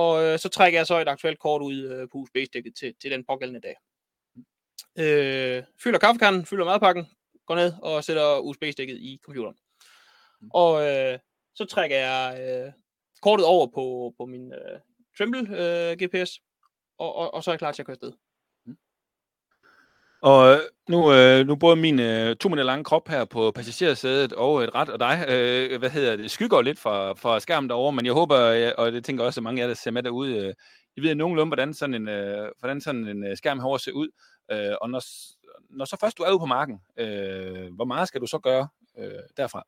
Og 0.01 0.23
øh, 0.23 0.39
så 0.39 0.49
trækker 0.49 0.79
jeg 0.79 0.87
så 0.87 0.99
et 0.99 1.07
aktuelt 1.07 1.39
kort 1.39 1.61
ud 1.61 1.77
øh, 1.83 2.07
på 2.11 2.17
USB-stikket 2.17 2.75
til, 2.75 2.95
til 3.01 3.11
den 3.11 3.25
pågældende 3.25 3.61
dag. 3.61 3.75
Øh, 4.99 5.63
fylder 5.83 5.99
kaffekanden, 5.99 6.45
fylder 6.45 6.65
madpakken, 6.65 7.05
går 7.45 7.55
ned 7.55 7.73
og 7.81 8.03
sætter 8.03 8.39
USB-stikket 8.39 8.97
i 8.97 9.19
computeren. 9.25 9.57
Og 10.53 10.87
øh, 10.87 11.19
så 11.55 11.65
trækker 11.65 11.97
jeg 11.97 12.39
øh, 12.41 12.73
kortet 13.21 13.45
over 13.45 13.67
på, 13.67 14.13
på 14.17 14.25
min 14.25 14.53
øh, 14.53 14.79
Trimble 15.17 15.39
øh, 15.39 15.97
GPS, 15.97 16.39
og, 16.97 17.15
og, 17.15 17.33
og 17.33 17.43
så 17.43 17.51
er 17.51 17.53
jeg 17.53 17.59
klar 17.59 17.71
til 17.71 17.81
at 17.81 17.85
køre 17.85 17.93
afsted. 17.93 18.24
Og 20.25 20.53
øh, 20.53 20.59
nu, 20.89 21.13
øh, 21.13 21.47
nu 21.47 21.55
både 21.55 21.75
min 21.75 21.99
øh, 21.99 22.35
to 22.35 22.49
minutter 22.49 22.63
lange 22.63 22.83
krop 22.83 23.07
her 23.07 23.25
på 23.25 23.51
passagersædet 23.51 24.33
og 24.33 24.63
et 24.63 24.75
ret 24.75 24.89
og 24.89 24.99
dig, 24.99 25.25
øh, 25.29 25.79
hvad 25.79 25.89
hedder 25.89 26.15
det, 26.15 26.31
skygger 26.31 26.61
lidt 26.61 26.79
fra, 26.79 27.13
fra 27.13 27.39
skærmen 27.39 27.69
derovre, 27.69 27.93
men 27.93 28.05
jeg 28.05 28.13
håber, 28.13 28.39
øh, 28.39 28.71
og 28.77 28.91
det 28.91 29.05
tænker 29.05 29.23
også, 29.23 29.39
at 29.39 29.43
mange 29.43 29.61
af 29.61 29.63
jer, 29.63 29.67
der 29.67 29.75
ser 29.75 29.91
med 29.91 30.03
derude, 30.03 30.37
øh, 30.37 30.53
I 30.97 31.01
ved 31.01 31.15
nogenlunde, 31.15 31.49
hvordan 31.49 31.73
sådan 31.73 31.93
en, 31.93 32.07
øh, 32.07 32.51
hvordan 32.59 32.81
sådan 32.81 33.07
en 33.07 33.27
øh, 33.27 33.37
skærm 33.37 33.59
herovre 33.59 33.79
ser 33.79 33.91
ud. 33.91 34.07
Øh, 34.51 34.75
og 34.81 34.89
når, 34.89 35.01
når 35.69 35.85
så 35.85 35.97
først 35.99 36.17
du 36.17 36.23
er 36.23 36.31
ude 36.31 36.39
på 36.39 36.45
marken, 36.45 36.79
øh, 36.97 37.73
hvor 37.75 37.85
meget 37.85 38.07
skal 38.07 38.21
du 38.21 38.27
så 38.27 38.39
gøre 38.39 38.67
øh, 38.97 39.23
derfra? 39.37 39.63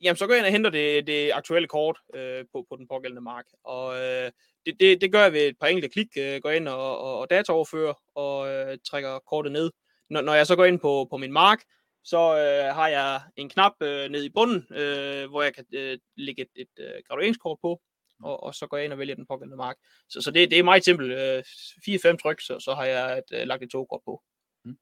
Jamen, 0.00 0.16
så 0.16 0.26
går 0.26 0.34
jeg 0.34 0.38
ind 0.38 0.46
og 0.46 0.52
henter 0.52 0.70
det, 0.70 1.06
det 1.06 1.32
aktuelle 1.34 1.68
kort 1.68 1.98
øh, 2.14 2.44
på, 2.52 2.66
på 2.68 2.76
den 2.76 2.88
pågældende 2.88 3.22
mark. 3.22 3.44
Og 3.64 3.94
øh, 3.94 4.30
det, 4.66 4.80
det, 4.80 5.00
det 5.00 5.12
gør 5.12 5.22
jeg 5.22 5.32
ved 5.32 5.48
et 5.48 5.56
par 5.60 5.66
enkelte 5.66 5.88
klik. 5.88 6.08
Øh, 6.18 6.40
går 6.42 6.50
ind 6.50 6.68
og, 6.68 6.98
og, 6.98 7.18
og 7.18 7.30
dataoverfører 7.30 7.94
og 8.14 8.48
øh, 8.48 8.78
trækker 8.90 9.18
kortet 9.18 9.52
ned. 9.52 9.70
Når, 10.10 10.20
når 10.20 10.34
jeg 10.34 10.46
så 10.46 10.56
går 10.56 10.64
ind 10.64 10.80
på, 10.80 11.06
på 11.10 11.16
min 11.16 11.32
mark, 11.32 11.62
så 12.04 12.18
øh, 12.18 12.74
har 12.74 12.88
jeg 12.88 13.20
en 13.36 13.48
knap 13.48 13.72
øh, 13.82 14.10
nede 14.10 14.26
i 14.26 14.32
bunden, 14.34 14.66
øh, 14.76 15.30
hvor 15.30 15.42
jeg 15.42 15.54
kan 15.54 15.64
øh, 15.74 15.98
lægge 16.16 16.42
et, 16.42 16.48
et 16.56 16.84
øh, 16.84 17.02
gradueringskort 17.08 17.58
på, 17.62 17.80
og, 18.22 18.42
og 18.42 18.54
så 18.54 18.66
går 18.66 18.76
jeg 18.76 18.84
ind 18.84 18.92
og 18.92 18.98
vælger 18.98 19.14
den 19.14 19.26
pågældende 19.26 19.56
mark. 19.56 19.76
Så, 20.08 20.20
så 20.20 20.30
det, 20.30 20.50
det 20.50 20.58
er 20.58 20.62
meget 20.62 20.84
simpelt. 20.84 21.12
Øh, 21.12 21.42
4-5 21.88 22.16
tryk, 22.16 22.40
så, 22.40 22.58
så 22.60 22.74
har 22.74 22.84
jeg 22.84 23.18
et, 23.18 23.40
øh, 23.40 23.46
lagt 23.46 23.62
et 23.62 23.70
togkort 23.70 24.00
på. 24.04 24.22
Mm. 24.64 24.76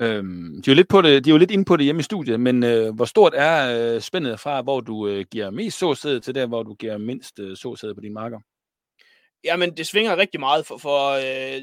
Øhm, 0.00 0.62
de, 0.62 0.70
er 0.70 0.74
jo 0.74 0.76
lidt 0.76 0.88
på 0.88 1.02
det, 1.02 1.24
de 1.24 1.30
er 1.30 1.34
jo 1.34 1.38
lidt 1.38 1.50
inde 1.50 1.64
på 1.64 1.76
det 1.76 1.84
hjemme 1.84 2.00
i 2.00 2.02
studiet, 2.02 2.40
men 2.40 2.62
øh, 2.62 2.94
hvor 2.94 3.04
stort 3.04 3.32
er 3.34 3.94
øh, 3.94 4.00
spændet 4.00 4.40
fra, 4.40 4.62
hvor 4.62 4.80
du 4.80 5.08
øh, 5.08 5.24
giver 5.30 5.50
mest 5.50 5.78
såsæde 5.78 6.20
til 6.20 6.34
der, 6.34 6.46
hvor 6.46 6.62
du 6.62 6.74
giver 6.74 6.98
mindst 6.98 7.38
øh, 7.38 7.56
såsæde 7.56 7.94
på 7.94 8.00
dine 8.00 8.14
marker? 8.14 8.40
Jamen, 9.44 9.76
det 9.76 9.86
svinger 9.86 10.16
rigtig 10.16 10.40
meget, 10.40 10.66
for, 10.66 10.78
for 10.78 11.10
øh, 11.10 11.62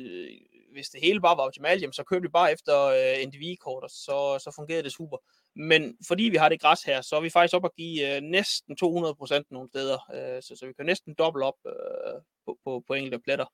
hvis 0.71 0.89
det 0.89 1.01
hele 1.01 1.21
bare 1.21 1.37
var 1.37 1.43
optimalt, 1.43 1.81
jamen, 1.81 1.93
så 1.93 2.03
kørte 2.03 2.21
vi 2.21 2.27
bare 2.27 2.51
efter 2.51 2.85
øh, 2.85 3.27
NDV-kort, 3.27 3.83
og 3.83 3.89
så, 3.89 4.39
så 4.43 4.53
fungerede 4.55 4.83
det 4.83 4.91
super. 4.91 5.17
Men 5.55 5.97
fordi 6.07 6.23
vi 6.23 6.37
har 6.37 6.49
det 6.49 6.61
græs 6.61 6.83
her, 6.83 7.01
så 7.01 7.15
er 7.15 7.21
vi 7.21 7.29
faktisk 7.29 7.55
op 7.55 7.65
at 7.65 7.75
give 7.77 8.15
øh, 8.15 8.21
næsten 8.21 8.75
200 8.75 9.15
procent 9.15 9.51
nogle 9.51 9.69
steder, 9.69 9.97
øh, 10.13 10.41
så, 10.41 10.55
så 10.55 10.65
vi 10.67 10.73
kan 10.73 10.85
næsten 10.85 11.13
dobbelt 11.13 11.45
op 11.45 11.55
øh, 11.65 12.21
på, 12.45 12.57
på, 12.63 12.83
på 12.87 12.93
enkelte 12.93 13.19
pletter. 13.19 13.45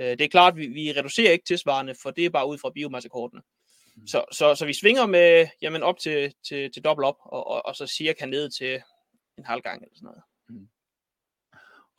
Øh, 0.00 0.06
det 0.06 0.20
er 0.20 0.28
klart, 0.28 0.56
vi, 0.56 0.66
vi 0.66 0.92
reducerer 0.92 1.32
ikke 1.32 1.44
tilsvarende, 1.44 1.94
for 2.02 2.10
det 2.10 2.26
er 2.26 2.30
bare 2.30 2.48
ud 2.48 2.58
fra 2.58 2.70
biomassekortene. 2.70 3.42
Så, 4.06 4.24
så, 4.32 4.54
så 4.54 4.66
vi 4.66 4.72
svinger 4.72 5.06
med 5.06 5.48
jamen 5.62 5.82
op 5.82 5.98
til, 5.98 6.34
til, 6.48 6.72
til 6.72 6.84
dobbelt 6.84 7.06
op, 7.06 7.16
og, 7.24 7.46
og, 7.46 7.66
og 7.66 7.76
så 7.76 7.86
cirka 7.86 8.26
ned 8.26 8.50
til 8.50 8.82
en 9.38 9.44
halv 9.44 9.62
gang 9.62 9.82
eller 9.82 9.94
sådan 9.94 10.06
noget. 10.06 10.22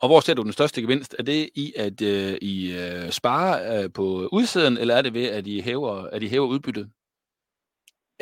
Og 0.02 0.08
hvor 0.08 0.20
ser 0.20 0.34
du 0.34 0.42
den 0.42 0.52
største 0.52 0.82
gevinst? 0.82 1.16
Er 1.18 1.22
det 1.22 1.50
i, 1.54 1.72
at 1.76 2.02
øh, 2.02 2.38
I 2.42 2.72
øh, 2.72 3.10
sparer 3.10 3.82
øh, 3.82 3.92
på 3.92 4.28
udsiden, 4.32 4.78
eller 4.78 4.94
er 4.94 5.02
det 5.02 5.14
ved, 5.14 5.26
at 5.26 5.46
I 5.46 5.60
hæver, 5.60 5.92
at 5.92 6.22
I 6.22 6.28
hæver 6.28 6.46
udbyttet? 6.46 6.90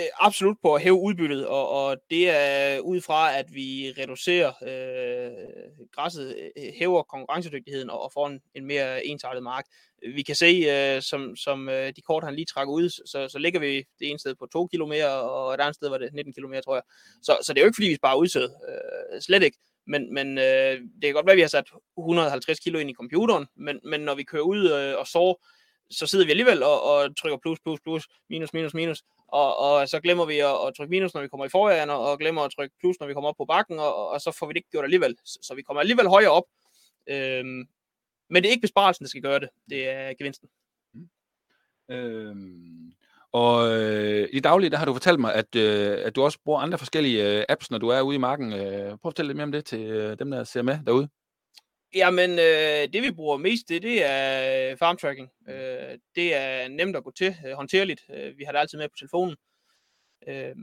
Øh, 0.01 0.07
absolut 0.21 0.57
på 0.63 0.75
at 0.75 0.83
hæve 0.83 1.01
udbyttet, 1.01 1.47
og, 1.47 1.69
og 1.69 1.97
det 2.11 2.31
er 2.31 2.81
ud 2.81 3.01
fra, 3.01 3.39
at 3.39 3.55
vi 3.55 3.93
reducerer 3.99 4.53
øh, 4.63 5.87
græsset, 5.93 6.37
øh, 6.57 6.73
hæver 6.79 7.03
konkurrencedygtigheden 7.03 7.91
og, 7.91 8.03
og 8.03 8.11
får 8.15 8.27
en, 8.27 8.41
en 8.55 8.67
mere 8.67 9.07
ensartet 9.07 9.43
mark. 9.43 9.65
Vi 10.15 10.23
kan 10.23 10.35
se, 10.35 10.47
øh, 10.47 11.03
som, 11.03 11.37
som 11.37 11.69
øh, 11.69 11.93
de 11.97 12.03
kort 12.03 12.25
han 12.25 12.35
lige 12.35 12.47
trækker 12.47 12.75
ud, 12.75 12.89
så, 12.89 13.29
så 13.29 13.39
ligger 13.39 13.61
vi 13.61 13.77
det 13.99 14.11
ene 14.11 14.19
sted 14.19 14.35
på 14.35 14.47
2 14.53 14.67
km, 14.67 14.93
og 15.23 15.55
et 15.55 15.61
andet 15.61 15.75
sted 15.75 15.89
var 15.89 15.99
det 15.99 16.15
19 16.15 16.33
km, 16.33 16.55
tror 16.65 16.75
jeg. 16.75 16.83
Så, 17.23 17.39
så 17.43 17.53
det 17.53 17.61
er 17.61 17.65
jo 17.65 17.69
ikke, 17.69 17.77
fordi 17.77 17.89
vi 17.89 17.97
sparer 17.97 18.17
udsæd. 18.17 18.49
Øh, 18.69 19.21
slet 19.21 19.43
ikke. 19.43 19.59
Men, 19.87 20.15
men 20.15 20.39
øh, 20.39 20.81
det 20.81 21.03
kan 21.03 21.15
godt 21.15 21.27
være, 21.27 21.33
at 21.33 21.37
vi 21.37 21.41
har 21.41 21.49
sat 21.49 21.65
150 21.99 22.61
kilo 22.61 22.79
ind 22.79 22.91
i 22.91 22.95
computeren, 22.95 23.47
men, 23.55 23.81
men 23.85 24.01
når 24.01 24.15
vi 24.15 24.23
kører 24.23 24.43
ud 24.43 24.71
øh, 24.73 24.99
og 24.99 25.07
sår, 25.07 25.47
så 25.91 26.07
sidder 26.07 26.25
vi 26.25 26.31
alligevel 26.31 26.63
og, 26.63 26.83
og 26.83 27.17
trykker 27.17 27.39
plus, 27.39 27.61
plus, 27.61 27.81
plus, 27.81 28.09
minus, 28.31 28.53
minus, 28.53 28.75
minus, 28.75 29.03
og, 29.29 29.59
og 29.59 29.89
så 29.89 30.01
glemmer 30.01 30.25
vi 30.25 30.39
at, 30.39 30.67
at 30.67 30.75
trykke 30.77 30.91
minus, 30.91 31.15
når 31.15 31.21
vi 31.21 31.29
kommer 31.29 31.47
i 31.47 31.49
forvejen, 31.49 31.91
og, 31.91 32.11
og 32.11 32.19
glemmer 32.19 32.43
at 32.43 32.53
trykke 32.57 32.75
plus, 32.81 33.01
når 33.01 33.07
vi 33.07 33.15
kommer 33.15 33.29
op 33.29 33.37
på 33.37 33.45
bakken, 33.45 33.79
og, 33.79 34.09
og 34.09 34.21
så 34.21 34.33
får 34.39 34.47
vi 34.47 34.53
det 34.53 34.57
ikke 34.57 34.71
gjort 34.71 34.85
alligevel. 34.85 35.17
Så, 35.25 35.39
så 35.43 35.55
vi 35.55 35.63
kommer 35.63 35.81
alligevel 35.81 36.09
højere 36.09 36.31
op. 36.31 36.45
Øhm, 37.07 37.69
men 38.29 38.43
det 38.43 38.47
er 38.47 38.51
ikke 38.51 38.61
besparelsen, 38.61 39.05
der 39.05 39.09
skal 39.09 39.23
gøre 39.23 39.41
det. 39.41 39.49
Det 39.71 39.89
er 39.89 40.15
gevinsten. 40.15 40.49
Mm. 40.93 41.09
Øhm, 41.89 42.93
og 43.33 43.73
øh, 43.73 44.29
i 44.33 44.41
daglige, 44.41 44.71
der 44.71 44.77
har 44.77 44.85
du 44.85 44.93
fortalt 44.93 45.21
mig, 45.21 45.35
at, 45.35 45.57
øh, 45.57 45.99
at 46.05 46.17
du 46.17 46.23
også 46.23 46.39
bruger 46.45 46.61
andre 46.61 46.79
forskellige 46.79 47.39
øh, 47.39 47.45
apps, 47.49 47.71
når 47.71 47.79
du 47.79 47.89
er 47.89 48.01
ude 48.01 48.15
i 48.15 48.19
marken. 48.19 48.53
Øh, 48.53 48.61
prøv 48.61 48.93
at 48.93 48.99
fortælle 49.03 49.29
lidt 49.29 49.37
mere 49.37 49.45
om 49.45 49.53
det 49.53 49.65
til 49.65 49.81
øh, 49.81 50.19
dem, 50.19 50.31
der 50.31 50.45
ser 50.45 50.63
med 50.63 50.79
derude. 50.87 51.09
Jamen, 51.95 52.31
øh, 52.31 52.93
det 52.93 53.03
vi 53.03 53.11
bruger 53.11 53.37
mest, 53.37 53.69
det, 53.69 53.83
det 53.83 54.11
er 54.11 54.77
farm 54.77 54.97
tracking. 54.97 55.29
Øh, 55.49 55.99
det 56.15 56.35
er 56.35 56.69
nemt 56.69 56.97
at 56.97 57.05
gå 57.05 57.11
til, 57.11 57.37
øh, 57.47 57.53
håndterligt. 57.53 58.01
Øh, 58.15 58.39
vi 58.39 58.45
har 58.45 58.53
det 58.53 58.59
altid 58.59 58.79
med 58.79 58.89
på 58.89 58.97
telefonen. 58.99 59.37
Øh, 60.29 60.55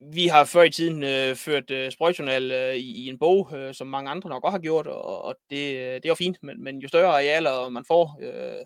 vi 0.00 0.26
har 0.26 0.44
før 0.44 0.62
i 0.62 0.70
tiden 0.70 1.02
øh, 1.02 1.36
ført 1.36 1.70
øh, 1.70 1.92
sprøjtjournal 1.92 2.52
øh, 2.52 2.74
i, 2.74 3.04
i 3.04 3.08
en 3.08 3.18
bog, 3.18 3.56
øh, 3.56 3.74
som 3.74 3.86
mange 3.86 4.10
andre 4.10 4.30
nok 4.30 4.44
også 4.44 4.50
har 4.50 4.58
gjort, 4.58 4.86
og, 4.86 5.22
og 5.22 5.36
det, 5.50 5.76
øh, 5.76 5.94
det 5.94 6.04
er 6.04 6.08
jo 6.08 6.14
fint, 6.14 6.38
men, 6.42 6.64
men 6.64 6.78
jo 6.78 6.88
større 6.88 7.12
arealer 7.12 7.68
man 7.68 7.84
får, 7.88 8.18
øh, 8.22 8.64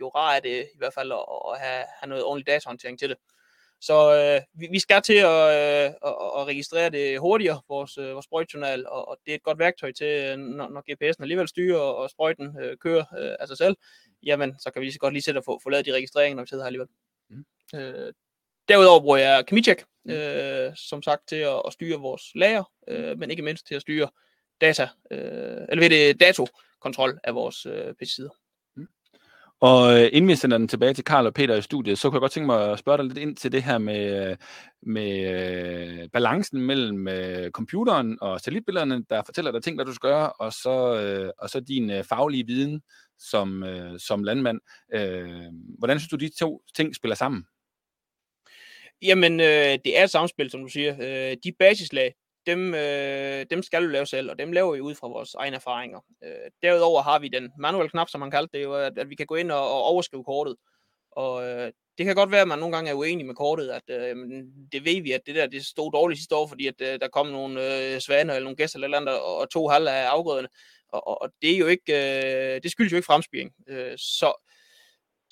jo 0.00 0.08
rar 0.08 0.36
er 0.36 0.40
det 0.40 0.68
i 0.74 0.78
hvert 0.78 0.94
fald 0.94 1.12
at, 1.12 1.24
at 1.52 1.60
have, 1.60 1.84
have 2.00 2.08
noget 2.08 2.24
ordentlig 2.24 2.46
datahåndtering 2.46 2.98
til 2.98 3.08
det. 3.08 3.16
Så 3.80 4.14
øh, 4.14 4.60
vi, 4.60 4.68
vi 4.70 4.78
skal 4.78 5.02
til 5.02 5.16
at, 5.16 5.48
øh, 5.58 5.86
at, 5.86 6.14
at 6.38 6.46
registrere 6.46 6.90
det 6.90 7.20
hurtigere, 7.20 7.60
vores, 7.68 7.98
øh, 7.98 8.14
vores 8.14 8.24
sprøjtjournal, 8.24 8.86
og, 8.86 9.08
og 9.08 9.18
det 9.24 9.30
er 9.30 9.34
et 9.34 9.42
godt 9.42 9.58
værktøj 9.58 9.92
til, 9.92 10.06
øh, 10.06 10.38
når, 10.38 10.68
når 10.68 10.80
GPS'en 10.80 11.22
alligevel 11.22 11.48
styrer, 11.48 11.78
og 11.78 12.10
sprøjten 12.10 12.58
øh, 12.60 12.76
kører 12.76 13.04
øh, 13.18 13.36
af 13.40 13.48
sig 13.48 13.56
selv, 13.56 13.76
jamen 14.22 14.54
så 14.60 14.70
kan 14.70 14.80
vi 14.80 14.86
lige 14.86 14.92
så 14.92 14.98
godt 14.98 15.14
lige 15.14 15.22
sætte 15.22 15.38
og 15.38 15.44
få, 15.44 15.60
få 15.62 15.70
lavet 15.70 15.86
de 15.86 15.92
registreringer, 15.92 16.36
når 16.36 16.42
vi 16.42 16.48
sidder 16.48 16.64
her 16.64 16.66
alligevel. 16.66 16.88
Mm. 17.30 17.44
Øh, 17.74 18.12
derudover 18.68 19.00
bruger 19.00 19.16
jeg 19.16 19.44
Chemicheck, 19.48 19.84
mm. 20.04 20.10
øh, 20.12 20.76
som 20.76 21.02
sagt, 21.02 21.28
til 21.28 21.36
at, 21.36 21.62
at 21.66 21.72
styre 21.72 21.98
vores 21.98 22.22
lager, 22.34 22.64
øh, 22.88 23.18
men 23.18 23.30
ikke 23.30 23.42
mindst 23.42 23.66
til 23.66 23.74
at 23.74 23.82
styre 23.82 24.08
data, 24.60 24.88
øh, 25.10 25.66
eller 25.68 25.80
ved 25.80 25.90
det 25.90 26.20
datokontrol 26.20 27.20
af 27.24 27.34
vores 27.34 27.66
øh, 27.66 27.94
pesticider. 27.94 28.41
Og 29.62 30.00
øh, 30.00 30.08
inden 30.12 30.28
vi 30.28 30.36
sender 30.36 30.58
den 30.58 30.68
tilbage 30.68 30.94
til 30.94 31.04
Karl 31.04 31.26
og 31.26 31.34
Peter 31.34 31.56
i 31.56 31.62
studiet, 31.62 31.98
så 31.98 32.10
kunne 32.10 32.16
jeg 32.16 32.20
godt 32.20 32.32
tænke 32.32 32.46
mig 32.46 32.72
at 32.72 32.78
spørge 32.78 32.98
dig 32.98 33.06
lidt 33.06 33.18
ind 33.18 33.36
til 33.36 33.52
det 33.52 33.62
her 33.62 33.78
med, 33.78 34.30
øh, 34.30 34.36
med 34.82 35.10
øh, 36.02 36.08
balancen 36.12 36.60
mellem 36.60 37.08
øh, 37.08 37.50
computeren 37.50 38.18
og 38.20 38.40
satellitbillederne, 38.40 39.04
der 39.10 39.22
fortæller 39.26 39.52
dig 39.52 39.62
ting, 39.62 39.76
hvad 39.76 39.84
du 39.84 39.94
skal 39.94 40.10
gøre, 40.10 40.32
og 40.32 40.52
så, 40.52 41.00
øh, 41.00 41.30
og 41.38 41.50
så 41.50 41.60
din 41.60 41.90
øh, 41.90 42.04
faglige 42.04 42.46
viden 42.46 42.82
som, 43.18 43.64
øh, 43.64 43.98
som 43.98 44.24
landmand. 44.24 44.60
Øh, 44.94 45.52
hvordan 45.78 45.98
synes 45.98 46.10
du, 46.10 46.16
de 46.16 46.38
to 46.38 46.62
ting 46.76 46.94
spiller 46.94 47.14
sammen? 47.14 47.44
Jamen, 49.02 49.40
øh, 49.40 49.78
det 49.84 49.98
er 49.98 50.04
et 50.04 50.10
samspil, 50.10 50.50
som 50.50 50.60
du 50.60 50.68
siger. 50.68 50.94
Øh, 51.00 51.36
de 51.44 51.52
basislag, 51.58 52.14
dem, 52.46 52.74
øh, 52.74 53.46
dem 53.50 53.62
skal 53.62 53.82
du 53.82 53.88
lave 53.88 54.06
selv, 54.06 54.30
og 54.30 54.38
dem 54.38 54.52
laver 54.52 54.74
vi 54.74 54.80
ud 54.80 54.94
fra 54.94 55.08
vores 55.08 55.34
egne 55.34 55.56
erfaringer. 55.56 56.00
Øh, 56.24 56.50
derudover 56.62 57.02
har 57.02 57.18
vi 57.18 57.28
den 57.28 57.52
manuelle 57.58 57.90
knap, 57.90 58.08
som 58.08 58.20
man 58.20 58.30
kaldte 58.30 58.58
det, 58.58 58.64
jo, 58.64 58.74
at, 58.74 58.98
at 58.98 59.10
vi 59.10 59.14
kan 59.14 59.26
gå 59.26 59.34
ind 59.34 59.50
og, 59.50 59.72
og 59.72 59.82
overskrive 59.82 60.24
kortet. 60.24 60.56
Og 61.12 61.44
øh, 61.44 61.72
det 61.98 62.06
kan 62.06 62.14
godt 62.14 62.30
være, 62.30 62.40
at 62.40 62.48
man 62.48 62.58
nogle 62.58 62.74
gange 62.74 62.90
er 62.90 62.94
uenig 62.94 63.26
med 63.26 63.34
kortet, 63.34 63.68
at 63.70 63.82
øh, 63.88 64.16
det 64.72 64.84
ved 64.84 65.02
vi, 65.02 65.12
at 65.12 65.20
det 65.26 65.34
der 65.34 65.46
det 65.46 65.66
stod 65.66 65.92
dårligt 65.92 66.18
sidste 66.18 66.36
år, 66.36 66.46
fordi 66.46 66.66
at, 66.66 66.80
øh, 66.80 67.00
der 67.00 67.08
kom 67.08 67.26
nogle 67.26 67.94
øh, 67.94 68.00
svaner 68.00 68.34
eller 68.34 68.44
nogle 68.44 68.56
gæster 68.56 68.78
eller 68.78 68.98
andet, 68.98 69.20
og, 69.20 69.36
og 69.36 69.50
to 69.50 69.68
halv 69.68 69.88
af 69.88 70.04
afgrøderne. 70.04 70.48
Og, 70.88 71.06
og, 71.06 71.22
og 71.22 71.30
det 71.42 71.54
er 71.54 71.58
jo 71.58 71.66
ikke, 71.66 71.92
øh, 71.92 72.62
det 72.62 72.70
skyldes 72.70 72.92
jo 72.92 72.96
ikke 72.96 73.06
fremspiring. 73.06 73.52
Øh, 73.68 73.98
så 73.98 74.51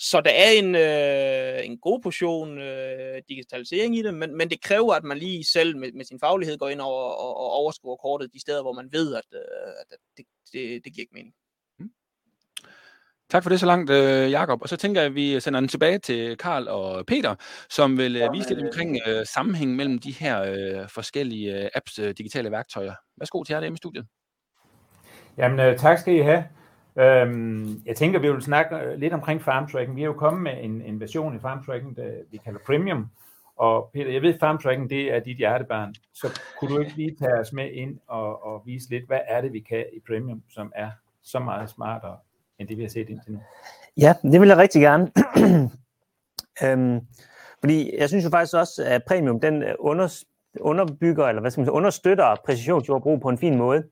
så 0.02 0.20
der 0.20 0.30
er 0.30 0.50
en, 0.50 0.74
øh, 0.74 1.66
en 1.66 1.78
god 1.78 2.00
portion 2.00 2.58
øh, 2.58 3.22
digitalisering 3.28 3.96
i 3.96 4.02
det, 4.02 4.14
men, 4.14 4.36
men 4.36 4.50
det 4.50 4.62
kræver, 4.62 4.94
at 4.94 5.04
man 5.04 5.18
lige 5.18 5.44
selv 5.44 5.76
med, 5.76 5.92
med 5.92 6.04
sin 6.04 6.20
faglighed 6.20 6.58
går 6.58 6.68
ind 6.68 6.80
over 6.80 7.02
og, 7.02 7.36
og 7.36 7.50
overskuer 7.50 7.96
kortet 7.96 8.32
de 8.32 8.40
steder, 8.40 8.62
hvor 8.62 8.72
man 8.72 8.88
ved, 8.92 9.14
at, 9.14 9.24
øh, 9.34 9.72
at 9.80 9.98
det, 10.16 10.24
det, 10.52 10.84
det 10.84 10.92
giver 10.92 11.02
ikke 11.02 11.14
mening. 11.14 11.34
Mm. 11.78 11.90
Tak 13.30 13.42
for 13.42 13.50
det 13.50 13.60
så 13.60 13.66
langt, 13.66 13.90
øh, 13.90 14.30
Jakob. 14.30 14.62
Og 14.62 14.68
så 14.68 14.76
tænker 14.76 15.00
jeg, 15.00 15.08
at 15.08 15.14
vi 15.14 15.40
sender 15.40 15.60
den 15.60 15.68
tilbage 15.68 15.98
til 15.98 16.36
Karl 16.36 16.68
og 16.68 17.06
Peter, 17.06 17.34
som 17.70 17.98
vil 17.98 18.16
øh, 18.16 18.32
vise 18.32 18.54
lidt 18.54 18.66
omkring 18.66 18.98
øh, 19.06 19.26
sammenhængen 19.26 19.76
mellem 19.76 19.98
de 19.98 20.12
her 20.12 20.42
øh, 20.42 20.88
forskellige 20.88 21.64
øh, 21.64 21.70
apps, 21.74 21.98
øh, 21.98 22.14
digitale 22.18 22.50
værktøjer. 22.50 22.94
Værsgo 23.16 23.42
til 23.42 23.52
jer 23.52 23.60
der 23.60 23.72
i 23.72 23.76
studiet. 23.76 24.06
Jamen, 25.38 25.60
øh, 25.60 25.78
tak 25.78 25.98
skal 25.98 26.14
I 26.14 26.18
have. 26.18 26.44
Øhm, 27.00 27.82
jeg 27.86 27.96
tænker, 27.96 28.18
vi 28.18 28.32
vil 28.32 28.42
snakke 28.42 28.76
øh, 28.76 28.98
lidt 28.98 29.12
omkring 29.12 29.42
farm 29.42 29.68
tracking. 29.68 29.96
Vi 29.96 30.02
er 30.02 30.06
jo 30.06 30.12
kommet 30.12 30.42
med 30.42 30.64
en, 30.64 30.82
en 30.82 31.00
version 31.00 31.36
i 31.36 31.38
farm 31.38 31.64
tracking, 31.64 31.96
der 31.96 32.10
vi 32.30 32.36
kalder 32.36 32.60
Premium. 32.66 33.06
Og 33.56 33.90
Peter, 33.92 34.12
jeg 34.12 34.22
ved, 34.22 34.38
farm 34.40 34.58
tracking, 34.58 34.90
det 34.90 35.14
er 35.14 35.20
dit 35.20 35.36
hjertebarn. 35.36 35.94
Så 36.14 36.40
kunne 36.58 36.74
du 36.74 36.80
ikke 36.80 36.96
lige 36.96 37.16
tage 37.20 37.40
os 37.40 37.52
med 37.52 37.70
ind 37.72 37.98
og, 38.06 38.44
og 38.44 38.62
vise 38.66 38.90
lidt, 38.90 39.06
hvad 39.06 39.18
er 39.28 39.40
det, 39.40 39.52
vi 39.52 39.60
kan 39.60 39.84
i 39.92 40.00
Premium, 40.06 40.42
som 40.48 40.72
er 40.76 40.90
så 41.22 41.38
meget 41.38 41.70
smartere, 41.70 42.16
end 42.58 42.68
det, 42.68 42.76
vi 42.76 42.82
har 42.82 42.88
set 42.88 43.08
indtil 43.08 43.32
nu? 43.32 43.40
Ja, 43.96 44.14
det 44.22 44.40
vil 44.40 44.48
jeg 44.48 44.56
rigtig 44.56 44.82
gerne. 44.82 45.10
øhm, 46.64 47.00
fordi 47.60 47.96
jeg 47.98 48.08
synes 48.08 48.24
jo 48.24 48.30
faktisk 48.30 48.54
også, 48.54 48.84
at 48.86 49.02
Premium, 49.04 49.40
den 49.40 49.62
øh, 49.62 49.74
under, 49.78 50.24
underbygger, 50.60 51.26
eller 51.26 51.40
hvad 51.40 51.50
skal 51.50 51.60
man 51.60 51.66
sige, 51.66 51.72
understøtter 51.72 52.36
præcisionsjordbrug 52.44 53.20
på 53.20 53.28
en 53.28 53.38
fin 53.38 53.56
måde. 53.56 53.84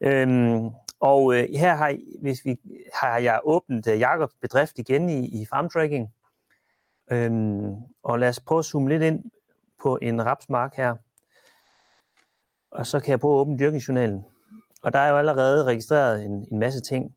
Øhm, 0.00 0.70
og 1.00 1.34
øh, 1.34 1.48
her 1.54 1.74
har, 1.74 1.96
hvis 2.20 2.44
vi, 2.44 2.56
har 2.94 3.18
jeg 3.18 3.40
åbnet 3.44 3.86
uh, 3.86 4.00
Jakobs 4.00 4.34
bedrift 4.40 4.78
igen 4.78 5.08
i, 5.08 5.42
i 5.42 5.46
farm 5.46 5.70
tracking. 5.70 6.14
Øhm, 7.10 7.74
og 8.02 8.18
lad 8.18 8.28
os 8.28 8.40
prøve 8.40 8.58
at 8.58 8.64
zoome 8.64 8.88
lidt 8.88 9.02
ind 9.02 9.24
på 9.82 9.98
en 10.02 10.26
rapsmark 10.26 10.74
her. 10.74 10.96
Og 12.70 12.86
så 12.86 13.00
kan 13.00 13.10
jeg 13.10 13.20
prøve 13.20 13.34
at 13.34 13.40
åbne 13.40 13.58
dyrkningsjournalen. 13.58 14.24
Og 14.82 14.92
der 14.92 14.98
er 14.98 15.08
jo 15.10 15.16
allerede 15.16 15.64
registreret 15.64 16.24
en, 16.24 16.46
en 16.52 16.58
masse 16.58 16.80
ting. 16.80 17.14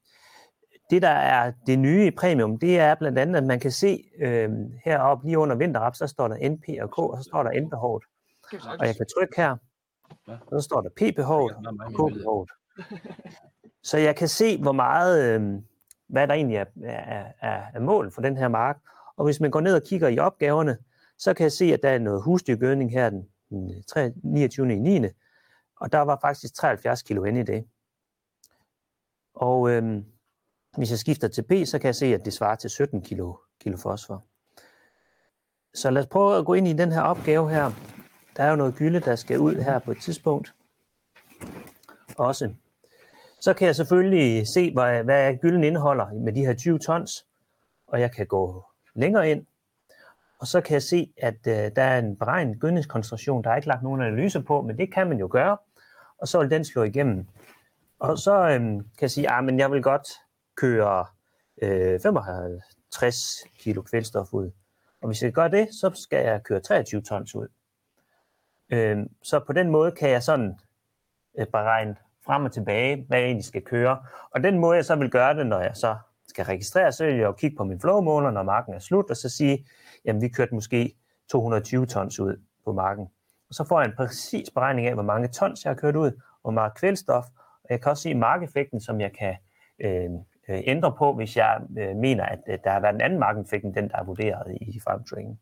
det, 0.90 1.02
der 1.02 1.10
er 1.10 1.52
det 1.68 1.80
nye 1.80 2.08
i 2.08 2.12
premium, 2.12 2.60
det 2.60 2.80
er 2.80 2.96
blandt 2.96 3.20
andet, 3.20 3.36
at 3.36 3.44
man 3.44 3.60
kan 3.60 3.72
se 3.72 4.04
øh, 4.20 4.50
heroppe 4.86 5.26
lige 5.26 5.38
under 5.38 5.56
vinterrap, 5.56 5.96
så 5.96 6.08
står 6.08 6.28
der 6.28 6.50
NP 6.50 6.64
og 6.82 6.92
K, 6.92 7.00
og 7.00 7.18
så 7.18 7.24
står 7.24 7.44
der 7.44 7.62
N-behovet. 7.62 8.04
Og 8.80 8.88
jeg 8.88 8.96
kan 8.96 9.06
trykke 9.18 9.34
her, 9.38 9.58
og 10.28 10.62
så 10.62 10.66
står 10.66 10.82
der 10.82 10.90
P-behovet 10.90 11.56
og 11.56 11.94
K-behovet. 11.94 12.52
Så 13.84 13.98
jeg 13.98 14.16
kan 14.16 14.28
se, 14.28 14.62
hvor 14.62 14.72
meget, 14.72 15.24
øh, 15.24 15.62
hvad 16.08 16.28
der 16.28 16.34
egentlig 16.34 16.58
er, 16.58 16.66
er, 16.84 17.32
er, 17.42 17.64
er 17.74 17.80
mål 17.80 18.12
for 18.12 18.22
den 18.22 18.38
her 18.38 18.48
mark. 18.48 18.78
Og 19.18 19.26
hvis 19.26 19.40
man 19.40 19.52
går 19.52 19.62
ned 19.62 19.76
og 19.76 19.84
kigger 19.84 20.08
i 20.08 20.20
opgaverne, 20.20 20.78
så 21.18 21.34
kan 21.34 21.44
jeg 21.44 21.52
se, 21.52 21.66
at 21.74 21.80
der 21.84 21.90
er 21.90 22.00
noget 22.00 22.24
husdyrgødning 22.24 22.92
her 22.92 23.10
den 23.10 23.28
29. 24.24 24.74
i 24.74 24.80
9. 24.80 25.08
Og 25.80 25.92
der 25.92 26.00
var 26.00 26.18
faktisk 26.22 26.56
73 26.56 27.02
kilo 27.02 27.24
hen 27.24 27.38
i 27.38 27.44
det. 27.44 27.66
Og 29.34 29.72
øh, 29.72 30.04
hvis 30.78 30.92
jeg 30.92 31.00
skifter 31.00 31.28
til 31.28 31.42
P, 31.42 31.68
så 31.68 31.80
kan 31.80 31.88
jeg 31.88 31.96
se, 31.96 32.06
at 32.06 32.26
det 32.26 32.34
svarer 32.34 32.56
til 32.56 32.70
17 32.70 33.02
kilo, 33.02 33.36
kilo 33.60 33.78
fosfor. 33.78 34.26
Så 35.74 35.92
lad 35.92 36.02
os 36.02 36.08
prøve 36.08 36.38
at 36.38 36.46
gå 36.46 36.54
ind 36.54 36.68
i 36.68 36.74
den 36.74 36.92
her 36.92 37.02
opgave 37.02 37.50
her. 37.50 37.72
Der 38.38 38.44
er 38.44 38.50
jo 38.50 38.56
noget 38.56 38.76
gylde, 38.76 39.00
der 39.00 39.16
skal 39.16 39.40
ud 39.40 39.56
her 39.56 39.80
på 39.80 39.92
et 39.92 40.02
tidspunkt. 40.02 40.54
Også. 42.18 42.54
Så 43.42 43.54
kan 43.54 43.68
jeg 43.68 43.76
selvfølgelig 43.76 44.48
se, 44.48 44.74
hvad, 44.74 45.04
hvad 45.04 45.38
gylden 45.38 45.64
indeholder 45.64 46.14
med 46.14 46.34
de 46.34 46.46
her 46.46 46.54
20 46.54 46.80
tons. 46.80 47.26
Og 47.88 48.02
jeg 48.02 48.12
kan 48.12 48.28
gå 48.28 48.66
længere 48.96 49.32
ind. 49.32 49.46
Og 50.40 50.48
så 50.48 50.62
kan 50.62 50.74
jeg 50.74 50.84
se, 50.84 51.14
at 51.18 51.48
øh, 51.48 51.72
der 51.76 51.84
er 51.84 52.00
en 52.00 52.18
beregnet 52.18 52.60
gødningskoncentration. 52.60 53.44
Der 53.44 53.50
er 53.50 53.56
ikke 53.56 53.68
lagt 53.68 53.84
nogen 53.84 54.02
analyse 54.02 54.42
på, 54.42 54.62
men 54.62 54.78
det 54.78 54.94
kan 54.94 55.08
man 55.08 55.20
jo 55.20 55.28
gøre. 55.32 55.58
Og 56.18 56.28
så 56.28 56.40
vil 56.40 56.52
den 56.52 56.66
slå 56.66 56.84
igennem. 56.84 57.28
Og 58.00 58.18
så 58.18 58.50
øhm, 58.50 58.80
kan 58.80 59.02
jeg 59.02 59.12
sige, 59.12 59.30
ah, 59.30 59.48
at 59.48 59.58
jeg 59.58 59.72
vil 59.72 59.84
godt 59.84 60.08
køre 60.56 61.06
øh, 61.62 62.00
55 62.00 63.44
kilo 63.60 63.82
kvælstof 63.82 64.34
ud. 64.34 64.52
Og 65.02 65.08
hvis 65.08 65.24
jeg 65.24 65.32
gør 65.32 65.48
det, 65.48 65.68
så 65.72 65.92
skal 65.96 66.26
jeg 66.26 66.44
køre 66.44 66.60
23 66.60 67.02
tons 67.02 67.36
ud. 67.36 67.48
Øhm, 68.70 69.10
så 69.24 69.40
på 69.40 69.54
den 69.54 69.70
måde 69.70 69.92
kan 69.92 70.10
jeg 70.10 70.24
sådan 70.24 70.60
øh, 71.40 71.48
beregne 71.48 71.96
frem 72.26 72.46
og 72.46 72.52
tilbage, 72.52 73.06
hvad 73.08 73.18
jeg 73.18 73.26
egentlig 73.26 73.46
skal 73.46 73.62
køre. 73.62 73.98
Og 74.32 74.44
den 74.44 74.60
måde, 74.60 74.76
jeg 74.76 74.86
så 74.86 74.96
vil 74.96 75.10
gøre 75.10 75.36
det, 75.36 75.48
når 75.48 75.60
jeg 75.60 75.76
så 75.76 75.96
skal 76.28 76.46
registrere, 76.46 76.92
så 76.92 77.06
vil 77.06 77.16
jeg 77.16 77.24
jo 77.24 77.32
kigge 77.32 77.58
på 77.58 77.64
min 77.64 77.80
flowmåler, 77.80 78.32
når 78.32 78.44
marken 78.44 78.74
er 78.74 78.80
slut, 78.80 79.10
og 79.10 79.18
så 79.18 79.30
sige, 79.30 79.66
jamen 80.06 80.22
vi 80.22 80.28
kørte 80.28 80.56
måske 80.56 80.96
220 81.32 81.86
tons 81.86 82.20
ud 82.20 82.42
på 82.66 82.74
marken. 82.74 83.08
Og 83.50 83.56
så 83.56 83.64
får 83.64 83.80
jeg 83.80 83.90
en 83.90 83.96
præcis 83.98 84.50
beregning 84.50 84.88
af, 84.88 84.94
hvor 84.94 85.04
mange 85.04 85.28
tons 85.28 85.66
jeg 85.66 85.70
har 85.70 85.76
kørt 85.76 85.96
ud, 85.96 86.12
hvor 86.42 86.52
meget 86.52 86.74
kvælstof, 86.74 87.26
og 87.64 87.68
jeg 87.70 87.82
kan 87.82 87.90
også 87.90 88.04
se 88.04 88.14
markeffekten, 88.14 88.82
som 88.82 89.02
jeg 89.02 89.12
kan 89.20 89.36
øh, 89.80 90.10
øh 90.50 90.62
ændre 90.64 90.96
på, 90.98 91.14
hvis 91.14 91.38
jeg 91.38 91.62
øh, 91.78 91.96
mener, 91.96 92.26
at 92.26 92.40
øh, 92.48 92.58
der 92.64 92.72
har 92.72 92.80
været 92.80 92.96
en 92.96 93.02
anden 93.02 93.20
markeffekt 93.20 93.66
end 93.66 93.74
den, 93.74 93.90
der 93.90 93.98
er 93.98 94.04
vurderet 94.04 94.58
i 94.62 94.80
farmtraining. 94.88 95.40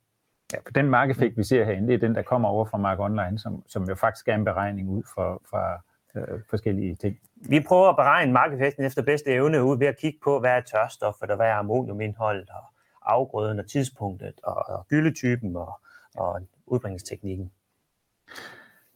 Ja, 0.53 0.57
for 0.57 0.71
den 0.71 0.89
markeffekt, 0.89 1.37
vi 1.37 1.43
ser 1.43 1.65
herinde, 1.65 1.87
det 1.87 1.93
er 1.93 2.07
den, 2.07 2.15
der 2.15 2.21
kommer 2.21 2.49
over 2.49 2.65
fra 2.65 2.77
Mark 2.77 2.99
Online, 2.99 3.39
som, 3.39 3.63
som 3.67 3.83
jo 3.83 3.95
faktisk 3.95 4.27
er 4.27 4.35
en 4.35 4.45
beregning 4.45 4.89
ud 4.89 5.03
for, 5.13 5.41
fra, 5.49 5.81
øh, 6.15 6.39
forskellige 6.49 6.95
ting. 6.95 7.19
Vi 7.35 7.59
prøver 7.67 7.89
at 7.89 7.95
beregne 7.95 8.33
markeffekten 8.33 8.85
efter 8.85 9.01
bedste 9.01 9.29
evne 9.29 9.63
ud 9.63 9.77
ved 9.77 9.87
at 9.87 9.97
kigge 9.97 10.19
på, 10.23 10.39
hvad 10.39 10.51
er 10.51 10.61
tørstoffer, 10.61 11.35
hvad 11.35 11.47
er 11.47 11.53
ammoniumindholdet, 11.53 12.49
og 12.49 12.63
afgrøden 13.05 13.59
og 13.59 13.67
tidspunktet, 13.67 14.33
og, 14.43 14.69
og 14.69 14.87
gyldetypen 14.87 15.55
og, 15.55 15.79
og 16.15 16.41
udbringelsesteknikken. 16.65 17.51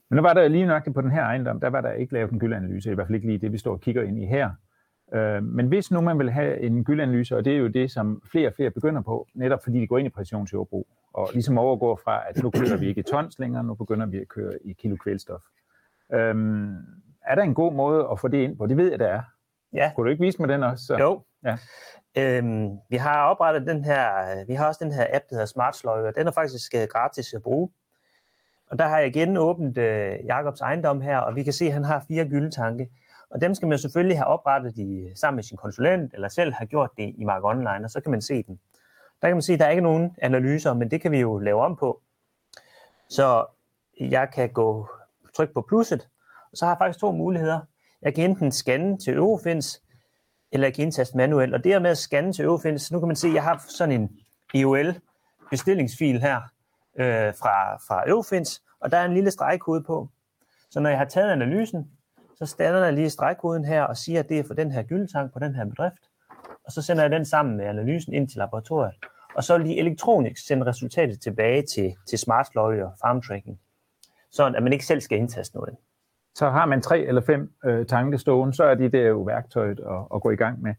Men 0.10 0.16
nu 0.16 0.22
var 0.22 0.34
der 0.34 0.48
lige 0.48 0.66
nok 0.66 0.94
på 0.94 1.02
den 1.02 1.12
her 1.12 1.22
ejendom, 1.22 1.60
der 1.60 1.70
var 1.70 1.82
der 1.82 1.92
ikke 1.92 2.14
lavet 2.14 2.32
en 2.32 2.40
gyldeanalyse, 2.40 2.92
i 2.92 2.96
hvert 2.96 3.08
fald 3.08 3.16
ikke 3.16 3.28
lige 3.28 3.38
det, 3.40 3.52
vi 3.52 3.58
står 3.58 3.72
og 3.72 3.82
kigger 3.82 4.04
ind 4.04 4.20
i 4.20 4.26
her. 4.26 4.52
Øh, 5.14 5.44
men 5.44 5.68
hvis 5.68 5.92
nu 5.92 6.02
man 6.02 6.20
vil 6.20 6.32
have 6.32 6.60
en 6.60 6.84
gyldeanalyse, 6.84 7.38
og 7.38 7.46
det 7.46 7.54
er 7.54 7.58
jo 7.58 7.68
det, 7.68 7.92
som 7.92 8.22
flere 8.32 8.48
og 8.48 8.54
flere 8.54 8.72
begynder 8.72 9.02
på, 9.02 9.28
netop 9.34 9.64
fordi 9.64 9.80
de 9.80 9.88
går 9.88 9.98
ind 9.98 10.08
i 10.08 10.10
præcisionsjordbrug, 10.10 10.88
og 11.14 11.30
ligesom 11.34 11.58
overgår 11.58 12.00
fra, 12.04 12.22
at 12.30 12.44
nu 12.44 12.50
kører 12.50 12.78
vi 12.78 12.88
ikke 12.88 13.00
i 13.00 13.04
tons 13.04 13.40
længere, 13.40 13.64
nu 13.64 13.74
begynder 13.74 14.06
vi 14.06 14.20
at 14.20 14.28
køre 14.28 14.54
i 14.64 14.74
kilo 14.74 14.96
kvælstof. 14.96 15.42
Øhm, 16.14 16.76
er 17.26 17.36
der 17.36 17.42
en 17.42 17.54
god 17.54 17.74
måde 17.74 18.08
at 18.12 18.20
få 18.20 18.28
det 18.28 18.38
ind 18.38 18.58
på? 18.58 18.66
Det 18.66 18.78
ved 18.78 18.90
jeg, 18.90 19.00
der 19.00 19.08
er. 19.08 19.22
Ja. 19.74 19.92
Kunne 19.96 20.06
du 20.06 20.12
ikke 20.12 20.24
vise 20.24 20.40
mig 20.40 20.50
den 20.50 20.64
også? 20.64 20.86
Så? 20.86 20.98
Jo. 20.98 21.22
Ja. 21.46 21.58
Øhm, 22.18 22.70
vi 22.90 22.98
har 22.98 23.26
oprettet 23.26 23.68
den 23.68 23.84
her, 23.86 24.46
vi 24.46 24.54
har 24.54 24.68
også 24.68 24.84
den 24.84 24.92
her 24.92 25.08
app, 25.14 25.24
der 25.30 25.36
hedder 25.36 25.46
Smart 25.46 25.76
Sløjve, 25.76 26.12
den 26.12 26.28
er 26.28 26.32
faktisk 26.32 26.76
øh, 26.76 26.88
gratis 26.92 27.34
at 27.34 27.44
bruge. 27.44 27.70
Og 28.72 28.80
der 28.80 28.88
har 28.88 29.00
jeg 29.00 29.08
igen 29.08 29.38
åbent 29.38 29.78
øh, 29.78 30.16
Jakobs 30.26 30.62
ejendom 30.62 31.02
her, 31.02 31.18
og 31.18 31.36
vi 31.36 31.44
kan 31.44 31.54
se, 31.54 31.66
at 31.66 31.74
han 31.74 31.84
har 31.84 32.06
fire 32.08 32.26
gyldetanke. 32.26 32.90
Og 33.30 33.42
dem 33.42 33.56
skal 33.56 33.68
man 33.68 33.78
selvfølgelig 33.78 34.18
have 34.18 34.28
oprettet 34.28 34.78
i, 34.78 35.10
sammen 35.16 35.36
med 35.36 35.44
sin 35.44 35.58
konsulent, 35.58 36.14
eller 36.14 36.28
selv 36.28 36.54
have 36.54 36.68
gjort 36.68 36.90
det 36.98 37.14
i 37.18 37.24
Mark 37.24 37.44
Online, 37.44 37.86
og 37.86 37.90
så 37.90 38.02
kan 38.02 38.12
man 38.12 38.22
se 38.22 38.44
den. 38.44 38.60
Der 39.22 39.28
kan 39.28 39.36
man 39.36 39.42
se, 39.42 39.54
at 39.54 39.60
der 39.60 39.66
er 39.66 39.70
ikke 39.70 39.84
nogen 39.84 40.16
analyser, 40.22 40.74
men 40.74 40.92
det 40.92 41.02
kan 41.02 41.12
vi 41.12 41.20
jo 41.20 41.40
lave 41.40 41.62
om 41.62 41.76
på. 41.76 42.02
Så 43.10 43.46
jeg 44.00 44.30
kan 44.34 44.50
gå 44.50 44.88
trykke 45.36 45.54
på 45.54 45.66
plusset, 45.70 46.08
og 46.52 46.58
så 46.58 46.66
har 46.66 46.72
jeg 46.72 46.78
faktisk 46.78 47.00
to 47.00 47.12
muligheder. 47.12 47.60
Jeg 48.02 48.16
kan 48.16 48.30
enten 48.30 48.52
scanne 48.52 48.98
til 48.98 49.14
Eurofins, 49.14 49.82
eller 50.52 50.68
jeg 50.68 50.74
kan 50.74 50.84
indtaste 50.84 51.18
manuelt. 51.18 51.54
Og 51.54 51.64
det 51.64 51.72
her 51.72 51.80
med 51.80 51.90
at 51.90 51.98
scanne 51.98 52.34
til 52.34 52.46
Eurofins, 52.46 52.92
nu 52.92 53.00
kan 53.00 53.08
man 53.08 53.16
se, 53.16 53.28
at 53.28 53.34
jeg 53.34 53.44
har 53.44 53.66
sådan 53.68 54.02
en 54.02 54.10
EOL 54.54 54.96
bestillingsfil 55.50 56.22
her 56.22 56.42
øh, 57.00 57.34
fra, 57.34 57.76
fra 57.76 58.10
Eurofins, 58.10 58.64
og 58.80 58.92
der 58.92 58.98
er 58.98 59.06
en 59.06 59.14
lille 59.14 59.32
stregkode 59.32 59.84
på. 59.84 60.10
Så 60.70 60.80
når 60.80 60.90
jeg 60.90 60.98
har 60.98 61.06
taget 61.06 61.32
analysen, 61.32 61.92
så 62.36 62.46
stander 62.46 62.84
jeg 62.84 62.94
lige 62.94 63.10
stregkoden 63.10 63.66
her 63.66 63.84
og 63.84 63.98
siger, 63.98 64.20
at 64.20 64.30
det 64.30 64.40
er 64.40 64.44
for 64.48 64.54
den 64.54 64.72
her 64.72 64.84
gyldetank 64.84 65.34
på 65.34 65.40
den 65.40 65.56
her 65.56 65.66
bedrift. 65.66 66.10
Og 66.66 66.72
så 66.72 66.82
sender 66.82 67.04
jeg 67.04 67.12
den 67.12 67.26
sammen 67.26 67.58
med 67.58 67.66
analysen 67.66 68.14
ind 68.14 68.30
til 68.30 68.38
laboratoriet. 68.38 68.94
Og 69.36 69.44
så 69.44 69.58
lige 69.58 69.78
elektronisk 69.78 70.48
sende 70.48 70.66
resultatet 70.66 71.22
tilbage 71.22 71.64
til, 71.74 71.96
til 72.10 72.20
Smart 72.20 72.48
Lawyer 72.56 72.92
Farm 73.02 73.22
Tracking 73.22 73.60
sådan 74.34 74.56
at 74.56 74.64
man 74.64 74.74
ikke 74.74 74.86
selv 74.86 75.02
skal 75.02 75.18
indtaste 75.18 75.58
noget. 75.58 75.76
Så 76.36 76.50
har 76.50 76.66
man 76.66 76.82
tre 76.82 77.00
eller 77.00 77.22
fem 77.22 77.54
øh, 77.66 77.86
tanke 77.86 78.18
stående, 78.18 78.54
så 78.54 78.64
er 78.64 78.76
de 78.76 78.92
der 78.92 79.08
jo 79.08 79.22
værktøjet 79.22 79.80
at, 79.80 80.06
at 80.16 80.22
gå 80.22 80.30
i 80.30 80.36
gang 80.36 80.62
med 80.62 80.74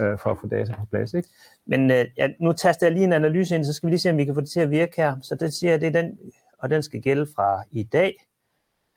øh, 0.00 0.18
for 0.18 0.30
at 0.30 0.38
få 0.40 0.46
data 0.46 0.74
på 0.78 0.86
plads. 0.86 1.14
Ikke? 1.14 1.28
Men 1.66 1.90
øh, 1.90 2.04
ja, 2.16 2.28
nu 2.40 2.52
taster 2.52 2.86
jeg 2.86 2.92
lige 2.92 3.04
en 3.04 3.12
analyse 3.12 3.54
ind, 3.54 3.64
så 3.64 3.72
skal 3.72 3.86
vi 3.86 3.90
lige 3.90 4.00
se, 4.00 4.10
om 4.10 4.16
vi 4.16 4.24
kan 4.24 4.34
få 4.34 4.40
det 4.40 4.50
til 4.50 4.60
at 4.60 4.70
virke 4.70 4.96
her. 4.96 5.16
Så 5.22 5.34
det 5.34 5.54
siger, 5.54 5.78
det 5.78 5.86
er 5.86 6.02
den, 6.02 6.18
og 6.58 6.70
den 6.70 6.82
skal 6.82 7.02
gælde 7.02 7.26
fra 7.36 7.62
i 7.70 7.82
dag. 7.82 8.26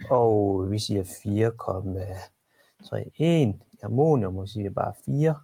Og 0.09 0.65
vi 0.71 0.79
siger 0.79 1.03
4,31. 1.03 3.59
Ammonium, 3.83 4.37
og 4.37 4.49
siger 4.49 4.69
bare 4.69 4.93
4. 5.05 5.35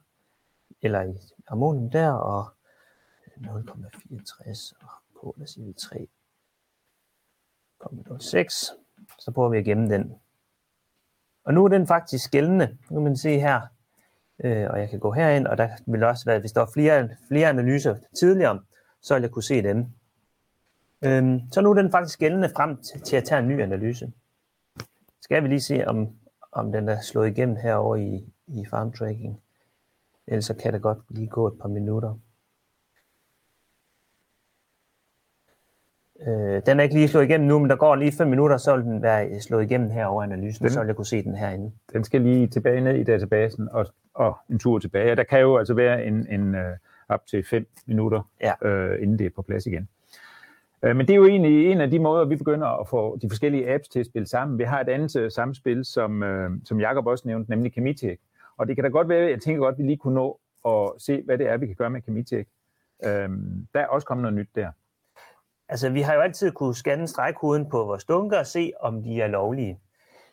Eller 0.81 1.13
ammonium 1.47 1.89
der, 1.89 2.11
og 2.11 2.45
0,64. 3.37 4.73
Og 4.81 4.89
på, 5.21 5.35
der 5.39 5.45
siger 5.45 5.65
vi 5.65 5.73
3 5.73 6.07
6. 8.19 8.71
Så 9.19 9.31
prøver 9.31 9.49
vi 9.49 9.57
at 9.57 9.65
gemme 9.65 9.89
den. 9.89 10.13
Og 11.43 11.53
nu 11.53 11.63
er 11.63 11.67
den 11.67 11.87
faktisk 11.87 12.31
gældende. 12.31 12.77
Nu 12.89 12.95
kan 12.95 13.03
man 13.03 13.17
se 13.17 13.39
her, 13.39 13.61
øh, 14.43 14.67
og 14.69 14.79
jeg 14.79 14.89
kan 14.89 14.99
gå 14.99 15.11
herind, 15.11 15.47
og 15.47 15.57
der 15.57 15.69
vil 15.85 16.03
også 16.03 16.25
være, 16.25 16.39
hvis 16.39 16.51
der 16.51 16.61
er 16.61 16.71
flere, 16.73 17.09
flere 17.27 17.49
analyser 17.49 17.95
tidligere, 18.19 18.59
så 19.01 19.13
vil 19.13 19.21
jeg 19.21 19.31
kunne 19.31 19.43
se 19.43 19.63
dem. 19.63 19.85
Øhm, 21.05 21.39
så 21.51 21.61
nu 21.61 21.69
er 21.69 21.73
den 21.73 21.91
faktisk 21.91 22.19
gældende 22.19 22.49
frem 22.55 22.81
til, 22.81 23.01
til 23.01 23.15
at 23.15 23.23
tage 23.23 23.39
en 23.39 23.47
ny 23.47 23.61
analyse. 23.61 24.11
Skal 25.21 25.43
vi 25.43 25.47
lige 25.47 25.61
se, 25.61 25.83
om, 25.87 26.09
om 26.51 26.71
den 26.71 26.89
er 26.89 27.01
slået 27.01 27.27
igennem 27.27 27.55
herover 27.55 27.95
i, 27.95 28.33
i 28.47 28.65
farm 28.69 28.91
tracking. 28.91 29.41
Ellers 30.27 30.45
så 30.45 30.53
kan 30.53 30.73
det 30.73 30.81
godt 30.81 30.99
lige 31.09 31.27
gå 31.27 31.47
et 31.47 31.59
par 31.61 31.67
minutter. 31.67 32.19
Øh, 36.27 36.61
den 36.65 36.79
er 36.79 36.83
ikke 36.83 36.95
lige 36.95 37.07
slået 37.07 37.23
igennem 37.23 37.47
nu, 37.47 37.59
men 37.59 37.69
der 37.69 37.75
går 37.75 37.95
lige 37.95 38.11
5 38.11 38.27
minutter, 38.27 38.57
så 38.57 38.75
vil 38.75 38.85
den 38.85 39.01
være 39.01 39.39
slået 39.39 39.63
igennem 39.63 39.89
her 39.89 40.05
over 40.05 40.23
analysen, 40.23 40.63
den, 40.63 40.71
så 40.71 40.79
vil 40.79 40.87
jeg 40.87 40.95
kunne 40.95 41.05
se 41.05 41.23
den 41.23 41.35
herinde. 41.35 41.71
Den 41.93 42.03
skal 42.03 42.21
lige 42.21 42.47
tilbage 42.47 42.81
ned 42.81 42.95
i 42.95 43.03
databasen 43.03 43.69
og, 43.71 43.85
og 44.13 44.37
en 44.49 44.59
tur 44.59 44.79
tilbage. 44.79 45.11
Og 45.11 45.17
der 45.17 45.23
kan 45.23 45.39
jo 45.39 45.57
altså 45.57 45.73
være 45.73 46.05
en, 46.05 46.27
en 46.29 46.55
uh, 46.55 46.61
op 47.09 47.25
til 47.25 47.43
5 47.43 47.67
minutter, 47.85 48.29
ja. 48.41 48.53
uh, 48.93 49.01
inden 49.01 49.19
det 49.19 49.25
er 49.25 49.29
på 49.35 49.41
plads 49.41 49.65
igen. 49.65 49.87
Uh, 50.83 50.95
men 50.95 50.99
det 50.99 51.09
er 51.09 51.15
jo 51.15 51.25
egentlig 51.25 51.71
en 51.71 51.81
af 51.81 51.91
de 51.91 51.99
måder, 51.99 52.25
vi 52.25 52.35
begynder 52.35 52.67
at 52.67 52.87
få 52.87 53.17
de 53.21 53.29
forskellige 53.29 53.73
apps 53.73 53.87
til 53.87 53.99
at 53.99 54.05
spille 54.05 54.27
sammen. 54.27 54.59
Vi 54.59 54.63
har 54.63 54.81
et 54.81 54.89
andet 54.89 55.15
uh, 55.15 55.29
samspil, 55.29 55.85
som, 55.85 56.21
uh, 56.21 56.51
som 56.65 56.79
Jacob 56.79 57.07
også 57.07 57.27
nævnte, 57.27 57.49
nemlig 57.49 57.71
Chemitech. 57.71 58.21
Og 58.57 58.67
det 58.67 58.75
kan 58.75 58.83
da 58.83 58.89
godt 58.89 59.09
være, 59.09 59.29
jeg 59.29 59.41
tænker 59.41 59.61
godt, 59.61 59.73
at 59.73 59.79
vi 59.79 59.83
lige 59.83 59.97
kunne 59.97 60.15
nå 60.15 60.39
at 60.67 60.91
se, 60.97 61.21
hvad 61.25 61.37
det 61.37 61.49
er, 61.49 61.57
vi 61.57 61.65
kan 61.65 61.75
gøre 61.75 61.89
med 61.89 62.01
Chemitech. 62.01 62.49
Uh, 62.99 63.09
der 63.73 63.79
er 63.79 63.87
også 63.87 64.07
kommet 64.07 64.21
noget 64.21 64.37
nyt 64.37 64.49
der. 64.55 64.71
Altså, 65.73 65.89
vi 65.89 66.01
har 66.01 66.13
jo 66.13 66.21
altid 66.21 66.51
kunne 66.51 66.75
scanne 66.75 67.07
stregkoden 67.07 67.69
på 67.69 67.83
vores 67.83 68.05
dunker 68.05 68.39
og 68.39 68.47
se, 68.47 68.71
om 68.79 69.03
de 69.03 69.21
er 69.21 69.27
lovlige. 69.27 69.79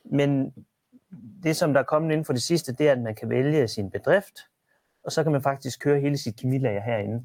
Men 0.05 0.55
det, 1.43 1.57
som 1.57 1.72
der 1.72 1.80
er 1.80 1.84
kommet 1.84 2.11
inden 2.12 2.24
for 2.24 2.32
det 2.32 2.43
sidste, 2.43 2.72
det 2.72 2.88
er, 2.88 2.93
at 2.93 3.01
man 3.01 3.14
kan 3.14 3.30
vælge 3.30 3.68
sin 3.68 3.91
bedrift, 3.91 4.38
og 5.05 5.12
så 5.12 5.22
kan 5.22 5.32
man 5.32 5.43
faktisk 5.43 5.80
køre 5.80 6.01
hele 6.01 6.18
sit 6.18 6.36
kemilager 6.36 6.80
herinde. 6.80 7.24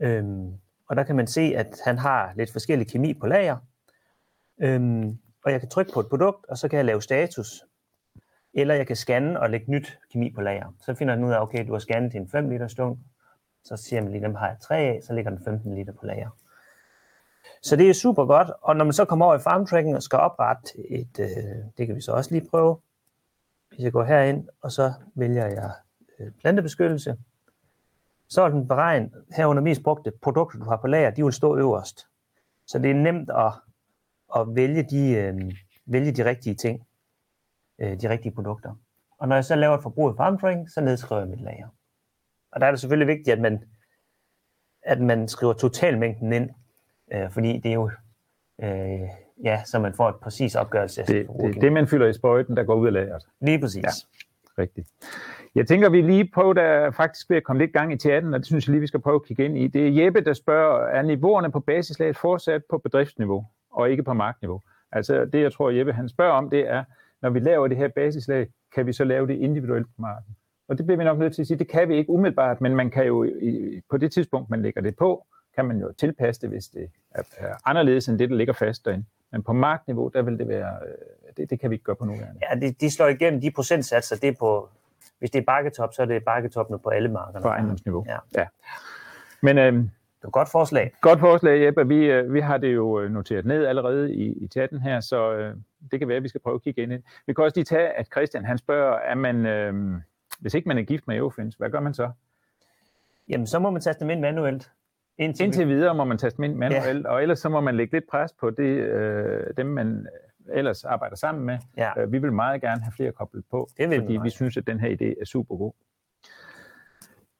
Øhm, 0.00 0.52
og 0.88 0.96
der 0.96 1.02
kan 1.02 1.16
man 1.16 1.26
se, 1.26 1.40
at 1.56 1.80
han 1.84 1.98
har 1.98 2.32
lidt 2.34 2.52
forskellig 2.52 2.88
kemi 2.88 3.14
på 3.14 3.26
lager. 3.26 3.56
Øhm, 4.60 5.18
og 5.44 5.52
jeg 5.52 5.60
kan 5.60 5.68
trykke 5.68 5.92
på 5.94 6.00
et 6.00 6.08
produkt, 6.08 6.46
og 6.46 6.58
så 6.58 6.68
kan 6.68 6.76
jeg 6.76 6.84
lave 6.84 7.02
status. 7.02 7.64
eller 8.54 8.74
jeg 8.74 8.86
kan 8.86 8.96
scanne 8.96 9.40
og 9.40 9.50
lægge 9.50 9.70
nyt 9.70 9.98
kemi 10.12 10.30
på 10.30 10.40
lager. 10.40 10.74
Så 10.80 10.94
finder 10.94 11.14
den 11.14 11.24
ud 11.24 11.32
af, 11.32 11.40
okay, 11.40 11.66
du 11.66 11.72
har 11.72 11.78
scannet 11.78 12.10
til 12.10 12.20
en 12.20 12.28
5 12.28 12.50
liter 12.50 12.68
stunk, 12.68 12.98
så 13.64 13.76
siger 13.76 14.02
man 14.02 14.12
lige, 14.12 14.24
dem 14.24 14.34
har 14.34 14.48
jeg 14.48 14.56
3 14.60 14.76
af, 14.76 15.00
så 15.02 15.14
ligger 15.14 15.30
den 15.30 15.44
15 15.44 15.74
liter 15.74 15.92
på 15.92 16.06
lager. 16.06 16.30
Så 17.62 17.76
det 17.76 17.90
er 17.90 17.94
super 17.94 18.24
godt, 18.24 18.50
og 18.62 18.76
når 18.76 18.84
man 18.84 18.92
så 18.92 19.04
kommer 19.04 19.26
over 19.26 19.34
i 19.34 19.38
farm 19.38 19.66
tracking 19.66 19.96
og 19.96 20.02
skal 20.02 20.18
oprette 20.18 20.90
et, 20.90 21.18
øh, 21.20 21.26
det 21.78 21.86
kan 21.86 21.96
vi 21.96 22.00
så 22.00 22.12
også 22.12 22.30
lige 22.30 22.48
prøve. 22.50 22.78
Hvis 23.68 23.80
jeg 23.80 23.92
går 23.92 24.04
herind, 24.04 24.48
og 24.62 24.72
så 24.72 24.92
vælger 25.14 25.46
jeg 25.46 25.72
øh, 26.18 26.32
plantebeskyttelse, 26.40 27.16
så 28.28 28.42
er 28.42 28.48
den 28.48 28.68
beregnet 28.68 29.24
herunder 29.36 29.62
mest 29.62 29.82
brugte 29.82 30.12
produkter, 30.22 30.58
du 30.58 30.64
har 30.64 30.76
på 30.76 30.86
lager, 30.86 31.10
de 31.10 31.24
vil 31.24 31.32
stå 31.32 31.56
øverst. 31.56 32.06
Så 32.66 32.78
det 32.78 32.90
er 32.90 32.94
nemt 32.94 33.30
at, 33.30 33.52
at 34.36 34.56
vælge, 34.56 34.82
de, 34.82 35.10
øh, 35.10 35.52
vælge 35.86 36.12
de 36.12 36.24
rigtige 36.24 36.54
ting, 36.54 36.86
øh, 37.78 38.00
de 38.00 38.08
rigtige 38.08 38.34
produkter. 38.34 38.74
Og 39.18 39.28
når 39.28 39.34
jeg 39.34 39.44
så 39.44 39.54
laver 39.54 39.74
et 39.74 39.82
forbrug 39.82 40.10
i 40.10 40.16
farm 40.16 40.38
tracking, 40.38 40.70
så 40.70 40.80
nedskriver 40.80 41.20
jeg 41.20 41.28
mit 41.28 41.40
lager. 41.40 41.68
Og 42.52 42.60
der 42.60 42.66
er 42.66 42.70
det 42.70 42.80
selvfølgelig 42.80 43.16
vigtigt, 43.16 43.28
at 43.28 43.40
man, 43.40 43.64
at 44.82 45.00
man 45.00 45.28
skriver 45.28 45.52
totalmængden 45.52 46.32
ind, 46.32 46.50
øh, 47.12 47.30
fordi 47.30 47.58
det 47.58 47.70
er 47.70 47.74
jo, 47.74 47.90
øh, 48.62 49.00
ja, 49.44 49.64
så 49.64 49.78
man 49.78 49.94
får 49.94 50.08
et 50.08 50.16
præcis 50.16 50.54
opgørelse 50.54 51.02
Det, 51.02 51.26
det, 51.40 51.60
det, 51.60 51.72
man 51.72 51.86
fylder 51.86 52.06
i 52.06 52.12
sprøjten, 52.12 52.56
der 52.56 52.64
går 52.64 52.74
ud 52.74 52.86
af 52.86 52.92
lageret. 52.92 53.22
Lige 53.40 53.60
præcis. 53.60 53.84
Ja. 53.84 53.88
Rigtigt. 54.58 54.88
Jeg 55.54 55.66
tænker, 55.66 55.88
vi 55.88 56.02
lige 56.02 56.30
prøver, 56.34 56.52
der 56.52 56.90
faktisk 56.90 57.30
ved 57.30 57.36
at 57.36 57.44
komme 57.44 57.62
lidt 57.62 57.72
gang 57.72 57.92
i 57.92 57.96
chatten, 57.96 58.34
og 58.34 58.40
det 58.40 58.46
synes 58.46 58.66
jeg 58.66 58.70
lige, 58.70 58.80
vi 58.80 58.86
skal 58.86 59.00
prøve 59.00 59.14
at 59.14 59.24
kigge 59.24 59.44
ind 59.44 59.58
i. 59.58 59.66
Det 59.66 59.88
er 59.88 60.04
Jeppe, 60.04 60.20
der 60.20 60.32
spørger, 60.32 60.86
er 60.86 61.02
niveauerne 61.02 61.52
på 61.52 61.60
basislaget 61.60 62.16
fortsat 62.16 62.62
på 62.70 62.78
bedriftsniveau, 62.78 63.46
og 63.70 63.90
ikke 63.90 64.02
på 64.02 64.12
markniveau? 64.12 64.60
Altså 64.92 65.24
det, 65.24 65.42
jeg 65.42 65.52
tror, 65.52 65.70
Jeppe 65.70 65.92
han 65.92 66.08
spørger 66.08 66.32
om, 66.32 66.50
det 66.50 66.68
er, 66.68 66.84
når 67.22 67.30
vi 67.30 67.38
laver 67.38 67.68
det 67.68 67.76
her 67.76 67.88
basislag, 67.88 68.46
kan 68.74 68.86
vi 68.86 68.92
så 68.92 69.04
lave 69.04 69.26
det 69.26 69.34
individuelt 69.34 69.86
på 69.86 70.02
marken? 70.02 70.36
Og 70.68 70.78
det 70.78 70.86
bliver 70.86 70.98
vi 70.98 71.04
nok 71.04 71.18
nødt 71.18 71.34
til 71.34 71.42
at 71.42 71.46
sige, 71.46 71.58
det 71.58 71.68
kan 71.68 71.88
vi 71.88 71.96
ikke 71.96 72.10
umiddelbart, 72.10 72.60
men 72.60 72.76
man 72.76 72.90
kan 72.90 73.06
jo 73.06 73.26
på 73.90 73.96
det 73.96 74.12
tidspunkt, 74.12 74.50
man 74.50 74.62
lægger 74.62 74.80
det 74.80 74.96
på, 74.96 75.26
kan 75.56 75.64
man 75.64 75.80
jo 75.80 75.92
tilpasse 75.92 76.40
det, 76.40 76.48
hvis 76.50 76.68
det 76.68 76.90
er, 77.10 77.22
er 77.36 77.54
anderledes 77.64 78.08
end 78.08 78.18
det, 78.18 78.30
der 78.30 78.36
ligger 78.36 78.52
fast 78.52 78.84
derinde. 78.84 79.04
Men 79.32 79.42
på 79.42 79.52
markniveau, 79.52 80.08
der 80.14 80.22
vil 80.22 80.38
det 80.38 80.48
være, 80.48 80.72
øh, 80.86 81.36
det, 81.36 81.50
det 81.50 81.60
kan 81.60 81.70
vi 81.70 81.74
ikke 81.74 81.84
gøre 81.84 81.96
på 81.96 82.04
nuværende. 82.04 82.40
Ja, 82.50 82.54
de, 82.66 82.72
de 82.72 82.90
slår 82.90 83.06
igennem 83.06 83.40
de 83.40 83.50
procentsatser, 83.50 84.16
det 84.16 84.28
er 84.28 84.32
på, 84.38 84.68
hvis 85.18 85.30
det 85.30 85.38
er 85.38 85.44
bakketop, 85.44 85.94
så 85.94 86.02
er 86.02 86.06
det 86.06 86.24
bakketoppene 86.24 86.78
på 86.78 86.88
alle 86.88 87.08
markerne. 87.08 87.42
På 87.42 87.48
ejendomsniveau. 87.48 88.04
Ja. 88.08 88.16
ja. 88.34 88.46
Men 89.42 89.58
øhm, 89.58 89.76
Det 90.20 90.24
er 90.24 90.30
godt 90.30 90.48
forslag. 90.48 90.92
godt 91.00 91.20
forslag, 91.20 91.64
Jeppe. 91.64 91.88
Vi, 91.88 92.04
øh, 92.04 92.34
vi 92.34 92.40
har 92.40 92.56
det 92.56 92.74
jo 92.74 93.00
øh, 93.00 93.10
noteret 93.10 93.46
ned 93.46 93.66
allerede 93.66 94.14
i, 94.14 94.32
i 94.44 94.48
chatten 94.48 94.80
her, 94.80 95.00
så 95.00 95.32
øh, 95.32 95.54
det 95.90 95.98
kan 95.98 96.08
være, 96.08 96.16
at 96.16 96.22
vi 96.22 96.28
skal 96.28 96.40
prøve 96.40 96.54
at 96.54 96.62
kigge 96.62 96.82
ind 96.82 96.92
i. 96.92 96.96
Vi 97.26 97.32
kan 97.32 97.44
også 97.44 97.56
lige 97.56 97.64
tage, 97.64 97.88
at 97.88 98.06
Christian 98.06 98.44
han 98.44 98.58
spørger, 98.58 98.98
er 98.98 99.14
man, 99.14 99.46
øh, 99.46 99.74
hvis 100.40 100.54
ikke 100.54 100.68
man 100.68 100.78
er 100.78 100.82
gift 100.82 101.06
med 101.08 101.16
Eurofins, 101.16 101.54
hvad 101.54 101.70
gør 101.70 101.80
man 101.80 101.94
så? 101.94 102.10
Jamen, 103.28 103.46
så 103.46 103.58
må 103.58 103.70
man 103.70 103.82
taste 103.82 104.00
dem 104.00 104.10
ind 104.10 104.20
manuelt. 104.20 104.70
Indtil, 105.18 105.44
Indtil 105.44 105.68
videre 105.68 105.94
må 105.94 106.04
man 106.04 106.18
taste 106.18 106.36
dem 106.36 106.44
ind 106.44 106.54
manuelt, 106.54 107.04
ja. 107.04 107.10
og 107.10 107.22
ellers 107.22 107.38
så 107.38 107.48
må 107.48 107.60
man 107.60 107.76
lægge 107.76 107.92
lidt 107.92 108.04
pres 108.10 108.32
på 108.40 108.50
det, 108.50 108.62
øh, 108.62 109.44
dem, 109.56 109.66
man 109.66 110.06
ellers 110.52 110.84
arbejder 110.84 111.16
sammen 111.16 111.44
med. 111.44 111.58
Ja. 111.76 111.90
Øh, 111.98 112.12
vi 112.12 112.18
vil 112.18 112.32
meget 112.32 112.60
gerne 112.60 112.82
have 112.82 112.92
flere 112.96 113.12
koblet 113.12 113.44
på, 113.50 113.68
Det 113.78 113.90
vil 113.90 114.00
vi 114.00 114.04
fordi 114.04 114.18
vi 114.22 114.30
synes, 114.30 114.56
at 114.56 114.66
den 114.66 114.80
her 114.80 114.88
idé 114.88 115.20
er 115.20 115.24
super 115.24 115.56
god. 115.56 115.72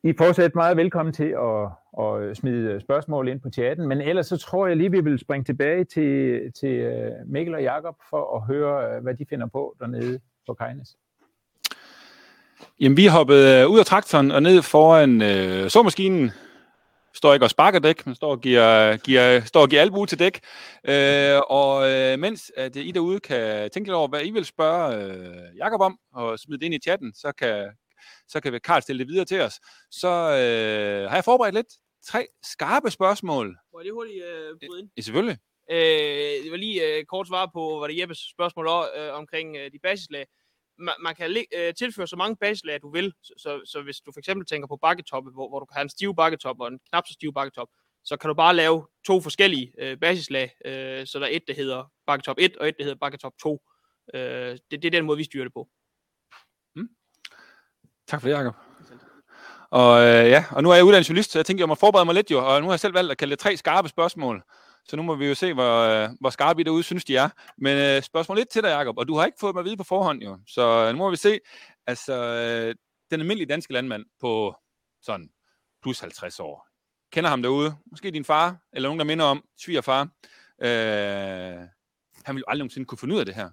I 0.02 0.08
er 0.08 0.14
fortsat 0.18 0.54
meget 0.54 0.76
velkommen 0.76 1.12
til 1.12 1.34
at, 1.38 1.68
at 2.04 2.36
smide 2.36 2.80
spørgsmål 2.80 3.28
ind 3.28 3.40
på 3.40 3.50
chatten, 3.50 3.88
men 3.88 4.00
ellers 4.00 4.26
så 4.26 4.36
tror 4.36 4.66
jeg 4.66 4.76
lige, 4.76 4.90
vi 4.90 5.00
vil 5.00 5.18
springe 5.18 5.44
tilbage 5.44 5.84
til, 5.84 6.40
til 6.60 6.70
øh, 6.70 7.12
Mikkel 7.26 7.54
og 7.54 7.62
Jakob 7.62 7.94
for 8.10 8.36
at 8.36 8.42
høre, 8.42 8.96
øh, 8.96 9.02
hvad 9.02 9.14
de 9.14 9.26
finder 9.30 9.46
på 9.46 9.76
dernede 9.80 10.20
på 10.46 10.54
Kajnes. 10.54 10.96
Jamen, 12.80 12.96
vi 12.96 13.06
hoppet 13.06 13.34
øh, 13.34 13.70
ud 13.70 13.78
af 13.78 13.86
traktoren 13.86 14.30
og 14.30 14.42
ned 14.42 14.62
foran 14.62 15.22
øh, 15.22 15.70
såmaskinen. 15.70 16.30
Står 17.16 17.34
ikke 17.34 17.46
og 17.46 17.50
sparker 17.50 17.78
dæk, 17.78 18.06
men 18.06 18.14
står 18.14 18.30
og 18.30 18.40
giver, 18.40 18.96
giver, 18.96 19.40
står 19.40 19.60
og 19.60 19.68
giver 19.68 19.82
albu 19.82 20.06
til 20.06 20.18
dæk. 20.18 20.40
Øh, 20.88 21.40
og 21.48 21.90
øh, 21.90 22.18
mens 22.18 22.52
at 22.56 22.76
I 22.76 22.90
derude 22.90 23.20
kan 23.20 23.70
tænke 23.70 23.88
lidt 23.88 23.94
over, 23.94 24.08
hvad 24.08 24.24
I 24.24 24.30
vil 24.30 24.44
spørge 24.44 24.96
øh, 24.96 25.56
Jakob 25.56 25.80
om, 25.80 25.98
og 26.14 26.38
smide 26.38 26.58
det 26.58 26.66
ind 26.66 26.74
i 26.74 26.78
chatten, 26.78 27.14
så 27.14 27.32
kan, 27.38 27.70
så 28.28 28.40
kan 28.40 28.60
Karl 28.64 28.82
stille 28.82 28.98
det 28.98 29.08
videre 29.08 29.24
til 29.24 29.40
os. 29.40 29.54
Så 29.90 30.08
øh, 30.08 31.08
har 31.08 31.16
jeg 31.16 31.24
forberedt 31.24 31.54
lidt 31.54 31.72
tre 32.06 32.26
skarpe 32.42 32.90
spørgsmål. 32.90 33.46
Må 33.72 33.78
jeg 33.78 33.84
lige 33.84 33.94
hurtigt 33.94 34.24
øh, 34.24 34.68
bryde 34.68 34.80
ind? 34.80 34.90
Ja, 34.96 35.02
selvfølgelig. 35.02 35.38
Øh, 35.70 36.44
det 36.44 36.50
var 36.50 36.56
lige 36.56 36.98
øh, 36.98 37.04
kort 37.04 37.26
svar 37.26 37.50
på, 37.54 37.78
hvad 37.78 37.88
det 37.88 37.98
Jeppes 38.00 38.18
spørgsmål 38.18 38.68
øh, 38.96 39.14
omkring 39.14 39.56
øh, 39.56 39.72
de 39.72 39.78
basislag. 39.82 40.26
Man, 40.78 40.94
man 41.00 41.14
kan 41.14 41.30
læ- 41.30 41.52
øh, 41.56 41.74
tilføre 41.74 42.06
så 42.06 42.16
mange 42.16 42.36
basislag, 42.36 42.82
du 42.82 42.90
vil. 42.90 43.12
Så, 43.22 43.32
så, 43.38 43.60
så 43.64 43.82
hvis 43.82 44.00
du 44.00 44.12
for 44.12 44.18
eksempel 44.18 44.46
tænker 44.46 44.68
på 44.68 44.76
bakketoppe, 44.76 45.30
hvor, 45.30 45.48
hvor 45.48 45.58
du 45.60 45.66
kan 45.66 45.74
have 45.74 45.82
en 45.82 45.88
stiv 45.88 46.14
bakketop 46.14 46.60
og 46.60 46.68
en 46.68 46.78
knap 46.90 47.04
så 47.06 47.12
stiv 47.12 47.32
bakketop, 47.32 47.68
så 48.04 48.16
kan 48.16 48.28
du 48.28 48.34
bare 48.34 48.54
lave 48.56 48.86
to 49.06 49.20
forskellige 49.20 49.72
øh, 49.78 49.98
basislag. 49.98 50.50
Øh, 50.64 51.06
så 51.06 51.18
der 51.18 51.26
er 51.26 51.30
et, 51.32 51.42
der 51.48 51.54
hedder 51.54 51.92
bakketop 52.06 52.36
1, 52.38 52.56
og 52.56 52.68
et, 52.68 52.74
der 52.78 52.84
hedder 52.84 52.98
bakketop 52.98 53.32
2. 53.42 53.60
Øh, 54.14 54.20
det, 54.20 54.60
det 54.70 54.84
er 54.84 54.90
den 54.90 55.04
måde, 55.04 55.18
vi 55.18 55.24
styrer 55.24 55.44
det 55.44 55.52
på. 55.52 55.68
Mm. 56.76 56.88
Tak 58.08 58.20
for 58.20 58.28
det, 58.28 58.34
Jacob. 58.34 58.54
Og 59.70 60.00
øh, 60.00 60.30
ja, 60.30 60.44
og 60.50 60.62
nu 60.62 60.70
er 60.70 60.74
jeg 60.74 60.84
uddannet 60.84 61.08
journalist, 61.08 61.30
så 61.32 61.38
jeg 61.38 61.46
tænkte, 61.46 61.60
jeg 61.60 61.68
må 61.68 61.74
forberede 61.74 62.04
mig 62.04 62.14
lidt 62.14 62.30
jo, 62.30 62.38
og 62.54 62.60
nu 62.60 62.66
har 62.66 62.72
jeg 62.72 62.80
selv 62.80 62.94
valgt 62.94 63.10
at 63.10 63.18
kalde 63.18 63.30
det 63.30 63.38
tre 63.38 63.56
skarpe 63.56 63.88
spørgsmål. 63.88 64.42
Så 64.88 64.96
nu 64.96 65.02
må 65.02 65.14
vi 65.14 65.26
jo 65.26 65.34
se, 65.34 65.52
hvor, 65.52 65.80
øh, 65.80 66.08
hvor 66.20 66.30
skarpe 66.30 66.60
I 66.60 66.64
derude 66.64 66.82
synes, 66.82 67.04
de 67.04 67.16
er. 67.16 67.28
Men 67.58 67.78
øh, 67.78 68.02
spørgsmål 68.02 68.38
lidt 68.38 68.48
til 68.48 68.62
dig, 68.62 68.68
Jacob, 68.68 68.98
og 68.98 69.08
du 69.08 69.14
har 69.14 69.26
ikke 69.26 69.38
fået 69.40 69.54
mig 69.54 69.60
at 69.60 69.64
vide 69.64 69.76
på 69.76 69.84
forhånd 69.84 70.22
jo, 70.22 70.38
så 70.46 70.62
øh, 70.62 70.92
nu 70.92 70.98
må 70.98 71.10
vi 71.10 71.16
se. 71.16 71.38
Altså, 71.86 72.14
øh, 72.14 72.74
den 73.10 73.20
almindelige 73.20 73.46
danske 73.46 73.72
landmand 73.72 74.04
på 74.20 74.54
sådan 75.02 75.30
plus 75.82 76.00
50 76.00 76.40
år, 76.40 76.68
kender 77.12 77.30
ham 77.30 77.42
derude, 77.42 77.76
måske 77.90 78.10
din 78.10 78.24
far, 78.24 78.56
eller 78.72 78.88
nogen, 78.88 78.98
der 78.98 79.04
minder 79.04 79.24
om, 79.24 79.44
svigerfar, 79.58 80.02
øh, 80.62 81.68
han 82.24 82.34
vil 82.34 82.40
jo 82.40 82.44
aldrig 82.48 82.58
nogensinde 82.58 82.86
kunne 82.86 82.98
finde 82.98 83.14
ud 83.14 83.20
af 83.20 83.26
det 83.26 83.34
her. 83.34 83.50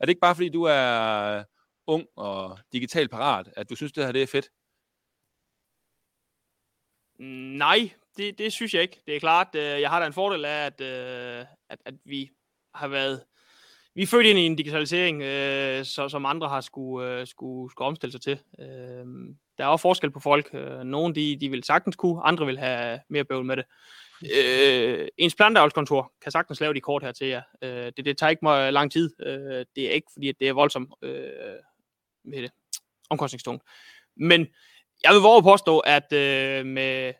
Er 0.00 0.06
det 0.06 0.08
ikke 0.08 0.20
bare, 0.20 0.34
fordi 0.34 0.48
du 0.48 0.62
er 0.62 1.38
øh, 1.38 1.44
ung 1.86 2.06
og 2.16 2.58
digitalt 2.72 3.10
parat, 3.10 3.48
at 3.56 3.70
du 3.70 3.74
synes, 3.74 3.92
det 3.92 4.04
her 4.04 4.12
det 4.12 4.22
er 4.22 4.26
fedt? 4.26 4.50
Mm, 7.18 7.26
nej, 7.58 7.90
det, 8.16 8.38
det 8.38 8.52
synes 8.52 8.74
jeg 8.74 8.82
ikke. 8.82 9.00
Det 9.06 9.16
er 9.16 9.20
klart, 9.20 9.48
øh, 9.54 9.80
jeg 9.80 9.90
har 9.90 10.00
da 10.00 10.06
en 10.06 10.12
fordel 10.12 10.44
af, 10.44 10.66
at, 10.66 10.80
øh, 10.80 11.44
at, 11.70 11.78
at 11.84 11.94
vi 12.04 12.30
har 12.74 12.88
været... 12.88 13.24
Vi 13.94 14.02
er 14.02 14.06
født 14.06 14.26
ind 14.26 14.38
i 14.38 14.46
en 14.46 14.56
digitalisering, 14.56 15.22
øh, 15.22 15.84
så, 15.84 16.08
som 16.08 16.26
andre 16.26 16.48
har 16.48 16.60
skulle, 16.60 17.08
øh, 17.08 17.26
skulle, 17.26 17.70
skulle 17.70 17.86
omstille 17.86 18.12
sig 18.12 18.20
til. 18.20 18.40
Øh, 18.58 19.06
der 19.58 19.64
er 19.64 19.66
også 19.66 19.82
forskel 19.82 20.10
på 20.10 20.20
folk. 20.20 20.50
Øh, 20.54 20.80
nogle 20.80 21.14
de, 21.14 21.36
de 21.40 21.50
vil 21.50 21.64
sagtens 21.64 21.96
kunne, 21.96 22.22
andre 22.22 22.46
vil 22.46 22.58
have 22.58 23.00
mere 23.08 23.24
bøvl 23.24 23.44
med 23.44 23.56
det. 23.56 23.64
Øh, 24.36 25.08
ens 25.18 25.34
plantavlskontor 25.34 26.12
kan 26.22 26.32
sagtens 26.32 26.60
lave 26.60 26.74
de 26.74 26.80
kort 26.80 27.02
her 27.02 27.12
til 27.12 27.26
jer. 27.26 27.42
Øh, 27.62 27.92
det, 27.96 28.04
det 28.04 28.18
tager 28.18 28.30
ikke 28.30 28.44
meget 28.44 28.72
lang 28.72 28.92
tid. 28.92 29.10
Øh, 29.26 29.64
det 29.76 29.86
er 29.86 29.90
ikke, 29.90 30.08
fordi 30.12 30.28
at 30.28 30.34
det 30.40 30.48
er 30.48 30.52
voldsomt 30.52 30.94
øh, 31.02 31.30
med 32.24 32.42
det. 32.42 32.50
omkostningstungt. 33.10 33.62
Men 34.16 34.46
jeg 35.02 35.12
vil 35.12 35.20
våge 35.20 35.42
påstå, 35.42 35.78
at 35.78 36.12
øh, 36.12 36.66
med 36.66 37.12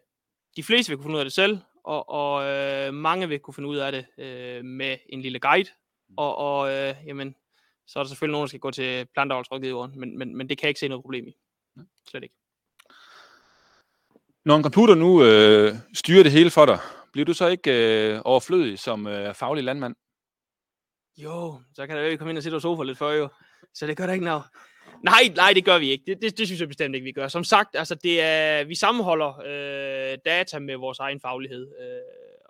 de 0.56 0.62
fleste 0.62 0.90
vil 0.90 0.96
kunne 0.96 1.04
finde 1.04 1.14
ud 1.14 1.20
af 1.20 1.24
det 1.24 1.32
selv, 1.32 1.58
og, 1.84 2.08
og 2.08 2.44
øh, 2.44 2.94
mange 2.94 3.28
vil 3.28 3.38
kunne 3.38 3.54
finde 3.54 3.68
ud 3.68 3.76
af 3.76 3.92
det 3.92 4.06
øh, 4.18 4.64
med 4.64 4.96
en 5.08 5.22
lille 5.22 5.40
guide. 5.40 5.70
Og, 6.16 6.36
og 6.36 6.70
øh, 6.70 6.94
jamen, 7.06 7.34
så 7.86 7.98
er 7.98 8.02
der 8.02 8.08
selvfølgelig 8.08 8.32
nogen, 8.32 8.44
der 8.44 8.48
skal 8.48 8.60
gå 8.60 8.70
til 8.70 9.06
planteavlsrådgiveren, 9.14 10.00
men, 10.00 10.18
men, 10.18 10.36
men 10.36 10.48
det 10.48 10.58
kan 10.58 10.64
jeg 10.64 10.70
ikke 10.70 10.80
se 10.80 10.88
noget 10.88 11.02
problem 11.02 11.26
i. 11.26 11.36
Slet 12.10 12.22
ikke. 12.22 12.34
Når 14.44 14.56
en 14.56 14.62
computer 14.62 14.94
nu 14.94 15.24
øh, 15.24 15.74
styrer 15.94 16.22
det 16.22 16.32
hele 16.32 16.50
for 16.50 16.66
dig, 16.66 16.78
bliver 17.12 17.24
du 17.24 17.34
så 17.34 17.48
ikke 17.48 17.70
øh, 17.72 18.20
overflødig 18.24 18.78
som 18.78 19.06
øh, 19.06 19.34
faglig 19.34 19.64
landmand? 19.64 19.94
Jo, 21.16 21.60
så 21.74 21.86
kan 21.86 21.96
der 21.96 22.02
jo 22.02 22.16
komme 22.16 22.30
ind 22.30 22.38
og 22.38 22.42
sidde 22.42 22.56
og 22.56 22.62
sofa 22.62 22.82
lidt 22.82 22.98
før 22.98 23.10
jo. 23.10 23.28
Så 23.74 23.86
det 23.86 23.96
gør 23.96 24.06
der 24.06 24.12
ikke 24.12 24.24
noget. 24.24 24.42
Nej, 25.02 25.22
nej, 25.36 25.52
det 25.52 25.64
gør 25.64 25.78
vi 25.78 25.90
ikke. 25.90 26.04
Det, 26.06 26.22
det, 26.22 26.38
det 26.38 26.46
synes 26.46 26.60
jeg 26.60 26.68
bestemt 26.68 26.94
ikke, 26.94 27.04
vi 27.04 27.12
gør. 27.12 27.28
Som 27.28 27.44
sagt, 27.44 27.76
altså, 27.76 27.94
det 27.94 28.20
er, 28.20 28.64
vi 28.64 28.74
sammenholder 28.74 29.38
øh, 29.38 30.18
data 30.24 30.58
med 30.58 30.76
vores 30.76 30.98
egen 30.98 31.20
faglighed. 31.20 31.72
Øh, 31.80 32.00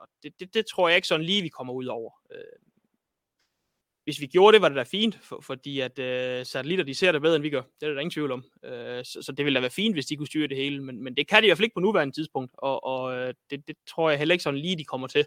og 0.00 0.08
det, 0.22 0.32
det, 0.40 0.54
det 0.54 0.66
tror 0.66 0.88
jeg 0.88 0.96
ikke 0.96 1.08
sådan 1.08 1.26
lige, 1.26 1.42
vi 1.42 1.48
kommer 1.48 1.72
ud 1.74 1.86
over. 1.86 2.10
Øh, 2.32 2.38
hvis 4.04 4.20
vi 4.20 4.26
gjorde 4.26 4.54
det, 4.54 4.62
var 4.62 4.68
det 4.68 4.76
da 4.76 4.82
fint, 4.82 5.18
for, 5.22 5.40
fordi 5.40 5.80
at 5.80 5.98
øh, 5.98 6.46
satellitter, 6.46 6.84
de 6.84 6.94
ser 6.94 7.12
det 7.12 7.22
bedre, 7.22 7.36
end 7.36 7.42
vi 7.42 7.50
gør. 7.50 7.62
Det 7.80 7.88
er 7.88 7.92
der 7.92 8.00
ingen 8.00 8.10
tvivl 8.10 8.32
om. 8.32 8.44
Øh, 8.64 9.04
så, 9.04 9.22
så 9.22 9.32
det 9.32 9.44
ville 9.44 9.54
da 9.54 9.60
være 9.60 9.70
fint, 9.70 9.94
hvis 9.94 10.06
de 10.06 10.16
kunne 10.16 10.26
styre 10.26 10.48
det 10.48 10.56
hele, 10.56 10.84
men, 10.84 11.04
men 11.04 11.16
det 11.16 11.28
kan 11.28 11.42
de 11.42 11.46
i 11.46 11.48
hvert 11.48 11.58
fald 11.58 11.64
ikke 11.64 11.74
på 11.74 11.80
nuværende 11.80 12.14
tidspunkt, 12.14 12.54
og, 12.58 12.84
og 12.84 13.14
øh, 13.16 13.34
det, 13.50 13.68
det 13.68 13.76
tror 13.88 14.10
jeg 14.10 14.18
heller 14.18 14.32
ikke 14.32 14.42
sådan 14.42 14.60
lige, 14.60 14.78
de 14.78 14.84
kommer 14.84 15.06
til. 15.06 15.24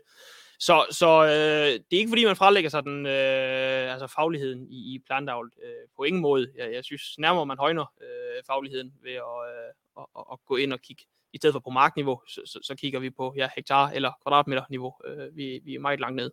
Så, 0.60 0.86
så 0.91 1.24
øh, 1.24 1.80
det 1.89 1.93
er 1.95 1.97
ikke 1.97 2.10
fordi, 2.10 2.26
man 2.26 2.36
frelægger 2.36 2.70
sig 2.70 2.84
den, 2.84 3.06
øh, 3.06 3.93
altså 3.93 4.08
fagligheden 4.08 4.68
i, 4.70 4.95
i 4.95 4.99
plantavl 5.06 5.51
øh, 5.64 5.88
på 5.97 6.03
ingen 6.03 6.22
måde. 6.22 6.51
Jeg, 6.58 6.74
jeg 6.74 6.84
synes 6.84 7.18
nærmere, 7.18 7.45
man 7.45 7.58
højner 7.58 7.93
øh, 8.01 8.43
fagligheden 8.47 8.93
ved 9.03 9.12
at, 9.12 9.38
øh, 9.49 9.74
at, 9.97 10.06
at, 10.20 10.26
at 10.32 10.39
gå 10.45 10.56
ind 10.56 10.74
og 10.74 10.82
kigge. 10.82 11.03
I 11.34 11.38
stedet 11.38 11.53
for 11.53 11.60
på 11.60 11.70
markniveau, 11.70 12.22
så, 12.28 12.41
så, 12.45 12.60
så 12.64 12.76
kigger 12.76 12.99
vi 12.99 13.10
på 13.10 13.34
ja, 13.38 13.49
hektar 13.56 13.89
eller 13.89 14.12
kvadratmeter 14.24 14.64
niveau. 14.70 14.93
Øh, 15.06 15.36
vi, 15.38 15.60
vi 15.64 15.76
er 15.76 15.80
meget 15.80 15.99
langt 15.99 16.16
ned. 16.16 16.32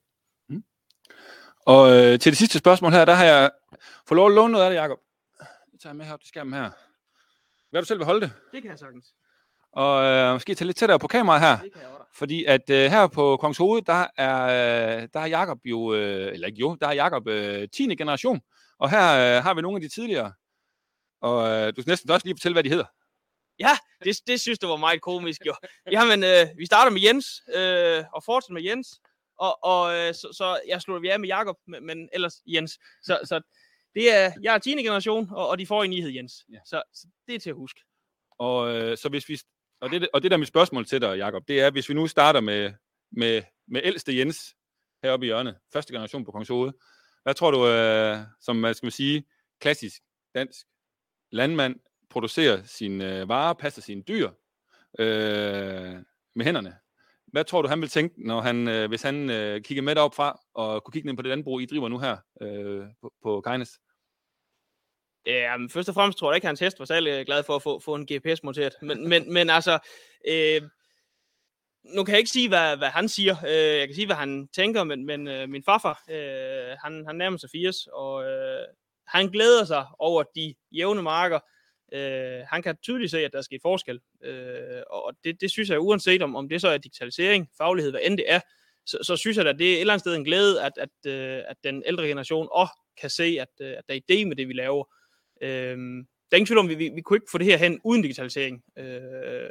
Og 1.66 1.90
øh, 1.90 2.18
til 2.18 2.32
det 2.32 2.36
sidste 2.36 2.58
spørgsmål 2.58 2.92
her, 2.92 3.04
der 3.04 3.14
har 3.14 3.24
jeg 3.24 3.50
fået 4.08 4.16
lov 4.16 4.26
at 4.26 4.34
låne 4.34 4.52
noget 4.52 4.64
af 4.64 4.70
det, 4.70 4.76
Jacob. 4.76 4.98
tager 5.82 5.92
jeg 5.92 5.96
med 5.96 6.06
her 6.06 6.16
til 6.16 6.28
skærmen 6.28 6.54
her. 6.54 6.70
Hvad 7.70 7.82
du 7.82 7.86
selv 7.86 7.98
vil 7.98 8.06
holde 8.06 8.20
det? 8.20 8.32
Det 8.52 8.62
kan 8.62 8.70
jeg 8.70 8.78
sagtens. 8.78 9.14
Og 9.72 10.04
øh, 10.04 10.32
måske 10.34 10.54
tage 10.54 10.66
lidt 10.66 10.76
tættere 10.76 10.98
på 10.98 11.06
kameraet 11.06 11.42
her. 11.42 11.58
Fordi 12.14 12.44
at 12.44 12.70
øh, 12.70 12.90
her 12.90 13.06
på 13.06 13.36
Kongens 13.36 13.58
Hoved, 13.58 13.82
der 13.82 14.06
er, 14.16 14.42
øh, 14.42 15.08
der 15.14 15.20
er 15.20 15.26
Jakob 15.26 15.58
jo, 15.64 15.94
øh, 15.94 16.32
eller 16.32 16.46
ikke 16.46 16.60
jo, 16.60 16.74
der 16.80 16.88
er 16.88 16.92
Jakob 16.92 17.28
øh, 17.28 17.68
10. 17.68 17.96
generation. 17.96 18.40
Og 18.78 18.90
her 18.90 19.36
øh, 19.36 19.42
har 19.42 19.54
vi 19.54 19.62
nogle 19.62 19.76
af 19.76 19.80
de 19.80 19.88
tidligere. 19.88 20.32
Og 21.20 21.48
øh, 21.48 21.72
du 21.76 21.82
skal 21.82 21.90
næsten 21.90 22.10
også 22.10 22.26
lige 22.26 22.36
fortælle, 22.36 22.54
hvad 22.54 22.64
de 22.64 22.68
hedder. 22.68 22.84
Ja, 23.58 23.76
det, 24.04 24.16
det 24.26 24.40
synes 24.40 24.58
jeg 24.62 24.70
var 24.70 24.76
meget 24.76 25.00
komisk 25.00 25.46
jo. 25.46 25.54
Jamen, 25.92 26.24
øh, 26.24 26.58
vi 26.58 26.66
starter 26.66 26.90
med 26.90 27.00
Jens, 27.00 27.26
øh, 27.54 28.04
og 28.12 28.24
fortsætter 28.24 28.54
med 28.54 28.62
Jens. 28.62 29.00
Og, 29.38 29.64
og 29.64 29.94
øh, 29.94 30.14
så, 30.14 30.28
så 30.32 30.60
jeg 30.68 30.82
slutter 30.82 31.00
vi 31.00 31.08
af 31.08 31.20
med 31.20 31.28
Jakob, 31.28 31.56
men, 31.66 31.86
men 31.86 32.08
ellers 32.12 32.42
Jens. 32.46 32.78
Så, 33.02 33.20
så 33.24 33.40
det 33.94 34.14
er, 34.14 34.32
jeg 34.42 34.54
er 34.54 34.58
10. 34.58 34.70
generation, 34.70 35.28
og, 35.30 35.48
og 35.48 35.58
de 35.58 35.66
får 35.66 35.84
en 35.84 35.92
hed 35.92 36.10
Jens. 36.10 36.44
Ja. 36.52 36.58
Så, 36.66 36.82
så 36.94 37.06
det 37.26 37.34
er 37.34 37.38
til 37.38 37.50
at 37.50 37.56
huske. 37.56 37.80
Og, 38.38 38.74
øh, 38.74 38.98
så 38.98 39.08
hvis 39.08 39.28
vi, 39.28 39.38
og, 39.82 39.90
det, 39.90 40.08
og 40.12 40.22
det 40.22 40.30
der 40.30 40.36
er 40.36 40.38
mit 40.38 40.48
spørgsmål 40.48 40.86
til 40.86 41.00
dig, 41.00 41.16
Jakob, 41.16 41.48
det 41.48 41.60
er, 41.60 41.70
hvis 41.70 41.88
vi 41.88 41.94
nu 41.94 42.06
starter 42.06 42.40
med, 42.40 42.72
med, 43.12 43.42
med 43.68 43.80
ældste 43.84 44.18
Jens 44.18 44.54
heroppe 45.02 45.26
i 45.26 45.28
hjørnet, 45.28 45.58
første 45.72 45.92
generation 45.92 46.24
på 46.24 46.30
Kongens 46.30 46.48
Hoved. 46.48 46.72
Hvad 47.22 47.34
tror 47.34 47.50
du, 47.50 47.66
øh, 47.66 48.18
som 48.40 48.56
man 48.56 48.74
skal 48.74 48.86
man 48.86 48.90
sige, 48.90 49.24
klassisk 49.60 50.02
dansk 50.34 50.66
landmand 51.32 51.76
producerer 52.10 52.62
sine 52.64 53.20
øh, 53.20 53.28
varer, 53.28 53.52
passer 53.54 53.82
sine 53.82 54.02
dyr 54.02 54.30
øh, 54.98 55.94
med 56.34 56.44
hænderne? 56.44 56.76
Hvad 57.26 57.44
tror 57.44 57.62
du, 57.62 57.68
han 57.68 57.80
vil 57.80 57.88
tænke, 57.88 58.26
når 58.26 58.40
han, 58.40 58.68
øh, 58.68 58.88
hvis 58.88 59.02
han 59.02 59.30
øh, 59.30 59.60
kigger 59.60 59.82
med 59.82 59.96
op 59.96 60.14
fra 60.14 60.40
og 60.54 60.84
kunne 60.84 60.92
kigge 60.92 61.06
ned 61.08 61.16
på 61.16 61.22
det 61.22 61.28
landbrug, 61.28 61.60
I 61.60 61.66
driver 61.66 61.88
nu 61.88 61.98
her 61.98 62.16
øh, 62.42 62.84
på, 63.00 63.12
på 63.22 63.40
Kajnes? 63.40 63.78
Ja, 65.26 65.56
men 65.56 65.70
først 65.70 65.88
og 65.88 65.94
fremmest 65.94 66.18
tror 66.18 66.30
jeg 66.30 66.36
ikke, 66.36 66.44
at 66.44 66.48
hans 66.48 66.60
hest 66.60 66.78
var 66.78 66.84
særlig 66.84 67.10
øh, 67.10 67.26
glad 67.26 67.42
for 67.42 67.56
at 67.56 67.62
få, 67.62 67.80
få 67.80 67.94
en 67.94 68.06
GPS 68.06 68.42
monteret. 68.42 68.72
Men, 68.82 69.08
men, 69.08 69.32
men 69.32 69.50
altså, 69.50 69.78
øh, 70.28 70.62
nu 71.84 72.04
kan 72.04 72.12
jeg 72.12 72.18
ikke 72.18 72.30
sige, 72.30 72.48
hvad, 72.48 72.76
hvad 72.76 72.88
han 72.88 73.08
siger. 73.08 73.36
Øh, 73.46 73.78
jeg 73.78 73.88
kan 73.88 73.94
sige, 73.94 74.06
hvad 74.06 74.16
han 74.16 74.48
tænker, 74.48 74.84
men, 74.84 75.06
men 75.06 75.28
øh, 75.28 75.48
min 75.48 75.64
farfar, 75.64 76.04
øh, 76.10 76.76
han, 76.84 77.06
han 77.06 77.16
nærmer 77.16 77.38
sig 77.38 77.50
80, 77.50 77.86
og 77.86 78.24
øh, 78.24 78.66
han 79.06 79.28
glæder 79.28 79.64
sig 79.64 79.86
over 79.98 80.22
de 80.36 80.54
jævne 80.72 81.02
marker. 81.02 81.40
Øh, 81.92 82.40
han 82.48 82.62
kan 82.62 82.76
tydeligt 82.82 83.10
se, 83.10 83.24
at 83.24 83.32
der 83.32 83.38
er 83.38 83.42
sket 83.42 83.62
forskel. 83.62 84.00
Øh, 84.24 84.82
og 84.90 85.12
det, 85.24 85.40
det 85.40 85.50
synes 85.50 85.70
jeg, 85.70 85.80
uanset 85.80 86.22
om, 86.22 86.36
om 86.36 86.48
det 86.48 86.60
så 86.60 86.68
er 86.68 86.78
digitalisering, 86.78 87.48
faglighed, 87.58 87.92
hvad 87.92 88.00
end 88.04 88.18
det 88.18 88.24
er, 88.28 88.40
så, 88.86 88.98
så 89.02 89.16
synes 89.16 89.36
jeg, 89.36 89.46
at 89.46 89.58
det 89.58 89.68
er 89.68 89.74
et 89.74 89.80
eller 89.80 89.92
andet 89.92 90.02
sted 90.02 90.14
en 90.14 90.24
glæde, 90.24 90.62
at, 90.62 90.72
at, 90.76 90.88
at, 91.04 91.44
at 91.48 91.56
den 91.64 91.82
ældre 91.86 92.08
generation 92.08 92.48
også 92.52 92.72
kan 93.00 93.10
se, 93.10 93.38
at, 93.40 93.48
øh, 93.60 93.74
at 93.78 93.84
der 93.88 93.94
er 93.94 94.00
idé 94.10 94.24
med 94.26 94.36
det, 94.36 94.48
vi 94.48 94.52
laver. 94.52 94.84
Øh, 95.42 95.76
der 96.30 96.36
er 96.36 96.36
ingen 96.36 96.46
tvivl 96.46 96.58
om, 96.58 96.68
vi, 96.68 96.74
vi, 96.74 96.90
vi 96.94 97.00
kunne 97.00 97.16
ikke 97.16 97.30
få 97.32 97.38
det 97.38 97.46
her 97.46 97.56
hen 97.56 97.80
uden 97.84 98.02
digitalisering. 98.02 98.62
Øh, 98.78 99.50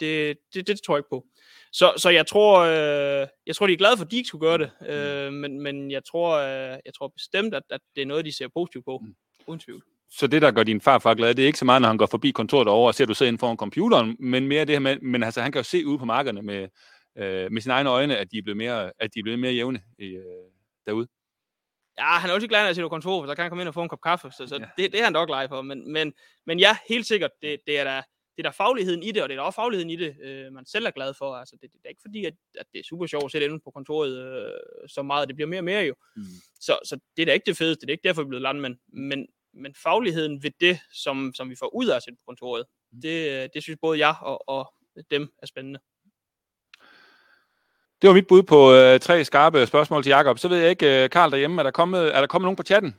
det, 0.00 0.38
det, 0.54 0.66
det 0.66 0.80
tror 0.86 0.94
jeg 0.94 0.98
ikke 0.98 1.08
på. 1.10 1.26
Så, 1.72 1.92
så 1.96 2.10
jeg 2.10 2.26
tror, 2.26 2.60
øh, 2.60 3.26
jeg 3.46 3.56
tror, 3.56 3.66
de 3.66 3.72
er 3.72 3.76
glade 3.76 3.96
for, 3.96 4.04
at 4.04 4.10
de 4.10 4.16
ikke 4.16 4.28
skulle 4.28 4.46
gøre 4.46 4.58
det. 4.58 4.70
Øh, 4.88 5.32
men, 5.32 5.60
men 5.60 5.90
jeg 5.90 6.04
tror, 6.04 6.36
øh, 6.38 6.78
jeg 6.84 6.94
tror 6.98 7.08
bestemt, 7.08 7.54
at, 7.54 7.62
at 7.70 7.80
det 7.96 8.02
er 8.02 8.06
noget, 8.06 8.24
de 8.24 8.32
ser 8.32 8.48
positivt 8.54 8.84
på. 8.84 8.98
Mm. 9.02 9.14
Uden 9.46 9.60
tvivl. 9.60 9.82
Så 10.10 10.26
det, 10.26 10.42
der 10.42 10.50
gør 10.50 10.62
din 10.62 10.80
farfar 10.80 11.14
glad, 11.14 11.34
det 11.34 11.42
er 11.42 11.46
ikke 11.46 11.58
så 11.58 11.64
meget, 11.64 11.82
når 11.82 11.88
han 11.88 11.98
går 11.98 12.06
forbi 12.06 12.30
kontoret 12.30 12.68
over 12.68 12.88
og 12.88 12.94
ser, 12.94 13.04
at 13.04 13.08
du 13.08 13.14
sidder 13.14 13.30
inde 13.30 13.38
foran 13.38 13.56
computeren, 13.56 14.16
men 14.18 14.48
mere 14.48 14.64
det 14.64 14.74
her 14.74 14.80
med, 14.80 14.98
men 14.98 15.22
altså, 15.22 15.40
han 15.40 15.52
kan 15.52 15.58
jo 15.58 15.64
se 15.64 15.86
ude 15.86 15.98
på 15.98 16.04
markerne 16.04 16.42
med, 16.42 16.68
øh, 17.18 17.52
med 17.52 17.60
sine 17.62 17.74
egne 17.74 17.90
øjne, 17.90 18.16
at 18.16 18.32
de 18.32 18.38
er 18.38 18.42
blevet 18.42 18.56
mere, 18.56 18.92
at 18.98 19.14
de 19.14 19.18
er 19.18 19.22
blevet 19.22 19.38
mere 19.38 19.52
jævne 19.52 19.80
i, 19.98 20.06
øh, 20.06 20.24
derude. 20.86 21.06
Ja, 21.98 22.18
han 22.18 22.30
er 22.30 22.34
også 22.34 22.46
glad, 22.48 22.60
når 22.60 22.66
jeg 22.66 22.74
sidder 22.74 22.88
på 22.88 22.94
kontor, 22.94 23.22
for 23.22 23.26
så 23.26 23.34
kan 23.34 23.42
han 23.42 23.50
komme 23.50 23.62
ind 23.62 23.68
og 23.68 23.74
få 23.74 23.82
en 23.82 23.88
kop 23.88 24.00
kaffe. 24.02 24.30
Så, 24.30 24.46
så 24.46 24.54
Ja. 24.56 24.66
det, 24.82 24.92
det 24.92 25.00
er 25.00 25.04
han 25.04 25.14
dog 25.14 25.26
glad 25.26 25.48
for. 25.48 25.62
Men, 25.62 25.92
men, 25.92 26.12
men 26.46 26.58
ja, 26.58 26.76
helt 26.88 27.06
sikkert, 27.06 27.30
det, 27.42 27.60
det 27.66 27.78
er 27.78 27.84
da 27.84 28.02
det 28.36 28.46
er 28.46 28.48
der 28.48 28.56
fagligheden 28.56 29.02
i 29.02 29.12
det, 29.12 29.22
og 29.22 29.28
det 29.28 29.34
er 29.34 29.38
der 29.38 29.44
også 29.46 29.56
fagligheden 29.56 29.90
i 29.90 29.96
det, 29.96 30.16
øh, 30.22 30.52
man 30.52 30.66
selv 30.66 30.86
er 30.86 30.90
glad 30.90 31.14
for. 31.14 31.34
Altså, 31.34 31.56
det, 31.62 31.72
det 31.72 31.80
er 31.84 31.88
ikke 31.88 32.00
fordi, 32.06 32.24
at, 32.24 32.34
at 32.58 32.66
det 32.72 32.78
er 32.78 32.82
super 32.84 33.06
sjovt 33.06 33.24
at 33.24 33.30
sidde 33.30 33.44
inde 33.44 33.60
på 33.64 33.70
kontoret 33.70 34.12
øh, 34.18 34.52
så 34.88 35.02
meget. 35.02 35.28
Det 35.28 35.36
bliver 35.36 35.48
mere 35.48 35.60
og 35.60 35.64
mere 35.64 35.82
jo. 35.84 35.94
Mm. 36.16 36.22
Så, 36.60 36.78
så 36.84 36.98
det 37.16 37.22
er 37.22 37.26
da 37.26 37.32
ikke 37.32 37.46
det 37.46 37.56
fedeste. 37.56 37.80
Det 37.86 37.90
er 37.90 37.94
ikke 37.94 38.08
derfor, 38.08 38.22
vi 38.22 38.26
er 38.26 38.28
blevet 38.28 38.42
landmænd. 38.42 38.76
Men, 38.88 39.26
men 39.54 39.74
fagligheden 39.74 40.42
ved 40.42 40.50
det, 40.60 40.78
som, 40.92 41.32
som 41.34 41.50
vi 41.50 41.56
får 41.58 41.74
ud 41.74 41.86
af 41.86 41.96
at 41.96 42.02
sidde 42.02 42.16
på 42.16 42.22
kontoret, 42.26 42.64
det, 43.02 43.30
øh, 43.30 43.48
det 43.54 43.62
synes 43.62 43.78
både 43.82 44.06
jeg 44.06 44.14
og, 44.22 44.48
og 44.48 44.74
dem 45.10 45.32
er 45.42 45.46
spændende. 45.46 45.80
Det 48.02 48.08
var 48.08 48.14
mit 48.14 48.26
bud 48.26 48.42
på 48.42 48.72
øh, 48.74 49.00
tre 49.00 49.24
skarpe 49.24 49.66
spørgsmål 49.66 50.02
til 50.02 50.10
Jakob. 50.10 50.38
Så 50.38 50.48
ved 50.48 50.58
jeg 50.58 50.70
ikke, 50.70 51.04
øh, 51.04 51.10
Karl 51.10 51.30
derhjemme, 51.30 51.60
er 51.60 51.62
der 51.62 51.70
kommet, 51.70 52.16
er 52.16 52.20
der 52.20 52.26
kommet 52.26 52.44
nogen 52.44 52.56
på 52.56 52.62
chatten? 52.62 52.94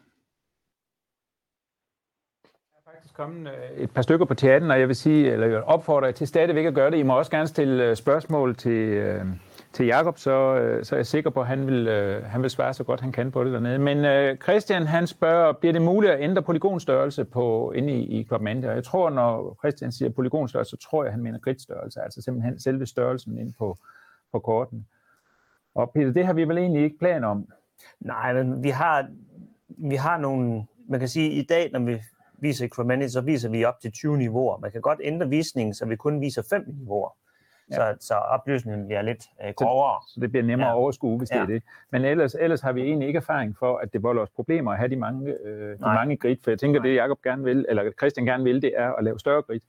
Der 2.44 2.50
er 2.78 2.92
faktisk 2.92 3.14
kommet 3.14 3.52
øh, 3.52 3.84
et 3.84 3.92
par 3.92 4.02
stykker 4.02 4.26
på 4.26 4.36
chatten, 4.36 4.72
og 4.72 4.80
jeg 4.80 4.88
vil 4.88 4.96
sige, 4.96 5.32
eller 5.32 5.48
jeg 5.48 5.64
opfordrer 5.64 6.08
jer 6.08 6.14
til 6.14 6.28
stadigvæk 6.28 6.66
at 6.66 6.74
gøre 6.74 6.92
det. 6.92 6.98
I 6.98 7.04
må 7.04 7.18
også 7.18 7.32
gerne 7.32 7.48
stille 7.48 7.84
øh, 7.84 7.96
spørgsmål 7.96 8.56
til, 8.56 8.72
øh, 8.72 9.26
til 9.74 9.86
Jakob, 9.86 10.18
så, 10.18 10.56
øh, 10.56 10.86
så 10.86 10.96
er 10.96 10.98
jeg 10.98 11.06
sikker 11.06 11.30
på, 11.30 11.42
at 11.42 11.48
han 11.48 11.68
vil, 11.68 11.88
øh, 11.88 12.24
han 12.24 12.42
vil 12.42 12.50
svare 12.50 12.74
så 12.74 12.84
godt 12.84 13.02
han 13.02 13.12
kan 13.12 13.32
på 13.32 13.44
det 13.44 13.54
dernede. 13.54 13.80
Men 13.80 14.06
øh, 14.06 14.38
Christian, 14.38 14.88
han 14.88 15.08
spørger, 15.08 15.54
bliver 15.54 15.74
det 15.74 15.82
muligt 15.82 16.14
at 16.14 16.22
ændre 16.22 16.42
polygonstørrelse 16.42 17.26
på, 17.26 17.72
inde 17.76 17.94
i, 17.94 18.20
i 18.20 18.26
Club 18.28 18.42
Og 18.42 18.64
jeg 18.64 18.84
tror, 18.84 19.10
når 19.10 19.58
Christian 19.64 19.92
siger 19.92 20.10
polygonstørrelse, 20.10 20.70
så 20.70 20.78
tror 20.90 21.04
jeg, 21.04 21.14
han 21.14 21.24
mener 21.24 21.40
gridstørrelse, 21.40 22.02
altså 22.02 22.22
simpelthen 22.22 22.60
selve 22.60 22.86
størrelsen 22.86 23.38
ind 23.38 23.54
på, 23.60 23.78
på 24.32 24.40
korten. 24.40 24.88
Og 25.76 25.92
Peter, 25.92 26.12
det 26.12 26.26
har 26.26 26.34
vi 26.34 26.44
vel 26.44 26.58
egentlig 26.58 26.84
ikke 26.84 26.98
plan 27.00 27.24
om. 27.24 27.48
Nej, 28.00 28.34
men 28.34 28.64
vi 28.64 28.70
har, 28.70 29.08
vi 29.68 29.96
har 29.96 30.18
nogle, 30.18 30.66
man 30.90 31.00
kan 31.00 31.10
sige, 31.10 31.32
i 31.32 31.44
dag, 31.44 31.72
når 31.72 31.80
vi 31.80 32.02
viser 32.40 32.66
i 32.66 32.70
Crewmanage, 32.70 33.10
så 33.10 33.22
viser 33.22 33.50
vi 33.50 33.66
op 33.66 33.80
til 33.82 33.92
20 33.92 34.18
niveauer. 34.18 34.58
Man 34.58 34.72
kan 34.72 34.82
godt 34.82 35.00
ændre 35.04 35.30
visningen, 35.30 35.74
så 35.74 35.86
vi 35.86 35.96
kun 35.96 36.22
viser 36.22 36.44
5 36.50 36.64
niveauer. 36.68 37.10
Ja. 37.72 37.76
Så, 37.76 38.08
så 38.08 38.14
opløsningen 38.14 38.86
bliver 38.86 39.02
lidt 39.02 39.24
øh, 39.46 39.54
grovere. 39.54 40.02
så 40.08 40.20
det 40.22 40.32
bliver 40.32 40.44
nemmere 40.44 40.68
ja. 40.68 40.74
At 40.74 40.78
overskue, 40.78 41.18
hvis 41.18 41.32
ja. 41.32 41.36
det 41.36 41.42
er 41.42 41.46
det. 41.46 41.64
Men 41.92 42.06
ellers, 42.06 42.36
ellers 42.40 42.62
har 42.62 42.72
vi 42.72 42.82
egentlig 42.82 43.08
ikke 43.08 43.18
erfaring 43.18 43.58
for, 43.58 43.78
at 43.78 43.94
det 43.94 44.04
volder 44.04 44.22
os 44.22 44.30
problemer 44.30 44.72
at 44.72 44.78
have 44.78 44.90
de 44.90 44.96
mange, 44.96 45.34
øh, 45.44 45.78
de 45.78 45.82
Nej. 45.82 45.94
mange 45.94 46.18
grid, 46.18 46.38
for 46.44 46.52
jeg 46.52 46.60
tænker, 46.60 46.80
Nej. 46.80 46.90
det 46.90 46.96
Jacob 46.96 47.22
gerne 47.22 47.44
vil, 47.44 47.66
eller 47.70 47.92
Christian 47.92 48.26
gerne 48.26 48.44
vil, 48.44 48.62
det 48.62 48.74
er 48.76 48.94
at 48.94 49.04
lave 49.04 49.20
større 49.20 49.42
grid. 49.42 49.60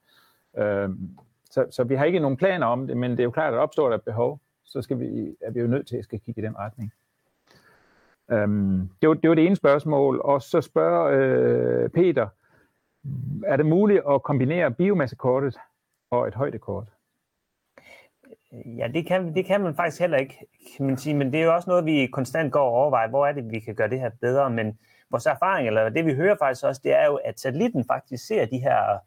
Øhm, 0.59 1.18
så, 1.50 1.66
så 1.70 1.84
vi 1.84 1.94
har 1.94 2.04
ikke 2.04 2.18
nogen 2.18 2.36
planer 2.36 2.66
om 2.66 2.86
det, 2.86 2.96
men 2.96 3.11
det 3.11 3.20
er 3.20 3.24
jo 3.24 3.30
klart, 3.30 3.54
at 3.54 3.59
opstår 3.59 3.88
der 3.88 3.96
et 3.96 4.02
behov, 4.02 4.40
så 4.69 4.83
skal 4.83 5.01
vi, 5.01 5.37
er 5.41 5.51
vi 5.51 5.61
jo 5.61 5.66
nødt 5.66 5.87
til 5.87 5.97
at 5.97 6.05
skal 6.05 6.21
kigge 6.21 6.43
i 6.43 6.45
den 6.45 6.57
retning. 6.59 6.93
Øhm, 8.31 8.89
det, 9.01 9.09
var, 9.09 9.14
det 9.14 9.29
var 9.29 9.35
det 9.35 9.47
ene 9.47 9.57
spørgsmål, 9.57 10.21
og 10.25 10.43
så 10.43 10.61
spørger 10.61 11.05
øh, 11.05 11.91
Peter, 11.91 12.29
er 13.45 13.57
det 13.57 13.66
muligt 13.66 14.03
at 14.11 14.23
kombinere 14.23 14.71
biomassekortet 14.71 15.59
og 16.11 16.29
et 16.29 16.35
højdekort? 16.35 16.89
Ja, 18.53 18.89
det 18.95 19.07
kan, 19.07 19.35
det 19.35 19.45
kan 19.45 19.61
man 19.61 19.75
faktisk 19.75 20.01
heller 20.01 20.19
ikke, 20.19 20.47
kan 20.77 20.87
man 20.87 20.97
sige, 20.97 21.14
men 21.14 21.33
det 21.33 21.41
er 21.41 21.45
jo 21.45 21.55
også 21.55 21.71
noget, 21.71 21.85
vi 21.85 22.07
konstant 22.07 22.53
går 22.53 22.61
og 22.61 22.73
overvejer, 22.73 23.09
hvor 23.09 23.27
er 23.27 23.33
det, 23.33 23.51
vi 23.51 23.61
kan 23.61 23.75
gøre 23.75 23.91
det 23.91 24.01
her 24.01 24.11
bedre, 24.21 24.51
men 24.51 24.79
vores 25.11 25.27
erfaring, 25.27 25.69
eller 25.69 25.89
det 25.89 26.07
vi 26.07 26.14
hører 26.14 26.37
faktisk 26.39 26.64
også, 26.64 26.81
det 26.85 26.95
er 26.95 27.07
jo, 27.07 27.14
at 27.14 27.41
satellitten 27.41 27.85
faktisk 27.85 28.27
ser 28.27 28.47
de 28.47 28.59
her 28.59 28.99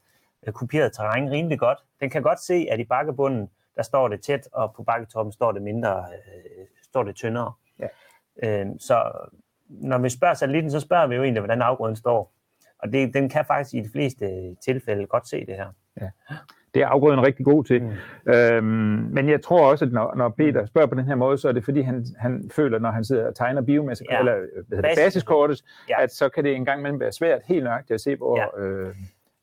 øh, 0.47 0.53
kopierede 0.53 0.89
terræn 0.89 1.31
rimelig 1.31 1.59
godt. 1.59 1.77
Den 1.99 2.09
kan 2.09 2.21
godt 2.21 2.39
se, 2.39 2.67
at 2.71 2.79
i 2.79 2.83
bakkebunden, 2.83 3.49
der 3.75 3.83
står 3.83 4.07
det 4.07 4.21
tæt, 4.21 4.47
og 4.53 4.73
på 4.75 4.83
bakketoppen 4.83 5.31
står 5.31 5.51
det 5.51 5.61
mindre, 5.61 5.97
øh, 5.99 6.65
står 6.83 7.03
det 7.03 7.15
tyndere. 7.15 7.53
Ja. 7.79 7.87
Øh, 8.43 8.65
så 8.79 9.11
når 9.69 9.97
vi 9.97 10.09
spørger 10.09 10.33
satellitten, 10.33 10.71
så 10.71 10.79
spørger 10.79 11.07
vi 11.07 11.15
jo 11.15 11.23
egentlig, 11.23 11.41
hvordan 11.41 11.61
afgrøden 11.61 11.95
står. 11.95 12.33
Og 12.79 12.93
det, 12.93 13.13
den 13.13 13.29
kan 13.29 13.45
faktisk 13.45 13.73
i 13.75 13.79
de 13.79 13.89
fleste 13.91 14.55
tilfælde 14.65 15.05
godt 15.05 15.27
se 15.27 15.45
det 15.45 15.55
her. 15.55 15.67
Det 16.73 16.81
er 16.81 16.87
afgrøden 16.87 17.25
rigtig 17.25 17.45
god 17.45 17.63
til. 17.63 17.83
Mm. 17.83 18.31
Øhm, 18.33 18.65
men 19.13 19.29
jeg 19.29 19.41
tror 19.41 19.71
også, 19.71 19.85
at 19.85 19.91
når, 19.91 20.15
når 20.15 20.29
Peter 20.29 20.65
spørger 20.65 20.87
på 20.87 20.95
den 20.95 21.05
her 21.05 21.15
måde, 21.15 21.37
så 21.37 21.47
er 21.47 21.51
det 21.51 21.65
fordi, 21.65 21.81
han, 21.81 22.05
han 22.17 22.49
føler, 22.55 22.79
når 22.79 22.91
han 22.91 23.03
sidder 23.05 23.27
og 23.27 23.35
tegner 23.35 23.61
biomasse, 23.61 24.05
ja. 24.09 24.13
Ja. 24.13 24.19
eller 24.19 24.33
hvad 24.33 24.77
hedder 24.77 24.81
det, 24.81 24.97
Basis- 24.97 25.03
basiskortet, 25.03 25.63
ja. 25.89 25.95
Ja. 25.97 26.03
at 26.03 26.11
så 26.13 26.29
kan 26.29 26.43
det 26.43 26.55
en 26.55 26.65
gang 26.65 26.79
imellem 26.79 26.99
være 26.99 27.11
svært 27.11 27.41
helt 27.45 27.63
nøjagtigt 27.63 27.95
at 27.95 28.01
se, 28.01 28.15
hvor 28.15 28.37
ja. 28.37 28.45
Ja. 28.57 28.67
øh, 28.67 28.95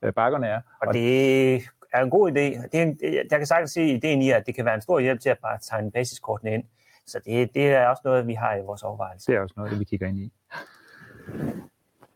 øh, 0.03 0.13
bakkerne 0.13 0.47
er. 0.47 0.61
Og 0.81 0.95
det 0.95 1.63
er 1.93 2.03
en 2.03 2.11
god 2.11 2.31
idé. 2.31 2.69
Det 2.73 2.75
er 2.75 2.83
en, 2.83 2.99
øh, 3.05 3.15
jeg 3.15 3.39
kan 3.39 3.47
sagtens 3.47 3.71
se 3.71 3.83
ideen 3.83 4.23
i, 4.23 4.31
at 4.31 4.47
det 4.47 4.55
kan 4.55 4.65
være 4.65 4.75
en 4.75 4.81
stor 4.81 5.01
hjælp 5.01 5.21
til 5.21 5.29
at 5.29 5.39
bare 5.43 5.59
tegne 5.63 5.91
basiskortene 5.91 6.55
ind. 6.55 6.65
Så 7.07 7.21
det, 7.25 7.55
det 7.55 7.67
er 7.67 7.87
også 7.87 8.03
noget, 8.05 8.27
vi 8.27 8.35
har 8.35 8.57
i 8.57 8.61
vores 8.61 8.83
overvejelse. 8.83 9.33
Det 9.33 9.37
er 9.37 9.41
også 9.43 9.55
noget, 9.57 9.71
det 9.71 9.81
vi 9.81 9.85
kigger 9.85 10.07
ind 10.07 10.19
i. 10.19 10.33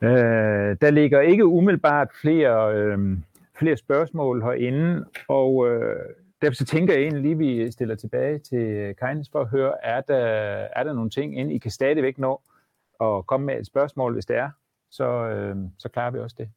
Øh, 0.00 0.76
der 0.80 0.90
ligger 0.90 1.20
ikke 1.20 1.46
umiddelbart 1.46 2.08
flere, 2.20 2.74
øh, 2.74 2.98
flere 3.58 3.76
spørgsmål 3.76 4.42
herinde, 4.42 5.04
og 5.28 5.68
øh, 5.68 5.96
derfor 6.42 6.54
så 6.54 6.64
tænker 6.64 6.94
jeg 6.94 7.02
egentlig 7.02 7.22
lige, 7.22 7.38
vi 7.38 7.70
stiller 7.70 7.94
tilbage 7.94 8.38
til 8.38 8.94
Kajnes 8.96 9.28
for 9.32 9.40
at 9.40 9.48
høre, 9.48 9.84
er 9.84 10.00
der, 10.00 10.16
er 10.76 10.82
der 10.84 10.92
nogle 10.92 11.10
ting 11.10 11.38
ind? 11.38 11.52
I 11.52 11.58
kan 11.58 11.70
stadigvæk 11.70 12.18
nå 12.18 12.40
at 13.00 13.26
komme 13.26 13.46
med 13.46 13.58
et 13.58 13.66
spørgsmål, 13.66 14.12
hvis 14.12 14.26
det 14.26 14.36
er, 14.36 14.50
så, 14.90 15.04
øh, 15.04 15.56
så 15.78 15.88
klarer 15.88 16.10
vi 16.10 16.18
også 16.18 16.36
det. 16.38 16.48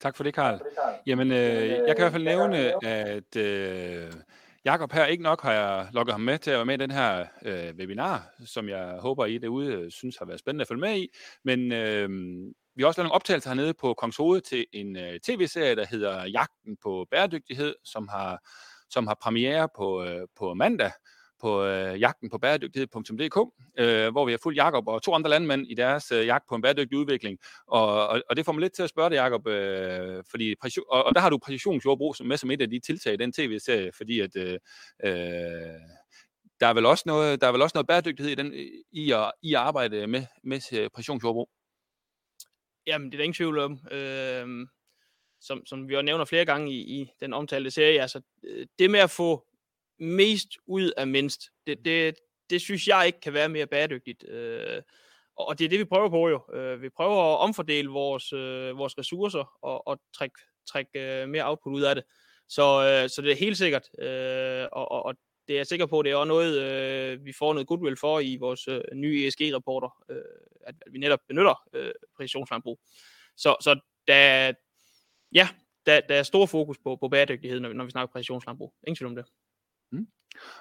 Tak 0.00 0.16
for 0.16 0.24
det, 0.24 0.34
Karl. 0.34 0.60
Jamen, 1.06 1.32
øh, 1.32 1.68
jeg 1.68 1.86
kan 1.86 1.96
i 1.98 2.00
hvert 2.00 2.12
fald 2.12 2.24
nævne, 2.24 2.84
at 2.84 3.36
øh, 3.36 4.12
Jakob 4.64 4.92
her, 4.92 5.06
ikke 5.06 5.22
nok 5.22 5.42
har 5.42 5.52
jeg 5.52 5.88
lukket 5.92 6.12
ham 6.14 6.20
med 6.20 6.38
til 6.38 6.50
at 6.50 6.56
være 6.56 6.66
med 6.66 6.74
i 6.74 6.82
den 6.82 6.90
her 6.90 7.26
øh, 7.44 7.74
webinar, 7.78 8.30
som 8.46 8.68
jeg 8.68 8.98
håber, 9.00 9.26
I 9.26 9.38
derude 9.38 9.72
øh, 9.72 9.90
synes 9.90 10.16
har 10.16 10.26
været 10.26 10.40
spændende 10.40 10.62
at 10.62 10.68
følge 10.68 10.80
med 10.80 10.96
i. 10.96 11.08
Men 11.44 11.72
øh, 11.72 12.08
vi 12.76 12.82
har 12.82 12.86
også 12.86 13.00
lavet 13.00 13.06
nogle 13.06 13.14
optagelser 13.14 13.50
hernede 13.50 13.74
på 13.74 13.94
Kongs 13.94 14.16
Hoved 14.16 14.40
til 14.40 14.66
en 14.72 14.96
øh, 14.96 15.20
tv-serie, 15.20 15.76
der 15.76 15.86
hedder 15.86 16.24
Jagten 16.26 16.76
på 16.82 17.06
bæredygtighed, 17.10 17.74
som 17.84 18.08
har, 18.08 18.38
som 18.90 19.06
har 19.06 19.16
premiere 19.22 19.68
på, 19.76 20.04
øh, 20.04 20.26
på 20.38 20.54
mandag 20.54 20.92
på 21.40 21.64
øh, 21.64 22.00
jagten 22.00 22.30
på 22.30 22.38
bæredygtighed.dk, 22.38 23.38
øh, 23.78 24.10
hvor 24.10 24.24
vi 24.24 24.32
har 24.32 24.38
fulgt 24.42 24.56
Jakob 24.56 24.88
og 24.88 25.02
to 25.02 25.14
andre 25.14 25.30
landmænd 25.30 25.66
i 25.66 25.74
deres 25.74 26.12
øh, 26.12 26.26
jagt 26.26 26.44
på 26.48 26.54
en 26.54 26.62
bæredygtig 26.62 26.98
udvikling. 26.98 27.38
Og, 27.66 28.08
og, 28.08 28.22
og 28.30 28.36
det 28.36 28.44
får 28.44 28.52
mig 28.52 28.60
lidt 28.60 28.72
til 28.72 28.82
at 28.82 28.90
spørge 28.90 29.10
dig, 29.10 29.16
Jakob, 29.16 29.46
øh, 29.46 30.24
fordi, 30.30 30.54
og, 30.88 31.04
og 31.04 31.14
der 31.14 31.20
har 31.20 31.30
du 31.30 31.38
præcisionsjordbrug 31.38 32.14
med 32.24 32.36
som 32.36 32.50
et 32.50 32.60
af 32.60 32.70
de 32.70 32.80
tiltag 32.80 33.14
i 33.14 33.16
den 33.16 33.32
tv-serie, 33.32 33.92
fordi 33.96 34.20
at 34.20 34.36
øh, 34.36 34.58
øh, 35.04 35.10
der 36.60 36.66
er 36.66 36.74
vel 36.74 36.86
også 36.86 37.04
noget, 37.06 37.40
der 37.40 37.46
er 37.46 37.52
vel 37.52 37.62
også 37.62 37.76
noget 37.76 37.86
bæredygtighed 37.86 38.32
i, 38.32 38.34
den, 38.34 38.52
i, 38.92 39.12
at, 39.12 39.32
i 39.42 39.54
at 39.54 39.60
arbejde 39.60 40.06
med, 40.06 40.22
med 40.44 40.78
øh, 40.78 40.90
præcisionsjordbrug? 40.94 41.48
Jamen, 42.86 43.06
det 43.06 43.14
er 43.14 43.18
der 43.18 43.24
ingen 43.24 43.34
tvivl 43.34 43.58
om. 43.58 43.78
Øh, 43.90 44.66
som, 45.40 45.66
som 45.66 45.88
vi 45.88 45.94
jo 45.94 46.02
nævner 46.02 46.24
flere 46.24 46.44
gange 46.44 46.72
i, 46.72 47.00
i 47.00 47.10
den 47.20 47.32
omtalte 47.32 47.70
serie, 47.70 48.00
altså 48.00 48.20
øh, 48.44 48.66
det 48.78 48.90
med 48.90 49.00
at 49.00 49.10
få 49.10 49.47
mest 49.98 50.48
ud 50.66 50.92
af 50.96 51.06
mindst, 51.06 51.42
det, 51.66 51.84
det, 51.84 52.14
det 52.50 52.60
synes 52.60 52.88
jeg 52.88 53.06
ikke 53.06 53.20
kan 53.20 53.32
være 53.32 53.48
mere 53.48 53.66
bæredygtigt. 53.66 54.28
Øh, 54.28 54.82
og 55.36 55.58
det 55.58 55.64
er 55.64 55.68
det, 55.68 55.78
vi 55.78 55.84
prøver 55.84 56.08
på 56.08 56.28
jo. 56.28 56.58
Øh, 56.58 56.82
vi 56.82 56.88
prøver 56.88 57.34
at 57.34 57.38
omfordele 57.38 57.88
vores, 57.88 58.32
øh, 58.32 58.78
vores 58.78 58.98
ressourcer 58.98 59.58
og, 59.62 59.86
og 59.88 60.00
trække, 60.14 60.40
trække 60.68 61.22
øh, 61.22 61.28
mere 61.28 61.48
output 61.48 61.72
ud 61.72 61.82
af 61.82 61.94
det. 61.94 62.04
Så, 62.48 62.62
øh, 62.62 63.08
så 63.10 63.22
det 63.22 63.32
er 63.32 63.36
helt 63.36 63.58
sikkert. 63.58 63.88
Øh, 63.98 64.66
og, 64.72 64.90
og, 64.90 65.02
og 65.02 65.14
det 65.48 65.54
er 65.54 65.58
jeg 65.58 65.66
sikker 65.66 65.86
på, 65.86 66.02
det 66.02 66.12
er 66.12 66.16
også 66.16 66.28
noget, 66.28 66.60
øh, 66.62 67.24
vi 67.24 67.32
får 67.32 67.52
noget 67.52 67.66
goodwill 67.66 67.96
for 67.96 68.20
i 68.20 68.36
vores 68.36 68.68
øh, 68.68 68.80
nye 68.94 69.26
ESG-rapporter, 69.26 70.04
øh, 70.10 70.16
at, 70.66 70.74
at 70.86 70.92
vi 70.92 70.98
netop 70.98 71.20
benytter 71.28 71.68
øh, 71.72 71.92
præcisionslandbrug. 72.16 72.80
Så, 73.36 73.56
så 73.60 73.80
der, 74.08 74.52
ja, 75.32 75.48
der, 75.86 76.00
der 76.00 76.14
er 76.14 76.22
stor 76.22 76.46
fokus 76.46 76.78
på, 76.78 76.96
på 76.96 77.08
bæredygtighed, 77.08 77.60
når 77.60 77.68
vi, 77.68 77.74
når 77.74 77.84
vi 77.84 77.90
snakker 77.90 78.12
præcisionslandbrug. 78.12 78.74
Ingen 78.86 78.96
tvivl 78.96 79.10
om 79.10 79.16
det. 79.16 79.24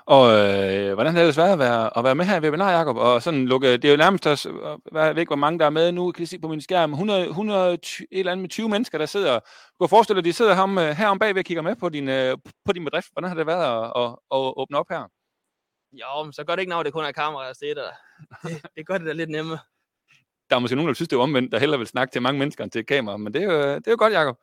Og 0.06 0.32
øh, 0.32 0.94
hvordan 0.94 1.12
har 1.12 1.14
det 1.14 1.22
ellers 1.22 1.38
været 1.38 1.54
at 1.54 1.60
være, 1.60 1.98
at 1.98 2.04
være 2.04 2.16
med 2.16 2.26
her 2.26 2.38
i 2.38 2.44
webinar, 2.44 2.72
Jacob? 2.72 2.98
Og 2.98 3.22
sådan 3.22 3.46
lukke, 3.46 3.72
det 3.72 3.86
er 3.86 3.92
jo 3.92 3.98
nærmest, 3.98 4.28
også, 4.28 4.80
jeg 4.94 5.16
ved 5.16 5.22
ikke, 5.22 5.30
hvor 5.30 5.36
mange 5.36 5.60
der 5.60 5.66
er 5.66 5.70
med 5.70 5.92
nu, 5.92 6.12
kan 6.12 6.24
I 6.24 6.26
se 6.26 6.40
på 6.40 6.48
min 6.48 6.62
skærm, 6.62 6.94
100, 6.94 7.28
100 7.28 7.74
et 7.74 8.06
eller 8.12 8.32
andet 8.32 8.42
med 8.42 8.50
20 8.50 8.70
mennesker, 8.70 8.98
der 8.98 9.06
sidder, 9.06 9.40
du 9.80 9.86
kan 9.86 9.90
forestille 9.90 10.22
dig, 10.22 10.26
de 10.26 10.34
sidder 10.34 10.54
ham, 10.54 10.78
øh, 10.78 10.90
her 10.90 11.08
om 11.08 11.20
bagved 11.20 11.42
og 11.42 11.46
kigger 11.46 11.64
med 11.64 11.76
på 11.76 11.90
din, 11.90 12.10
øh, 12.10 12.38
på 12.66 12.74
din 12.74 12.86
bedrift. 12.86 13.08
Hvordan 13.14 13.28
har 13.30 13.36
det 13.36 13.48
været 13.48 13.84
at, 13.86 14.04
at, 14.04 14.10
at 14.32 14.54
åbne 14.58 14.78
op 14.78 14.90
her? 14.90 15.04
Jo, 15.94 16.24
men 16.24 16.34
så 16.34 16.44
gør 16.44 16.56
det 16.56 16.62
ikke 16.62 16.70
noget, 16.70 16.86
det 16.86 16.94
kun 16.94 17.06
er 17.06 17.12
kameraer 17.12 17.50
og 17.50 17.56
det, 17.62 17.78
det 18.76 18.88
gør 18.88 18.98
det 18.98 19.08
da 19.08 19.14
lidt 19.14 19.30
nemmere. 19.30 19.60
Der 20.50 20.56
er 20.56 20.60
måske 20.60 20.76
nogen, 20.76 20.88
der 20.88 20.94
synes, 20.94 21.10
det 21.10 21.16
er 21.16 21.22
omvendt, 21.22 21.52
der 21.52 21.60
hellere 21.60 21.78
vil 21.80 21.88
snakke 21.88 22.12
til 22.12 22.22
mange 22.22 22.40
mennesker 22.40 22.64
end 22.64 22.72
til 22.72 22.86
kamera, 22.86 23.18
men 23.18 23.34
det 23.34 23.44
er 23.44 23.46
jo, 23.46 23.76
det 23.76 23.88
er 23.88 23.92
jo 23.92 23.98
godt, 24.00 24.14
Jacob. 24.14 24.38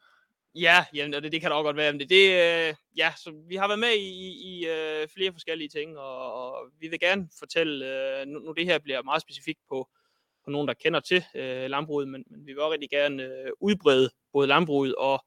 Ja, 0.54 0.84
jamen, 0.94 1.12
det, 1.12 1.32
det 1.32 1.40
kan 1.40 1.50
da 1.50 1.56
også 1.56 1.64
godt 1.64 1.76
være. 1.76 1.92
Men 1.92 2.00
det, 2.00 2.10
det, 2.10 2.24
øh, 2.68 2.74
ja, 2.96 3.12
så 3.16 3.44
vi 3.48 3.56
har 3.56 3.68
været 3.68 3.78
med 3.78 3.92
i, 3.92 4.08
i, 4.08 4.58
i 4.58 4.66
øh, 4.66 5.08
flere 5.08 5.32
forskellige 5.32 5.68
ting, 5.68 5.98
og, 5.98 6.34
og 6.34 6.70
vi 6.80 6.88
vil 6.88 7.00
gerne 7.00 7.28
fortælle, 7.38 7.86
øh, 7.86 8.26
nu, 8.26 8.38
nu 8.38 8.52
det 8.52 8.66
her 8.66 8.78
bliver 8.78 9.02
meget 9.02 9.22
specifikt 9.22 9.58
på, 9.68 9.88
på 10.44 10.50
nogen, 10.50 10.68
der 10.68 10.74
kender 10.74 11.00
til 11.00 11.24
øh, 11.34 11.70
landbruget, 11.70 12.08
men, 12.08 12.24
men 12.26 12.46
vi 12.46 12.52
vil 12.52 12.60
også 12.60 12.72
rigtig 12.72 12.90
gerne 12.90 13.22
øh, 13.22 13.50
udbrede 13.60 14.10
både 14.32 14.46
landbruget 14.46 14.94
og, 14.94 15.24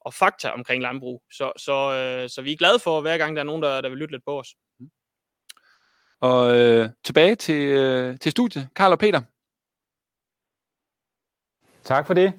og 0.00 0.14
fakta 0.14 0.50
omkring 0.50 0.82
landbrug. 0.82 1.22
Så, 1.32 1.52
så, 1.56 1.92
øh, 1.92 2.28
så 2.30 2.42
vi 2.42 2.52
er 2.52 2.56
glade 2.56 2.78
for, 2.78 3.00
hver 3.00 3.18
gang 3.18 3.36
der 3.36 3.42
er 3.42 3.46
nogen, 3.46 3.62
der, 3.62 3.80
der 3.80 3.88
vil 3.88 3.98
lytte 3.98 4.14
lidt 4.14 4.24
på 4.24 4.38
os. 4.38 4.54
Og 6.20 6.56
øh, 6.58 6.88
tilbage 7.04 7.34
til, 7.34 7.62
øh, 7.62 8.18
til 8.18 8.32
studiet. 8.32 8.68
Karl 8.76 8.92
og 8.92 8.98
Peter. 8.98 9.22
Tak 11.84 12.06
for 12.06 12.14
det. 12.14 12.32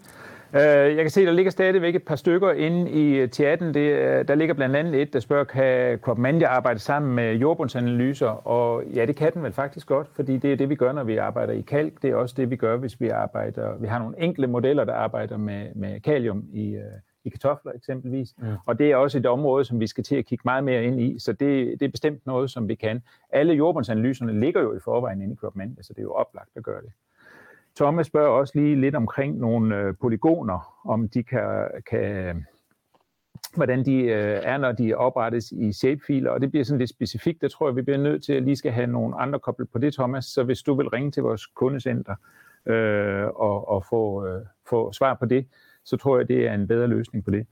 Øh, 0.56 0.96
jeg 0.96 1.04
kan 1.04 1.10
se, 1.10 1.26
der 1.26 1.32
ligger 1.32 1.52
stadigvæk 1.52 1.96
et 1.96 2.04
par 2.04 2.16
stykker 2.16 2.52
inde 2.52 2.92
i 2.92 3.28
chatten. 3.28 3.74
Det, 3.74 4.28
der 4.28 4.36
ligger 4.36 4.54
blandt 4.54 4.76
andet 4.76 5.02
et, 5.02 5.14
der 5.14 5.20
spørger, 5.20 5.44
kan 5.44 5.98
CropMandia 5.98 6.48
arbejde 6.48 6.80
sammen 6.80 7.16
med 7.16 7.36
jordbundsanalyser? 7.36 8.48
Og 8.48 8.84
ja, 8.86 9.06
det 9.06 9.16
kan 9.16 9.34
den 9.34 9.44
vel 9.44 9.54
faktisk 9.54 9.88
godt, 9.88 10.08
fordi 10.16 10.38
det 10.38 10.52
er 10.52 10.56
det, 10.56 10.70
vi 10.70 10.76
gør, 10.76 10.92
når 10.92 11.04
vi 11.04 11.18
arbejder 11.18 11.54
i 11.54 11.62
kalk. 11.62 12.02
Det 12.02 12.10
er 12.10 12.16
også 12.16 12.36
det, 12.38 12.50
vi 12.50 12.56
gør, 12.56 12.78
hvis 12.78 13.02
vi 13.02 13.10
arbejder... 13.10 13.78
Vi 13.78 13.88
har 13.88 14.00
nogle 14.00 14.20
enkle 14.20 14.48
modeller, 14.48 14.84
der 14.84 14.94
arbejder 14.94 15.38
med, 15.38 15.68
med 15.76 16.00
kalium 16.00 16.44
i, 16.54 16.76
øh, 16.76 16.82
i 17.24 17.30
kartofler 17.30 17.72
eksempelvis. 17.72 18.34
Mm. 18.38 18.46
Og 18.66 18.80
det 18.80 18.92
er 18.92 18.96
også 18.96 19.18
et 19.18 19.26
område, 19.26 19.66
som 19.66 19.80
vi 19.80 19.88
skal 19.88 20.04
til 20.04 20.16
at 20.16 20.26
kigge 20.26 20.42
meget 20.46 20.64
mere 20.64 20.84
ind 20.84 21.02
i. 21.02 21.20
Så 21.20 21.32
det, 21.32 21.80
det 21.80 21.86
er 21.86 21.90
bestemt 21.90 22.26
noget, 22.26 22.52
som 22.52 22.68
vi 22.68 22.76
kan. 22.76 23.02
Alle 23.30 23.54
jordbundsanalyserne 23.54 24.40
ligger 24.40 24.62
jo 24.62 24.76
i 24.76 24.80
forvejen 24.80 25.22
inde 25.22 25.34
i 25.34 25.36
CropMandia, 25.36 25.84
så 25.84 25.94
det 25.94 26.00
er 26.00 26.04
jo 26.04 26.14
oplagt 26.14 26.50
at 26.56 26.64
gøre 26.64 26.82
det. 26.82 26.92
Thomas 27.76 28.08
spørger 28.08 28.30
også 28.30 28.54
lige 28.56 28.82
lidt 28.82 28.96
omkring 28.96 29.38
nogle 29.38 29.78
øh, 29.78 29.94
polygoner, 30.02 30.82
om 30.86 31.10
de 31.10 31.24
kan, 31.24 31.68
kan 31.90 32.46
hvordan 33.56 33.86
de 33.86 34.02
øh, 34.02 34.40
er, 34.44 34.58
når 34.58 34.72
de 34.72 34.94
oprettes 34.94 35.52
i 35.52 35.74
shapefiler, 35.74 36.32
og 36.32 36.42
det 36.42 36.52
bliver 36.52 36.64
sådan 36.64 36.80
lidt 36.80 36.90
specifikt. 36.90 37.42
Der 37.42 37.48
tror 37.48 37.68
jeg, 37.68 37.76
vi 37.76 37.82
bliver 37.82 37.98
nødt 37.98 38.24
til 38.24 38.34
at 38.34 38.44
lige 38.44 38.56
skal 38.56 38.72
have 38.72 38.88
nogle 38.88 39.16
andre 39.16 39.40
koblet 39.40 39.70
på 39.70 39.80
det, 39.80 39.94
Thomas. 39.94 40.26
Så 40.26 40.44
hvis 40.44 40.64
du 40.64 40.74
vil 40.74 40.90
ringe 40.90 41.12
til 41.12 41.24
vores 41.24 41.46
kundecenter 41.46 42.16
øh, 42.66 43.26
og, 43.26 43.70
og 43.70 43.86
få, 43.86 44.28
øh, 44.28 44.42
få 44.70 44.92
svar 44.92 45.14
på 45.14 45.26
det, 45.26 45.48
så 45.84 45.98
tror 45.98 46.18
jeg, 46.18 46.28
det 46.28 46.48
er 46.48 46.54
en 46.54 46.68
bedre 46.68 46.88
løsning 46.88 47.26
på 47.26 47.32
det. 47.32 47.48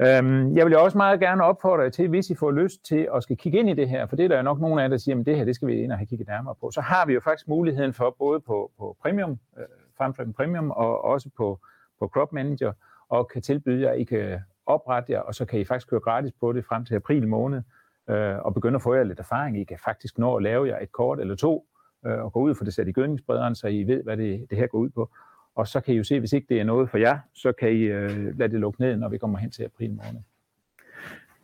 Øhm, 0.00 0.56
jeg 0.56 0.66
vil 0.66 0.76
også 0.76 0.98
meget 0.98 1.20
gerne 1.20 1.44
opfordre 1.44 1.82
jer 1.82 1.90
til, 1.90 2.08
hvis 2.08 2.30
I 2.30 2.34
får 2.34 2.50
lyst 2.50 2.84
til 2.84 3.08
at 3.14 3.22
skal 3.22 3.36
kigge 3.36 3.58
ind 3.58 3.70
i 3.70 3.74
det 3.74 3.88
her, 3.88 4.06
for 4.06 4.16
det 4.16 4.24
er 4.24 4.28
der 4.28 4.36
jo 4.36 4.42
nok 4.42 4.60
nogle 4.60 4.80
af 4.80 4.84
jer, 4.84 4.88
der 4.88 4.96
siger, 4.96 5.20
at 5.20 5.26
det 5.26 5.36
her 5.36 5.44
det 5.44 5.54
skal 5.54 5.68
vi 5.68 5.82
ind 5.82 5.92
og 5.92 5.98
have 5.98 6.06
kigget 6.06 6.28
nærmere 6.28 6.54
på, 6.60 6.70
så 6.70 6.80
har 6.80 7.06
vi 7.06 7.12
jo 7.12 7.20
faktisk 7.20 7.48
muligheden 7.48 7.92
for 7.92 8.16
både 8.18 8.40
på, 8.40 8.70
på 8.78 8.96
Premium, 9.02 9.38
øh, 9.58 10.34
Premium 10.36 10.70
og 10.70 11.04
også 11.04 11.30
på, 11.36 11.58
på 11.98 12.08
Crop 12.08 12.32
Manager, 12.32 12.72
og 13.08 13.28
kan 13.28 13.42
tilbyde 13.42 13.82
jer, 13.82 13.90
at 13.90 13.98
I 13.98 14.04
kan 14.04 14.40
oprette 14.66 15.12
jer, 15.12 15.20
og 15.20 15.34
så 15.34 15.44
kan 15.44 15.60
I 15.60 15.64
faktisk 15.64 15.90
køre 15.90 16.00
gratis 16.00 16.32
på 16.40 16.52
det 16.52 16.64
frem 16.64 16.84
til 16.84 16.94
april 16.94 17.28
måned, 17.28 17.62
øh, 18.10 18.38
og 18.38 18.54
begynde 18.54 18.76
at 18.76 18.82
få 18.82 18.94
jer 18.94 19.04
lidt 19.04 19.18
erfaring. 19.18 19.60
I 19.60 19.64
kan 19.64 19.78
faktisk 19.84 20.18
nå 20.18 20.36
at 20.36 20.42
lave 20.42 20.68
jer 20.68 20.78
et 20.78 20.92
kort 20.92 21.20
eller 21.20 21.34
to, 21.34 21.66
øh, 22.06 22.24
og 22.24 22.32
gå 22.32 22.40
ud 22.40 22.54
for 22.54 22.64
det 22.64 22.74
sat 22.74 22.88
i 22.88 22.92
gødningsbrederen, 22.92 23.54
så 23.54 23.68
I 23.68 23.82
ved, 23.84 24.02
hvad 24.02 24.16
det, 24.16 24.46
det 24.50 24.58
her 24.58 24.66
går 24.66 24.78
ud 24.78 24.90
på. 24.90 25.10
Og 25.56 25.68
så 25.68 25.80
kan 25.80 25.94
I 25.94 25.96
jo 25.96 26.04
se, 26.04 26.20
hvis 26.20 26.32
ikke 26.32 26.46
det 26.48 26.60
er 26.60 26.64
noget 26.64 26.90
for 26.90 26.98
jer, 26.98 27.18
så 27.34 27.52
kan 27.52 27.72
I 27.72 27.80
øh, 27.80 28.38
lade 28.38 28.52
det 28.52 28.60
lukke 28.60 28.80
ned, 28.80 28.96
når 28.96 29.08
vi 29.08 29.18
kommer 29.18 29.38
hen 29.38 29.50
til 29.50 29.64
april 29.64 29.90
måned. 29.90 30.22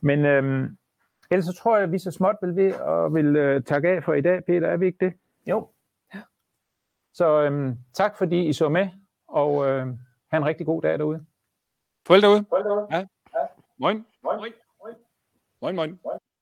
Men 0.01 0.25
øh, 0.25 0.71
ellers 1.31 1.45
så 1.45 1.53
tror 1.53 1.77
jeg, 1.77 1.85
at 1.85 1.93
vi 1.93 1.99
så 1.99 2.11
småt 2.11 2.37
vil 2.43 2.57
ved 2.57 2.75
og 2.75 3.15
vil 3.15 3.37
øh, 3.37 3.63
takke 3.63 3.89
af 3.89 4.05
for 4.05 4.15
i 4.15 4.21
dag, 4.21 4.45
Peter. 4.45 4.69
Er 4.69 4.77
vi 4.77 4.87
ikke 4.87 5.05
det? 5.05 5.15
Jo. 5.47 5.69
Ja. 6.15 6.21
Så 7.13 7.43
øh, 7.43 7.77
tak 7.95 8.19
fordi 8.19 8.49
I 8.49 8.53
så 8.53 8.69
med, 8.69 8.89
og 9.29 9.67
øh, 9.69 9.87
have 10.31 10.41
en 10.41 10.45
rigtig 10.45 10.67
god 10.67 10.83
dag 10.83 10.99
derude. 10.99 11.25
Farvel 12.07 12.23
derude. 12.23 12.45
Farvel 12.51 12.65
derude. 12.65 12.87
Ja. 12.91 12.99
ja. 12.99 13.47
Moin. 13.79 14.07
Moin. 14.25 14.39
Moin. 14.39 15.75
Moin. 15.77 15.77
moin. 15.77 16.23